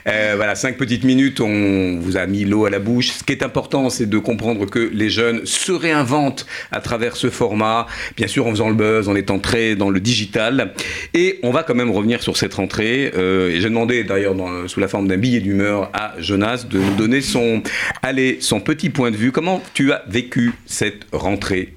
euh, 0.08 0.34
Voilà, 0.38 0.56
cinq 0.56 0.78
petites 0.78 1.04
minutes, 1.04 1.42
on 1.42 2.00
vous 2.00 2.16
a 2.16 2.26
mis 2.26 2.46
l'eau 2.46 2.64
à 2.64 2.70
la 2.70 2.80
bouche. 2.80 3.10
Ce 3.10 3.24
qui 3.26 3.34
est 3.34 3.44
important, 3.44 3.90
c'est 3.90 4.10
de 4.10 4.18
comprendre 4.18 4.66
que 4.68 4.90
les 4.94 5.10
jeunes 5.10 5.46
se 5.46 5.74
réinventent 5.74 6.46
à 6.72 6.80
travers 6.80 7.18
ce 7.18 7.30
format, 7.30 7.86
bien 8.16 8.28
sûr 8.28 8.48
en 8.48 8.52
faisant 8.52 8.70
le 8.70 8.76
buzz, 8.76 9.10
en 9.10 9.16
étant 9.18 9.40
très 9.40 9.76
dans 9.76 9.90
le 9.90 10.00
digital. 10.00 10.74
Et 11.14 11.42
on 11.44 11.52
va 11.52 11.64
quand 11.64 11.76
même 11.76 11.92
revenir 11.92 12.24
sur 12.24 12.38
cette 12.38 12.54
rentrée. 12.54 13.12
Euh, 13.18 13.57
j'ai 13.62 13.70
demandé 13.70 14.04
d'ailleurs 14.04 14.36
sous 14.68 14.80
la 14.80 14.88
forme 14.88 15.08
d'un 15.08 15.18
billet 15.18 15.40
d'humeur 15.40 15.90
à 15.94 16.14
Jonas 16.20 16.66
de 16.70 16.80
nous 16.80 16.96
donner 16.96 17.22
son, 17.22 17.62
son 18.40 18.60
petit 18.60 18.90
point 18.90 19.12
de 19.12 19.18
vue. 19.18 19.32
Comment 19.32 19.62
tu 19.74 19.92
as 19.92 20.04
vécu 20.08 20.54
cette 20.66 21.06
rentrée? 21.12 21.77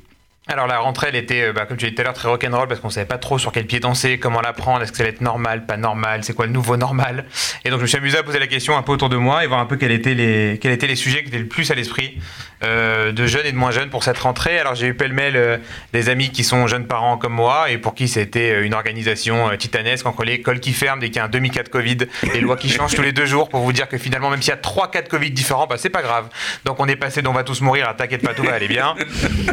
Alors 0.50 0.66
la 0.66 0.78
rentrée, 0.78 1.08
elle 1.10 1.16
était, 1.16 1.42
euh, 1.42 1.52
bah, 1.52 1.64
comme 1.64 1.76
tu 1.76 1.84
disais 1.84 1.94
tout 1.94 2.00
à 2.00 2.04
l'heure, 2.04 2.14
très 2.14 2.28
rock'n'roll 2.28 2.66
parce 2.66 2.80
qu'on 2.80 2.90
savait 2.90 3.06
pas 3.06 3.18
trop 3.18 3.38
sur 3.38 3.52
quel 3.52 3.66
pied 3.66 3.78
danser, 3.78 4.18
comment 4.18 4.40
l'apprendre, 4.40 4.82
est-ce 4.82 4.90
que 4.90 4.98
ça 4.98 5.04
allait 5.04 5.12
être 5.12 5.20
normal, 5.20 5.64
pas 5.64 5.76
normal, 5.76 6.24
c'est 6.24 6.34
quoi 6.34 6.46
le 6.46 6.52
nouveau 6.52 6.76
normal. 6.76 7.24
Et 7.64 7.70
donc 7.70 7.78
je 7.78 7.82
me 7.82 7.86
suis 7.86 7.98
amusé 7.98 8.18
à 8.18 8.24
poser 8.24 8.40
la 8.40 8.48
question 8.48 8.76
un 8.76 8.82
peu 8.82 8.90
autour 8.90 9.08
de 9.08 9.16
moi 9.16 9.44
et 9.44 9.46
voir 9.46 9.60
un 9.60 9.66
peu 9.66 9.76
quels 9.76 9.92
étaient 9.92 10.14
les, 10.14 10.58
quels 10.60 10.72
étaient 10.72 10.88
les 10.88 10.96
sujets 10.96 11.22
qui 11.22 11.28
étaient 11.28 11.38
le 11.38 11.46
plus 11.46 11.70
à 11.70 11.74
l'esprit 11.74 12.18
euh, 12.64 13.12
de 13.12 13.26
jeunes 13.26 13.46
et 13.46 13.52
de 13.52 13.56
moins 13.56 13.70
jeunes 13.70 13.90
pour 13.90 14.02
cette 14.02 14.18
rentrée. 14.18 14.58
Alors 14.58 14.74
j'ai 14.74 14.88
eu 14.88 14.94
pêle-mêle 14.94 15.36
euh, 15.36 15.56
des 15.92 16.08
amis 16.08 16.30
qui 16.30 16.42
sont 16.42 16.66
jeunes 16.66 16.86
parents 16.86 17.16
comme 17.16 17.32
moi 17.32 17.70
et 17.70 17.78
pour 17.78 17.94
qui 17.94 18.08
c'était 18.08 18.62
une 18.62 18.74
organisation 18.74 19.56
titanesque 19.56 20.06
entre 20.06 20.24
l'école 20.24 20.58
qui 20.58 20.72
ferme 20.72 20.98
dès 20.98 21.06
qu'il 21.08 21.16
y 21.16 21.20
a 21.20 21.24
un 21.24 21.28
demi-cas 21.28 21.62
de 21.62 21.68
Covid, 21.68 21.98
les 22.34 22.40
lois 22.40 22.56
qui 22.56 22.68
changent 22.68 22.94
tous 22.94 23.02
les 23.02 23.12
deux 23.12 23.26
jours 23.26 23.48
pour 23.48 23.60
vous 23.60 23.72
dire 23.72 23.88
que 23.88 23.98
finalement 23.98 24.30
même 24.30 24.42
s'il 24.42 24.50
y 24.50 24.54
a 24.54 24.56
trois 24.56 24.90
cas 24.90 25.02
de 25.02 25.08
Covid 25.08 25.30
différents, 25.30 25.66
bah, 25.66 25.76
c'est 25.78 25.90
pas 25.90 26.02
grave. 26.02 26.28
Donc 26.64 26.80
on 26.80 26.86
est 26.86 26.96
passé 26.96 27.22
d'on 27.22 27.32
va 27.32 27.44
tous 27.44 27.60
mourir 27.60 27.88
à 27.88 27.94
t'inquiète 27.94 28.22
pas 28.22 28.34
tout 28.34 28.42
va 28.42 28.54
aller 28.54 28.68
bien. 28.68 28.94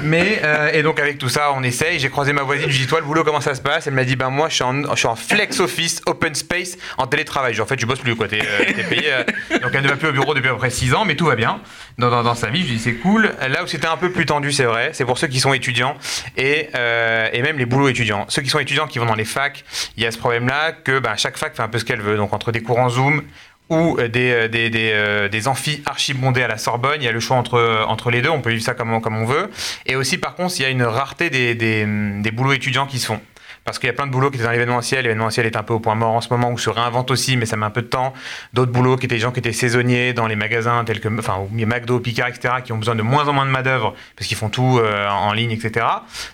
Mais 0.01 0.41
et 0.73 0.81
donc 0.83 0.86
avec 0.95 1.17
tout 1.17 1.29
ça, 1.29 1.51
on 1.53 1.63
essaye. 1.63 1.99
J'ai 1.99 2.09
croisé 2.09 2.33
ma 2.33 2.43
voisine, 2.43 2.69
je 2.69 2.77
dit 2.77 2.87
toi 2.87 2.99
le 2.99 3.05
boulot 3.05 3.23
comment 3.23 3.41
ça 3.41 3.55
se 3.55 3.61
passe? 3.61 3.87
Elle 3.87 3.93
m'a 3.93 4.03
dit 4.03 4.15
ben 4.15 4.29
moi 4.29 4.49
je 4.49 4.55
suis 4.55 4.63
en, 4.63 5.15
flex 5.15 5.59
office, 5.59 6.01
open 6.05 6.33
space, 6.35 6.77
en 6.97 7.07
télétravail. 7.07 7.59
en 7.59 7.65
fait 7.65 7.79
je 7.79 7.85
bosse 7.85 7.99
plus 7.99 8.15
quoi, 8.15 8.27
t'es 8.27 8.41
euh, 8.41 8.83
payé. 8.89 9.11
Euh. 9.11 9.23
donc 9.61 9.71
elle 9.73 9.83
ne 9.83 9.89
va 9.89 9.95
plus 9.95 10.07
au 10.07 10.11
bureau 10.11 10.33
depuis 10.33 10.49
à 10.49 10.53
peu 10.53 10.57
près 10.57 10.69
6 10.69 10.93
ans, 10.93 11.05
mais 11.05 11.15
tout 11.15 11.25
va 11.25 11.35
bien 11.35 11.61
dans, 11.97 12.35
sa 12.35 12.49
vie. 12.49 12.61
Je 12.61 12.73
dis 12.73 12.79
c'est 12.79 12.95
cool. 12.95 13.31
Là 13.47 13.63
où 13.63 13.67
c'était 13.67 13.87
un 13.87 13.97
peu 13.97 14.11
plus 14.11 14.25
tendu, 14.25 14.51
c'est 14.51 14.65
vrai, 14.65 14.91
c'est 14.93 15.05
pour 15.05 15.17
ceux 15.17 15.27
qui 15.27 15.39
sont 15.39 15.53
étudiants 15.53 15.95
et, 16.35 16.69
euh, 16.75 17.29
même 17.41 17.57
les 17.57 17.65
boulots 17.65 17.89
étudiants. 17.89 18.25
Ceux 18.29 18.41
qui 18.41 18.49
sont 18.49 18.59
étudiants 18.59 18.87
qui 18.87 18.99
vont 18.99 19.05
dans 19.05 19.15
les 19.15 19.25
facs, 19.25 19.63
il 19.95 20.03
y 20.03 20.05
a 20.05 20.11
ce 20.11 20.17
problème-là 20.17 20.71
que 20.71 20.99
ben, 20.99 21.15
chaque 21.15 21.37
fac 21.37 21.55
fait 21.55 21.63
un 21.63 21.69
peu 21.69 21.79
ce 21.79 21.85
qu'elle 21.85 22.01
veut. 22.01 22.17
Donc 22.17 22.33
entre 22.33 22.51
des 22.51 22.61
cours 22.61 22.79
en 22.79 22.89
Zoom, 22.89 23.23
ou 23.69 23.97
euh, 23.99 24.07
des, 24.07 24.31
euh, 24.31 24.47
des, 24.47 24.69
des, 24.69 24.91
euh, 24.93 25.27
des 25.29 25.47
amphis 25.47 25.81
archibondés 25.85 26.43
à 26.43 26.47
la 26.47 26.57
Sorbonne. 26.57 27.01
Il 27.01 27.05
y 27.05 27.07
a 27.07 27.11
le 27.11 27.19
choix 27.19 27.37
entre, 27.37 27.85
entre 27.87 28.11
les 28.11 28.21
deux, 28.21 28.29
on 28.29 28.41
peut 28.41 28.51
vivre 28.51 28.63
ça 28.63 28.73
comme, 28.73 29.01
comme 29.01 29.17
on 29.17 29.25
veut. 29.25 29.49
Et 29.85 29.95
aussi, 29.95 30.17
par 30.17 30.35
contre, 30.35 30.55
il 30.57 30.63
y 30.63 30.65
a 30.65 30.69
une 30.69 30.83
rareté 30.83 31.29
des, 31.29 31.55
des, 31.55 31.85
des 31.85 32.31
boulots 32.31 32.53
étudiants 32.53 32.85
qui 32.85 32.99
se 32.99 33.07
font. 33.07 33.21
Parce 33.65 33.79
qu'il 33.79 33.87
y 33.87 33.89
a 33.89 33.93
plein 33.93 34.07
de 34.07 34.11
boulots 34.13 34.29
qui 34.29 34.37
étaient 34.37 34.45
dans 34.45 34.51
l'événementiel. 34.51 35.03
L'événementiel 35.03 35.45
est 35.45 35.57
un 35.57 35.63
peu 35.63 35.73
au 35.73 35.81
point 35.81 35.93
mort 35.93 36.13
en 36.13 36.21
ce 36.21 36.29
moment, 36.29 36.51
où 36.51 36.57
se 36.57 36.69
réinvente 36.69 37.11
aussi, 37.11 37.35
mais 37.35 37.45
ça 37.45 37.57
met 37.57 37.65
un 37.65 37.69
peu 37.69 37.81
de 37.81 37.87
temps. 37.87 38.13
D'autres 38.53 38.71
boulots 38.71 38.95
qui 38.95 39.07
étaient 39.07 39.15
des 39.15 39.19
gens 39.19 39.33
qui 39.33 39.39
étaient 39.39 39.51
saisonniers 39.51 40.13
dans 40.13 40.25
les 40.25 40.37
magasins 40.37 40.85
tels 40.85 41.01
que 41.01 41.09
enfin, 41.19 41.45
McDo, 41.51 41.99
Picard, 41.99 42.29
etc., 42.29 42.53
qui 42.63 42.71
ont 42.71 42.77
besoin 42.77 42.95
de 42.95 43.01
moins 43.01 43.27
en 43.27 43.33
moins 43.33 43.45
de 43.45 43.51
main-d'œuvre 43.51 43.93
parce 44.15 44.25
qu'ils 44.25 44.37
font 44.37 44.47
tout 44.47 44.79
en 45.09 45.33
ligne, 45.33 45.51
etc. 45.51 45.85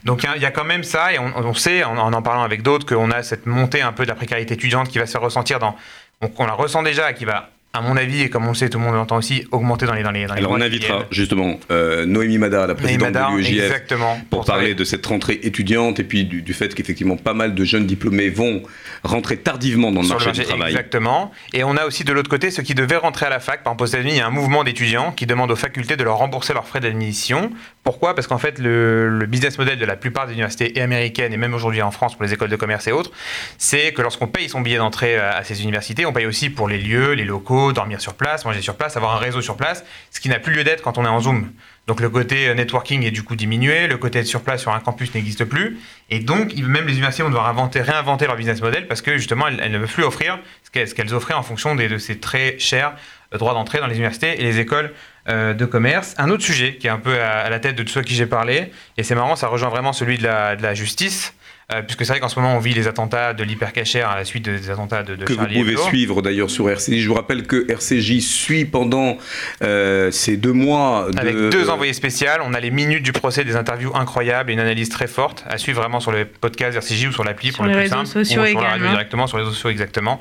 Donc 0.04 0.28
il 0.36 0.44
y, 0.44 0.46
a 0.46 0.52
quand 0.52 0.64
même 0.64 0.84
ça, 0.84 1.12
et 1.12 1.18
on, 1.18 1.34
on 1.36 1.56
sait, 1.56 1.84
en, 1.84 1.98
en, 1.98 2.22
parlant 2.22 2.44
avec 2.44 2.62
d'autres, 2.62 2.86
qu'on 2.86 3.10
a 3.10 3.24
cette 3.24 3.48
montée 3.48 3.82
un 3.82 3.94
peu 3.94 4.04
de 4.04 4.10
la 4.10 4.16
précarité 4.16 4.54
étudiante 4.54 4.90
qui 4.90 5.00
va 5.00 5.08
se 5.08 5.18
ressentir 5.18 5.58
dans. 5.58 5.76
On, 6.22 6.32
on 6.38 6.46
la 6.46 6.54
ressent 6.54 6.84
déjà, 6.84 7.14
qui 7.14 7.26
va 7.26 7.50
à 7.76 7.82
mon 7.82 7.98
avis, 7.98 8.22
et 8.22 8.30
comme 8.30 8.46
on 8.46 8.50
le 8.50 8.56
sait, 8.56 8.70
tout 8.70 8.78
le 8.78 8.84
monde 8.86 8.94
l'entend 8.94 9.18
aussi, 9.18 9.48
augmenter 9.52 9.88
dans 9.88 9.94
les 9.94 10.04
dans 10.04 10.12
les, 10.12 10.28
dans 10.28 10.36
les 10.36 10.42
Alors 10.42 10.52
on 10.52 10.62
invitera 10.62 11.06
justement 11.10 11.60
euh, 11.72 12.06
Noémie 12.06 12.38
Madar, 12.38 12.68
la 12.68 12.76
présidente 12.76 13.14
de 13.14 13.36
l'UEJF, 13.36 13.88
pour, 13.88 14.18
pour 14.30 14.46
parler 14.46 14.76
de 14.76 14.84
cette 14.84 15.04
rentrée 15.04 15.40
étudiante 15.42 16.00
et 16.00 16.04
puis 16.04 16.24
du, 16.26 16.44
du 16.44 16.54
fait 16.54 16.76
qu'effectivement 16.76 17.18
pas 17.18 17.34
mal 17.34 17.56
de 17.56 17.64
jeunes 17.64 17.88
diplômés 17.88 18.30
vont 18.30 18.62
rentrer 19.04 19.38
tardivement 19.38 19.92
dans 19.92 20.04
le 20.04 20.08
marché, 20.08 20.32
du 20.32 20.44
travail. 20.44 20.70
Exactement. 20.70 21.32
Et 21.52 21.64
on 21.64 21.76
a 21.76 21.86
aussi 21.86 22.04
de 22.04 22.14
l'autre 22.14 22.30
côté 22.30 22.52
ceux 22.52 22.62
qui 22.62 22.76
devaient 22.76 22.98
rentrer 22.98 23.26
à 23.26 23.30
la 23.30 23.40
fac. 23.40 23.64
Par 23.64 23.74
exemple, 23.74 23.84
aux 23.84 23.88
États-Unis, 23.88 24.12
il 24.12 24.18
y 24.18 24.22
a 24.22 24.28
un 24.28 24.32
mouvement 24.32 24.64
d'étudiants 24.64 25.12
qui 25.12 25.26
demande 25.26 25.50
aux 25.50 25.56
facultés 25.56 25.98
de 25.98 26.04
leur 26.04 26.18
rembourser 26.18 26.54
leurs 26.54 26.68
frais 26.68 26.80
d'admission. 26.80 27.50
Pourquoi? 27.84 28.14
Parce 28.14 28.28
qu'en 28.28 28.38
fait, 28.38 28.60
le, 28.60 29.10
le, 29.10 29.26
business 29.26 29.58
model 29.58 29.80
de 29.80 29.86
la 29.86 29.96
plupart 29.96 30.28
des 30.28 30.34
universités 30.34 30.80
américaines 30.80 31.34
et 31.34 31.38
même 31.38 31.56
aujourd'hui 31.56 31.82
en 31.82 31.92
France 31.92 32.14
pour 32.14 32.24
les 32.24 32.34
écoles 32.34 32.50
de 32.50 32.56
commerce 32.56 32.88
et 32.88 32.92
autres, 32.92 33.12
c'est 33.58 33.94
que 33.94 34.02
lorsqu'on 34.04 34.28
paye 34.28 34.48
son 34.48 34.62
billet 34.62 34.78
d'entrée 34.78 35.18
à 35.18 35.44
ces 35.44 35.64
universités, 35.64 36.06
on 36.06 36.14
paye 36.14 36.28
aussi 36.28 36.52
pour 36.52 36.68
les 36.68 36.78
lieux, 36.78 37.14
les 37.14 37.26
locaux, 37.26 37.63
dormir 37.72 38.02
sur 38.02 38.16
place, 38.16 38.46
manger 38.46 38.62
sur 38.62 38.76
place, 38.76 38.98
avoir 38.98 39.16
un 39.16 39.20
réseau 39.20 39.42
sur 39.42 39.56
place, 39.56 39.86
ce 40.12 40.20
qui 40.20 40.30
n'a 40.30 40.40
plus 40.40 40.54
lieu 40.54 40.64
d'être 40.64 40.82
quand 40.82 40.98
on 40.98 41.06
est 41.06 41.10
en 41.10 41.22
Zoom. 41.22 41.52
Donc 41.88 42.00
le 42.00 42.10
côté 42.10 42.48
euh, 42.48 42.54
networking 42.54 43.04
est 43.04 43.12
du 43.12 43.24
coup 43.24 43.36
diminué, 43.36 43.88
le 43.88 43.98
côté 43.98 44.20
être 44.20 44.28
sur 44.28 44.42
place 44.42 44.62
sur 44.62 44.72
un 44.72 44.80
campus 44.80 45.14
n'existe 45.14 45.46
plus, 45.46 45.80
et 46.10 46.20
donc 46.20 46.56
même 46.56 46.88
les 46.88 46.94
universités 46.94 47.24
vont 47.24 47.30
devoir 47.30 47.48
inventer, 47.48 47.82
réinventer 47.82 48.26
leur 48.26 48.36
business 48.36 48.62
model 48.62 48.88
parce 48.88 49.02
que 49.02 49.18
justement 49.18 49.48
elles, 49.48 49.72
ne 49.72 49.80
peuvent 49.80 49.94
plus 49.94 50.04
offrir 50.04 50.40
ce 50.64 50.94
qu'elles 50.94 51.14
offraient 51.14 51.34
en 51.34 51.44
fonction 51.44 51.76
des, 51.76 51.88
de 51.88 51.98
ces 51.98 52.20
très 52.20 52.58
chers 52.60 52.96
euh, 53.34 53.38
droits 53.38 53.54
d'entrée 53.54 53.80
dans 53.80 53.88
les 53.88 53.96
universités 53.96 54.40
et 54.40 54.44
les 54.44 54.60
écoles 54.60 54.94
euh, 55.30 55.54
de 55.54 55.66
commerce. 55.66 56.16
Un 56.18 56.30
autre 56.30 56.44
sujet 56.44 56.76
qui 56.76 56.88
est 56.88 56.92
un 56.92 57.00
peu 57.00 57.22
à, 57.22 57.50
la 57.50 57.60
tête 57.60 57.76
de 57.76 57.84
tous 57.84 57.94
ceux 57.94 58.00
à 58.00 58.04
qui 58.04 58.16
j'ai 58.16 58.26
parlé, 58.26 58.72
et 58.98 59.04
c'est 59.04 59.16
marrant, 59.16 59.36
ça 59.36 59.48
rejoint 59.48 59.70
vraiment 59.70 59.94
celui 59.94 60.18
de 60.18 60.24
la 60.24 60.74
justice. 60.74 61.34
Euh, 61.72 61.82
puisque 61.82 62.06
c'est 62.06 62.12
vrai 62.14 62.20
qu'en 62.20 62.28
ce 62.28 62.38
moment 62.40 62.56
on 62.56 62.60
vit 62.60 62.74
les 62.74 62.88
attentats 62.88 63.34
de 63.34 63.44
l'hypercachère 63.44 64.10
à 64.10 64.18
la 64.18 64.26
suite 64.26 64.44
des 64.44 64.70
attentats 64.70 65.02
de, 65.04 65.16
de 65.16 65.24
que 65.24 65.34
Charlie 65.34 65.56
vous 65.56 65.62
pouvez 65.62 65.72
Hebdo. 65.74 65.84
suivre 65.84 66.22
d'ailleurs 66.22 66.50
sur 66.50 66.70
RCJ. 66.70 66.98
Je 67.00 67.08
vous 67.08 67.14
rappelle 67.14 67.48
que 67.48 67.66
RCJ 67.72 68.20
suit 68.20 68.66
pendant 68.66 69.18
euh, 69.64 70.12
ces 70.12 70.36
deux 70.36 70.52
mois. 70.52 71.08
De... 71.12 71.20
Avec 71.20 71.36
deux 71.36 71.70
envoyés 71.70 71.94
spéciaux, 71.94 72.28
on 72.46 72.54
a 72.54 72.60
les 72.60 72.70
minutes 72.72 73.04
du 73.04 73.14
procès, 73.14 73.44
des 73.46 73.56
interviews 73.56 73.96
incroyables 73.96 74.50
et 74.50 74.54
une 74.54 74.60
analyse 74.60 74.90
très 74.90 75.08
forte 75.08 75.46
à 75.48 75.58
suivre 75.58 75.80
vraiment 75.82 76.00
sur 76.00 76.12
le 76.12 76.26
podcast 76.26 76.76
RCJ 76.78 77.08
ou 77.08 77.12
sur 77.14 77.24
l'appli 77.24 77.50
pour 77.52 77.58
Sur 77.58 77.64
le 77.66 77.70
les 77.70 77.76
plus 77.76 77.82
réseaux 77.84 77.96
simple. 77.96 78.08
sociaux 78.26 78.42
ou 78.44 78.48
sur 78.48 78.62
la 78.62 78.70
radio 78.70 78.88
directement, 78.90 79.28
sur 79.28 79.38
les 79.38 79.44
réseaux 79.44 79.54
sociaux 79.56 79.70
exactement. 79.70 80.20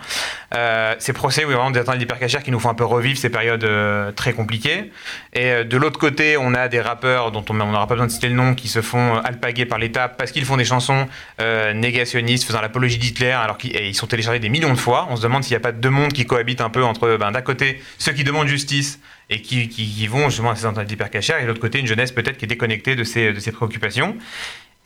Euh, 0.54 0.94
ces 0.98 1.12
procès 1.12 1.44
où 1.44 1.48
il 1.48 1.52
y 1.52 1.54
a 1.54 1.56
vraiment 1.56 1.70
des 1.70 1.80
attentats 1.80 1.96
de 1.96 2.00
l'hypercachère 2.02 2.42
qui 2.42 2.50
nous 2.50 2.60
font 2.60 2.70
un 2.70 2.74
peu 2.74 2.84
revivre 2.84 3.18
ces 3.18 3.30
périodes 3.30 3.64
euh, 3.64 4.12
très 4.12 4.32
compliquées. 4.32 4.92
Et 5.32 5.50
euh, 5.50 5.64
de 5.64 5.76
l'autre 5.76 5.98
côté, 5.98 6.36
on 6.36 6.54
a 6.54 6.68
des 6.68 6.80
rappeurs 6.80 7.32
dont 7.32 7.44
on 7.48 7.54
n'aura 7.54 7.86
pas 7.86 7.94
besoin 7.94 8.06
de 8.06 8.12
citer 8.12 8.28
le 8.28 8.34
nom 8.34 8.54
qui 8.54 8.68
se 8.68 8.80
font 8.82 9.16
alpaguer 9.24 9.66
par 9.66 9.78
l'État 9.78 10.08
parce 10.08 10.30
qu'ils 10.30 10.44
font 10.44 10.56
des 10.56 10.64
chansons 10.64 11.06
euh, 11.40 11.72
négationnistes 11.72 12.44
faisant 12.44 12.60
l'apologie 12.60 12.98
d'Hitler 12.98 13.30
alors 13.30 13.58
qu'ils 13.58 13.94
sont 13.94 14.06
téléchargés 14.06 14.38
des 14.40 14.48
millions 14.48 14.72
de 14.72 14.78
fois. 14.78 15.06
On 15.10 15.16
se 15.16 15.22
demande 15.22 15.42
s'il 15.44 15.52
n'y 15.52 15.56
a 15.56 15.60
pas 15.60 15.72
deux 15.72 15.90
mondes 15.90 16.12
qui 16.12 16.26
cohabitent 16.26 16.60
un 16.60 16.70
peu 16.70 16.84
entre 16.84 17.16
ben, 17.16 17.32
d'un 17.32 17.42
côté 17.42 17.80
ceux 17.98 18.12
qui 18.12 18.24
demandent 18.24 18.48
justice 18.48 19.00
et 19.30 19.40
qui, 19.40 19.68
qui- 19.68 20.06
vont 20.06 20.28
justement 20.28 20.50
à 20.50 20.56
ces 20.56 20.66
attentats 20.66 20.84
d'hypercachère 20.84 21.38
et 21.38 21.42
de 21.42 21.46
l'autre 21.48 21.60
côté 21.60 21.78
une 21.78 21.86
jeunesse 21.86 22.12
peut-être 22.12 22.36
qui 22.36 22.44
est 22.44 22.48
déconnectée 22.48 22.96
de 22.96 23.04
ces, 23.04 23.32
de 23.32 23.50
préoccupations. 23.50 24.16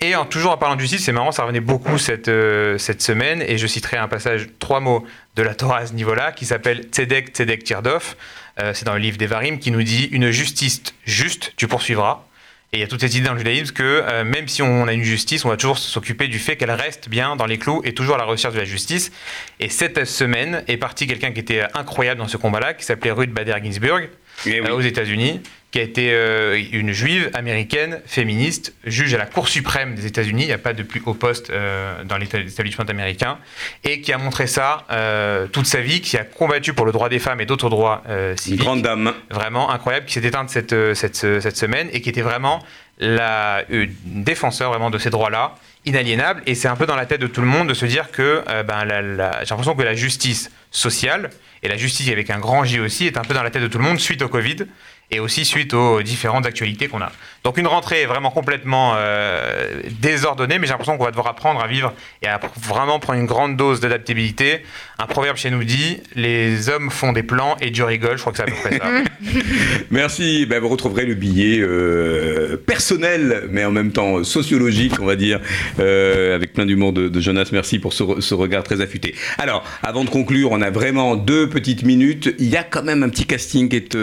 Et 0.00 0.14
en, 0.14 0.26
toujours 0.26 0.52
en 0.52 0.58
parlant 0.58 0.76
de 0.76 0.80
justice, 0.82 1.02
c'est 1.04 1.12
marrant, 1.12 1.32
ça 1.32 1.42
revenait 1.42 1.60
beaucoup 1.60 1.96
cette, 1.96 2.28
euh, 2.28 2.76
cette 2.76 3.00
semaine, 3.00 3.40
et 3.40 3.56
je 3.56 3.66
citerai 3.66 3.96
un 3.96 4.08
passage, 4.08 4.46
trois 4.58 4.78
mots 4.80 5.06
de 5.36 5.42
la 5.42 5.54
Torah 5.54 5.78
à 5.78 5.86
ce 5.86 5.94
niveau-là, 5.94 6.32
qui 6.32 6.44
s'appelle 6.44 6.84
Tzedek 6.92 7.28
Tzedek 7.28 7.64
Tirdov. 7.64 8.14
Euh, 8.60 8.72
c'est 8.74 8.84
dans 8.84 8.92
le 8.92 8.98
livre 8.98 9.16
d'Evarim, 9.16 9.58
qui 9.58 9.70
nous 9.70 9.82
dit 9.82 10.10
Une 10.12 10.30
justice 10.32 10.82
juste, 11.06 11.54
tu 11.56 11.66
poursuivras. 11.66 12.25
Et 12.72 12.78
il 12.78 12.80
y 12.80 12.82
a 12.82 12.88
toute 12.88 13.00
cette 13.00 13.14
idée 13.14 13.26
dans 13.26 13.32
le 13.32 13.38
judaïsme 13.38 13.72
que 13.72 13.82
euh, 13.82 14.24
même 14.24 14.48
si 14.48 14.60
on 14.60 14.88
a 14.88 14.92
une 14.92 15.04
justice, 15.04 15.44
on 15.44 15.48
va 15.48 15.56
toujours 15.56 15.78
s'occuper 15.78 16.26
du 16.26 16.38
fait 16.38 16.56
qu'elle 16.56 16.70
reste 16.70 17.08
bien 17.08 17.36
dans 17.36 17.46
les 17.46 17.58
clous 17.58 17.80
et 17.84 17.94
toujours 17.94 18.16
à 18.16 18.18
la 18.18 18.24
recherche 18.24 18.54
de 18.54 18.58
la 18.58 18.64
justice. 18.64 19.12
Et 19.60 19.68
cette 19.68 20.04
semaine 20.04 20.64
est 20.66 20.76
parti 20.76 21.06
quelqu'un 21.06 21.30
qui 21.30 21.40
était 21.40 21.62
incroyable 21.74 22.20
dans 22.20 22.28
ce 22.28 22.36
combat-là, 22.36 22.74
qui 22.74 22.84
s'appelait 22.84 23.12
Ruth 23.12 23.30
Bader 23.30 23.54
Ginsburg, 23.62 24.08
euh, 24.48 24.70
aux 24.70 24.80
États-Unis, 24.80 25.40
qui 25.76 25.80
a 25.80 25.84
été 25.84 26.10
euh, 26.10 26.58
une 26.72 26.92
juive 26.92 27.28
américaine, 27.34 28.00
féministe, 28.06 28.74
juge 28.86 29.12
à 29.12 29.18
la 29.18 29.26
Cour 29.26 29.46
suprême 29.46 29.94
des 29.94 30.06
États-Unis. 30.06 30.44
Il 30.44 30.46
n'y 30.46 30.52
a 30.54 30.58
pas 30.58 30.72
de 30.72 30.82
plus 30.82 31.02
haut 31.04 31.12
poste 31.12 31.50
euh, 31.50 32.02
dans 32.04 32.16
l'établissement 32.16 32.86
américain. 32.86 33.36
Et 33.84 34.00
qui 34.00 34.10
a 34.14 34.16
montré 34.16 34.46
ça 34.46 34.86
euh, 34.90 35.46
toute 35.48 35.66
sa 35.66 35.82
vie, 35.82 36.00
qui 36.00 36.16
a 36.16 36.24
combattu 36.24 36.72
pour 36.72 36.86
le 36.86 36.92
droit 36.92 37.10
des 37.10 37.18
femmes 37.18 37.42
et 37.42 37.44
d'autres 37.44 37.68
droits 37.68 38.02
civiques. 38.36 38.60
grande 38.60 38.80
dame. 38.80 39.12
Vraiment 39.28 39.70
incroyable, 39.70 40.06
qui 40.06 40.14
s'est 40.14 40.24
éteinte 40.24 40.48
cette, 40.48 40.74
cette, 40.94 41.16
cette 41.16 41.56
semaine 41.58 41.90
et 41.92 42.00
qui 42.00 42.08
était 42.08 42.22
vraiment 42.22 42.64
la 42.98 43.62
défenseur 44.06 44.70
vraiment 44.70 44.88
de 44.88 44.96
ces 44.96 45.10
droits-là, 45.10 45.56
inaliénables. 45.84 46.42
Et 46.46 46.54
c'est 46.54 46.68
un 46.68 46.76
peu 46.76 46.86
dans 46.86 46.96
la 46.96 47.04
tête 47.04 47.20
de 47.20 47.26
tout 47.26 47.42
le 47.42 47.46
monde 47.46 47.68
de 47.68 47.74
se 47.74 47.84
dire 47.84 48.10
que 48.12 48.42
ben, 48.62 48.86
j'ai 48.88 49.50
l'impression 49.50 49.74
que 49.74 49.82
la 49.82 49.94
justice 49.94 50.50
sociale 50.70 51.28
et 51.62 51.68
la 51.68 51.76
justice 51.76 52.08
avec 52.08 52.30
un 52.30 52.38
grand 52.38 52.64
J 52.64 52.80
aussi 52.80 53.06
est 53.06 53.18
un 53.18 53.22
peu 53.22 53.34
dans 53.34 53.42
la 53.42 53.50
tête 53.50 53.62
de 53.62 53.68
tout 53.68 53.78
le 53.78 53.84
monde 53.84 53.98
suite 53.98 54.22
au 54.22 54.28
Covid 54.28 54.66
et 55.10 55.20
aussi 55.20 55.44
suite 55.44 55.74
aux 55.74 56.02
différentes 56.02 56.46
actualités 56.46 56.88
qu'on 56.88 57.00
a. 57.00 57.12
Donc 57.46 57.58
une 57.58 57.68
rentrée 57.68 58.06
vraiment 58.06 58.32
complètement 58.32 58.94
euh, 58.96 59.80
désordonnée, 60.00 60.58
mais 60.58 60.66
j'ai 60.66 60.72
l'impression 60.72 60.98
qu'on 60.98 61.04
va 61.04 61.12
devoir 61.12 61.28
apprendre 61.28 61.60
à 61.62 61.68
vivre 61.68 61.92
et 62.20 62.26
à 62.26 62.40
vraiment 62.60 62.98
prendre 62.98 63.20
une 63.20 63.26
grande 63.26 63.56
dose 63.56 63.78
d'adaptabilité. 63.78 64.62
Un 64.98 65.06
proverbe 65.06 65.36
chez 65.36 65.50
nous 65.52 65.62
dit 65.62 65.98
les 66.16 66.68
hommes 66.70 66.90
font 66.90 67.12
des 67.12 67.22
plans 67.22 67.56
et 67.60 67.70
Dieu 67.70 67.84
rigole. 67.84 68.16
Je 68.16 68.22
crois 68.22 68.32
que 68.32 68.38
c'est 68.38 68.42
à 68.42 68.46
peu 68.46 68.52
près 68.68 68.78
ça. 68.78 68.86
Merci. 69.92 70.44
Ben, 70.46 70.58
vous 70.60 70.68
retrouverez 70.68 71.06
le 71.06 71.14
billet 71.14 71.60
euh, 71.60 72.56
personnel, 72.56 73.44
mais 73.48 73.64
en 73.64 73.70
même 73.70 73.92
temps 73.92 74.24
sociologique, 74.24 74.94
on 75.00 75.06
va 75.06 75.14
dire, 75.14 75.38
euh, 75.78 76.34
avec 76.34 76.52
plein 76.52 76.66
d'humour 76.66 76.92
de, 76.92 77.06
de 77.08 77.20
Jonas. 77.20 77.50
Merci 77.52 77.78
pour 77.78 77.92
ce, 77.92 78.02
re- 78.02 78.20
ce 78.20 78.34
regard 78.34 78.64
très 78.64 78.80
affûté. 78.80 79.14
Alors, 79.38 79.62
avant 79.84 80.02
de 80.02 80.10
conclure, 80.10 80.50
on 80.50 80.62
a 80.62 80.70
vraiment 80.70 81.14
deux 81.14 81.48
petites 81.48 81.84
minutes. 81.84 82.34
Il 82.40 82.48
y 82.48 82.56
a 82.56 82.64
quand 82.64 82.82
même 82.82 83.04
un 83.04 83.08
petit 83.08 83.26
casting 83.26 83.68
qui 83.68 83.76
est 83.76 83.94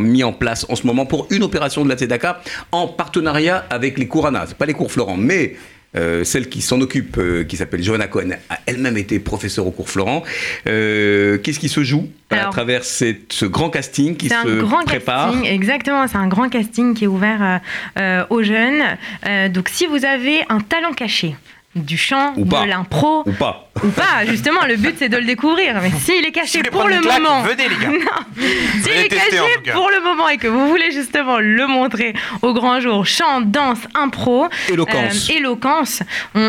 mis 0.00 0.24
en 0.24 0.32
place 0.32 0.64
en 0.70 0.76
ce 0.76 0.86
moment 0.86 1.04
pour 1.04 1.26
une 1.28 1.42
opération 1.42 1.84
de 1.84 1.90
la 1.90 1.96
Tzedaka 1.96 2.40
en 2.72 2.85
partenariat 2.94 3.64
avec 3.70 3.98
les 3.98 4.06
Kourana. 4.06 4.44
C'est 4.46 4.56
pas 4.56 4.66
les 4.66 4.74
cours 4.74 4.92
Florent, 4.92 5.16
mais 5.16 5.54
euh, 5.96 6.24
celle 6.24 6.48
qui 6.50 6.60
s'en 6.60 6.80
occupe, 6.82 7.16
euh, 7.18 7.44
qui 7.44 7.56
s'appelle 7.56 7.82
Johanna 7.82 8.06
Cohen, 8.06 8.30
a 8.50 8.58
elle-même 8.66 8.98
été 8.98 9.18
professeure 9.18 9.66
au 9.66 9.70
cours 9.70 9.88
Florent. 9.88 10.22
Euh, 10.66 11.38
Qu'est-ce 11.38 11.58
qui 11.58 11.68
se 11.70 11.82
joue 11.82 12.08
à 12.30 12.46
travers 12.50 12.84
cette- 12.84 13.32
ce 13.32 13.46
grand 13.46 13.70
casting 13.70 14.16
qui 14.16 14.28
se 14.28 14.60
grand 14.60 14.84
prépare 14.84 15.30
casting, 15.32 15.46
exactement. 15.50 16.06
C'est 16.06 16.16
un 16.18 16.26
grand 16.28 16.48
casting 16.48 16.94
qui 16.94 17.04
est 17.04 17.06
ouvert 17.06 17.60
aux 18.30 18.42
jeunes. 18.42 18.82
Donc, 19.52 19.68
si 19.70 19.86
vous 19.86 20.04
avez 20.04 20.40
un 20.48 20.60
talent 20.60 20.92
caché, 20.92 21.34
du 21.76 21.96
chant, 21.96 22.32
Ou 22.36 22.44
pas. 22.44 22.62
de 22.64 22.68
l'impro, 22.70 23.22
Ou 23.26 23.32
pas 23.32 23.62
ou 23.84 23.88
pas, 23.88 24.24
justement, 24.26 24.64
le 24.66 24.76
but 24.76 24.94
c'est 24.98 25.10
de 25.10 25.18
le 25.18 25.24
découvrir. 25.24 25.78
Mais 25.82 25.90
s'il 25.90 26.24
est 26.24 26.30
caché 26.32 26.62
pour 26.62 26.88
le 26.88 26.98
claque, 26.98 27.20
moment, 27.20 27.42
venez, 27.42 27.68
les 27.68 27.76
gars. 27.76 27.90
Non. 28.06 28.42
s'il 28.82 28.92
est 28.92 29.08
caché 29.08 29.36
pour 29.70 29.90
le 29.90 30.02
moment 30.02 30.30
et 30.30 30.38
que 30.38 30.46
vous 30.48 30.66
voulez 30.68 30.90
justement 30.92 31.38
le 31.40 31.66
montrer 31.66 32.14
au 32.40 32.54
grand 32.54 32.80
jour, 32.80 33.04
chant, 33.04 33.42
danse, 33.42 33.80
impro, 33.94 34.46
Éloquence. 34.70 35.28
euh, 35.30 35.34
éloquence, 35.34 36.02
on, 36.34 36.40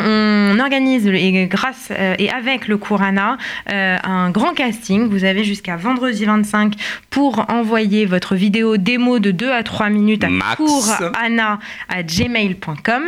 on 0.56 0.60
organise 0.62 1.06
et 1.08 1.48
grâce 1.48 1.90
euh, 1.92 2.16
et 2.18 2.30
avec 2.32 2.70
le 2.70 2.78
Courana 2.78 3.38
euh, 3.74 3.98
un 4.06 4.30
grand 4.30 4.54
casting. 4.54 5.10
Vous 5.10 5.26
avez 5.26 5.44
jusqu'à 5.44 5.76
vendredi 5.76 6.24
25 6.24 6.76
pour 7.10 7.46
envoyer 7.52 8.06
votre 8.06 8.36
vidéo 8.36 8.78
démo 8.78 9.20
de 9.20 9.32
2 9.32 9.52
à 9.52 9.64
3 9.64 9.90
minutes 9.90 10.24
à 10.24 10.30
Max. 10.30 10.56
courana 10.56 11.60
à 11.90 12.04
gmail.com. 12.04 13.04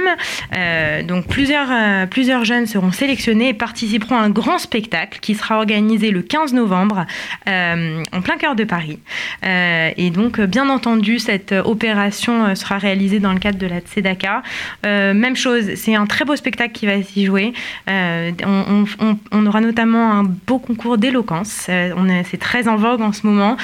Euh, 0.57 1.03
donc 1.03 1.28
plusieurs, 1.28 1.70
plusieurs 2.10 2.45
jeunes 2.45 2.66
seront 2.66 2.91
sélectionnés 2.91 3.49
et 3.49 3.53
participeront 3.53 4.18
à 4.18 4.22
un 4.22 4.30
grand 4.30 4.57
spectacle 4.57 5.20
qui 5.22 5.36
sera 5.36 5.57
organisé 5.57 6.12
le 6.12 6.22
15 6.22 6.53
novembre 6.53 7.05
euh, 7.47 8.03
en 8.12 8.22
plein 8.22 8.38
cœur 8.38 8.55
de 8.55 8.64
Paris. 8.64 8.99
Euh, 9.45 9.91
et 9.95 10.10
donc, 10.10 10.39
euh, 10.39 10.47
bien 10.47 10.70
entendu, 10.70 11.20
cette 11.20 11.51
opération 11.51 12.55
sera 12.55 12.78
réalisée 12.78 13.20
dans 13.20 13.34
le 13.34 13.39
cadre 13.39 13.57
de 13.57 13.68
la 13.68 13.80
Tzedaka. 13.80 14.43
Même 14.84 15.36
chose, 15.36 15.76
c'est 15.76 15.95
un 15.95 16.05
très 16.05 16.26
beau 16.26 16.36
spectacle 16.36 16.74
qui 16.74 16.86
va 16.86 17.01
s'y 17.01 17.26
jouer. 17.26 17.53
On, 17.88 19.45
aura 19.45 19.62
notamment 19.62 20.12
un 20.12 20.24
beau 20.24 20.60
concours 20.60 20.97
d'éloquence. 20.97 21.68
C'est 21.68 22.39
très 22.39 22.68
en 22.68 22.76
vogue 22.76 23.01
en 23.01 23.14
ce 23.14 23.26
moment. 23.26 23.57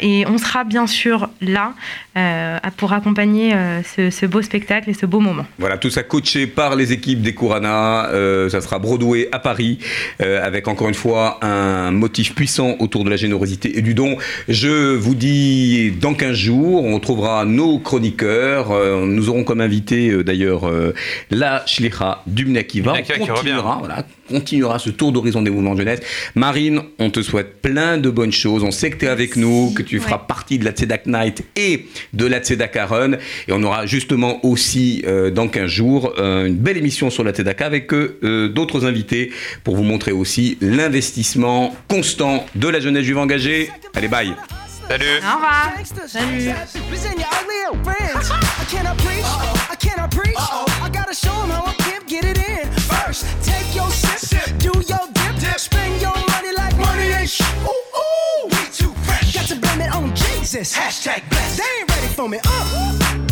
Et 0.00 0.24
on 0.26 0.38
sera 0.38 0.64
bien 0.64 0.86
sûr 0.86 1.28
là 1.40 1.74
pour 2.76 2.92
accompagner 2.92 3.54
ce, 3.84 4.10
ce 4.10 4.26
beau 4.26 4.42
spectacle 4.42 4.90
et 4.90 4.94
ce 4.94 5.06
beau 5.06 5.20
moment. 5.20 5.46
Voilà, 5.58 5.78
tout 5.78 5.90
ça 5.90 6.02
coaché 6.02 6.46
par 6.46 6.76
les 6.76 6.92
équipes 6.92 7.22
des 7.22 7.34
Kourana. 7.34 7.71
Euh, 7.72 8.48
ça 8.48 8.60
sera 8.60 8.78
Broadway 8.78 9.28
à 9.32 9.38
Paris, 9.38 9.78
euh, 10.20 10.44
avec 10.44 10.68
encore 10.68 10.88
une 10.88 10.94
fois 10.94 11.38
un 11.42 11.90
motif 11.90 12.34
puissant 12.34 12.76
autour 12.78 13.04
de 13.04 13.10
la 13.10 13.16
générosité 13.16 13.78
et 13.78 13.82
du 13.82 13.94
don. 13.94 14.16
Je 14.48 14.94
vous 14.94 15.14
dit 15.14 15.92
dans 16.00 16.14
15 16.14 16.36
jours, 16.36 16.84
on 16.84 16.98
trouvera 17.00 17.44
nos 17.44 17.78
chroniqueurs. 17.78 18.70
nous 19.06 19.28
aurons 19.28 19.44
comme 19.44 19.60
invité 19.60 20.22
d'ailleurs 20.24 20.70
la 21.30 21.62
Shlicha 21.66 22.22
Dumnakiva. 22.26 23.02
qui 23.02 23.12
continuera, 23.18 23.78
voilà, 23.78 24.04
continuera 24.28 24.78
ce 24.78 24.90
tour 24.90 25.12
d'horizon 25.12 25.42
des 25.42 25.50
mouvements 25.50 25.74
de 25.74 25.80
jeunesse. 25.80 26.00
Marine, 26.34 26.82
on 26.98 27.10
te 27.10 27.22
souhaite 27.22 27.60
plein 27.60 27.98
de 27.98 28.10
bonnes 28.10 28.32
choses. 28.32 28.64
On 28.64 28.70
sait 28.70 28.90
que 28.90 28.96
tu 28.96 29.04
es 29.04 29.08
avec 29.08 29.36
nous, 29.36 29.72
que 29.74 29.82
tu 29.82 30.00
feras 30.00 30.18
partie 30.18 30.58
de 30.58 30.64
la 30.64 30.72
Tzedak 30.72 31.06
Night 31.06 31.44
et 31.56 31.86
de 32.12 32.26
la 32.26 32.40
Tzedaka 32.40 32.86
Run. 32.86 33.12
Et 33.48 33.52
on 33.52 33.62
aura 33.62 33.86
justement 33.86 34.44
aussi, 34.44 35.02
euh, 35.06 35.30
dans 35.30 35.48
15 35.48 35.66
jours, 35.66 36.14
euh, 36.18 36.46
une 36.46 36.56
belle 36.56 36.76
émission 36.76 37.10
sur 37.10 37.24
la 37.24 37.32
Avec 37.60 37.92
euh, 37.92 38.48
d'autres 38.48 38.86
invités 38.86 39.32
pour 39.64 39.76
vous 39.76 39.82
montrer 39.82 40.12
aussi 40.12 40.58
l'investissement 40.60 41.76
constant 41.88 42.46
de 42.54 42.68
la 42.68 42.80
jeunesse 42.80 43.04
juive 43.04 43.18
engagée. 43.18 43.70
Allez, 43.94 44.08
bye 44.08 44.32
Salut 44.88 45.04
Au 45.22 45.36
revoir 45.36 45.72
Salut 46.06 46.52
Jesus. 60.52 60.76
Hashtag 60.76 61.22
blessed. 61.30 61.58
They 61.58 61.80
ain't 61.80 61.90
ready 61.90 62.06
for 62.08 62.28
me. 62.28 62.38
Uh. 62.44 63.31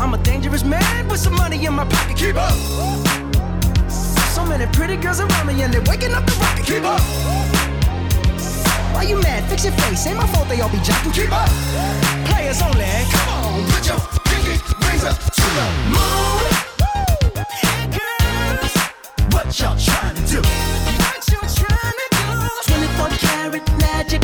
I'm 0.00 0.14
a 0.14 0.18
dangerous 0.18 0.62
man 0.62 1.08
with 1.08 1.18
some 1.18 1.34
money 1.34 1.66
in 1.66 1.74
my 1.74 1.84
pocket. 1.84 2.16
Keep 2.16 2.36
up. 2.36 2.54
So 3.90 4.46
many 4.46 4.66
pretty 4.72 4.96
girls 4.96 5.18
around 5.18 5.46
me 5.48 5.60
and 5.62 5.74
they're 5.74 5.82
waking 5.82 6.14
up 6.14 6.24
the 6.24 6.32
rocket. 6.40 6.64
Keep 6.66 6.84
up. 6.84 7.00
Why 8.94 9.02
you 9.02 9.20
mad? 9.20 9.42
Fix 9.50 9.64
your 9.64 9.72
face. 9.74 10.06
Ain't 10.06 10.16
my 10.16 10.26
fault 10.28 10.48
they 10.48 10.60
all 10.60 10.68
be 10.68 10.78
jocking. 10.78 11.12
Keep 11.12 11.32
up. 11.32 11.48
Players 12.28 12.62
only. 12.62 12.86
Come 13.10 13.28
on, 13.28 13.64
put 13.70 13.86
your 13.88 13.98
pinky 14.24 14.54
rings 14.86 15.04
up 15.04 15.18
to 15.18 15.46
the 15.58 15.66
moon. 15.90 16.46
Girls, 17.98 18.74
what 19.34 19.46
y'all 19.58 19.76
trying 19.76 20.14
to 20.14 20.22
do? 20.30 20.40
What 20.42 21.26
you 21.26 21.40
trying 21.58 21.98
to 21.98 22.06
do? 22.14 22.26
24 22.70 23.08
karat 23.18 23.66
magic 23.78 24.22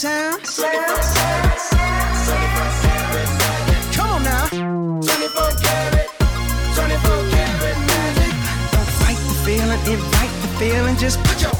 sound? 0.00 0.40
Come 3.92 4.10
on 4.10 4.22
now. 4.22 4.46
24 4.48 5.60
karat, 5.60 6.08
24 6.74 7.30
karat 7.32 7.78
magic. 7.90 8.32
Don't 8.72 8.90
fight 9.00 9.20
the 9.28 9.34
feeling, 9.44 9.80
invite 9.92 10.34
the 10.40 10.48
feeling. 10.58 10.96
Just 10.96 11.22
put 11.24 11.42
your 11.42 11.59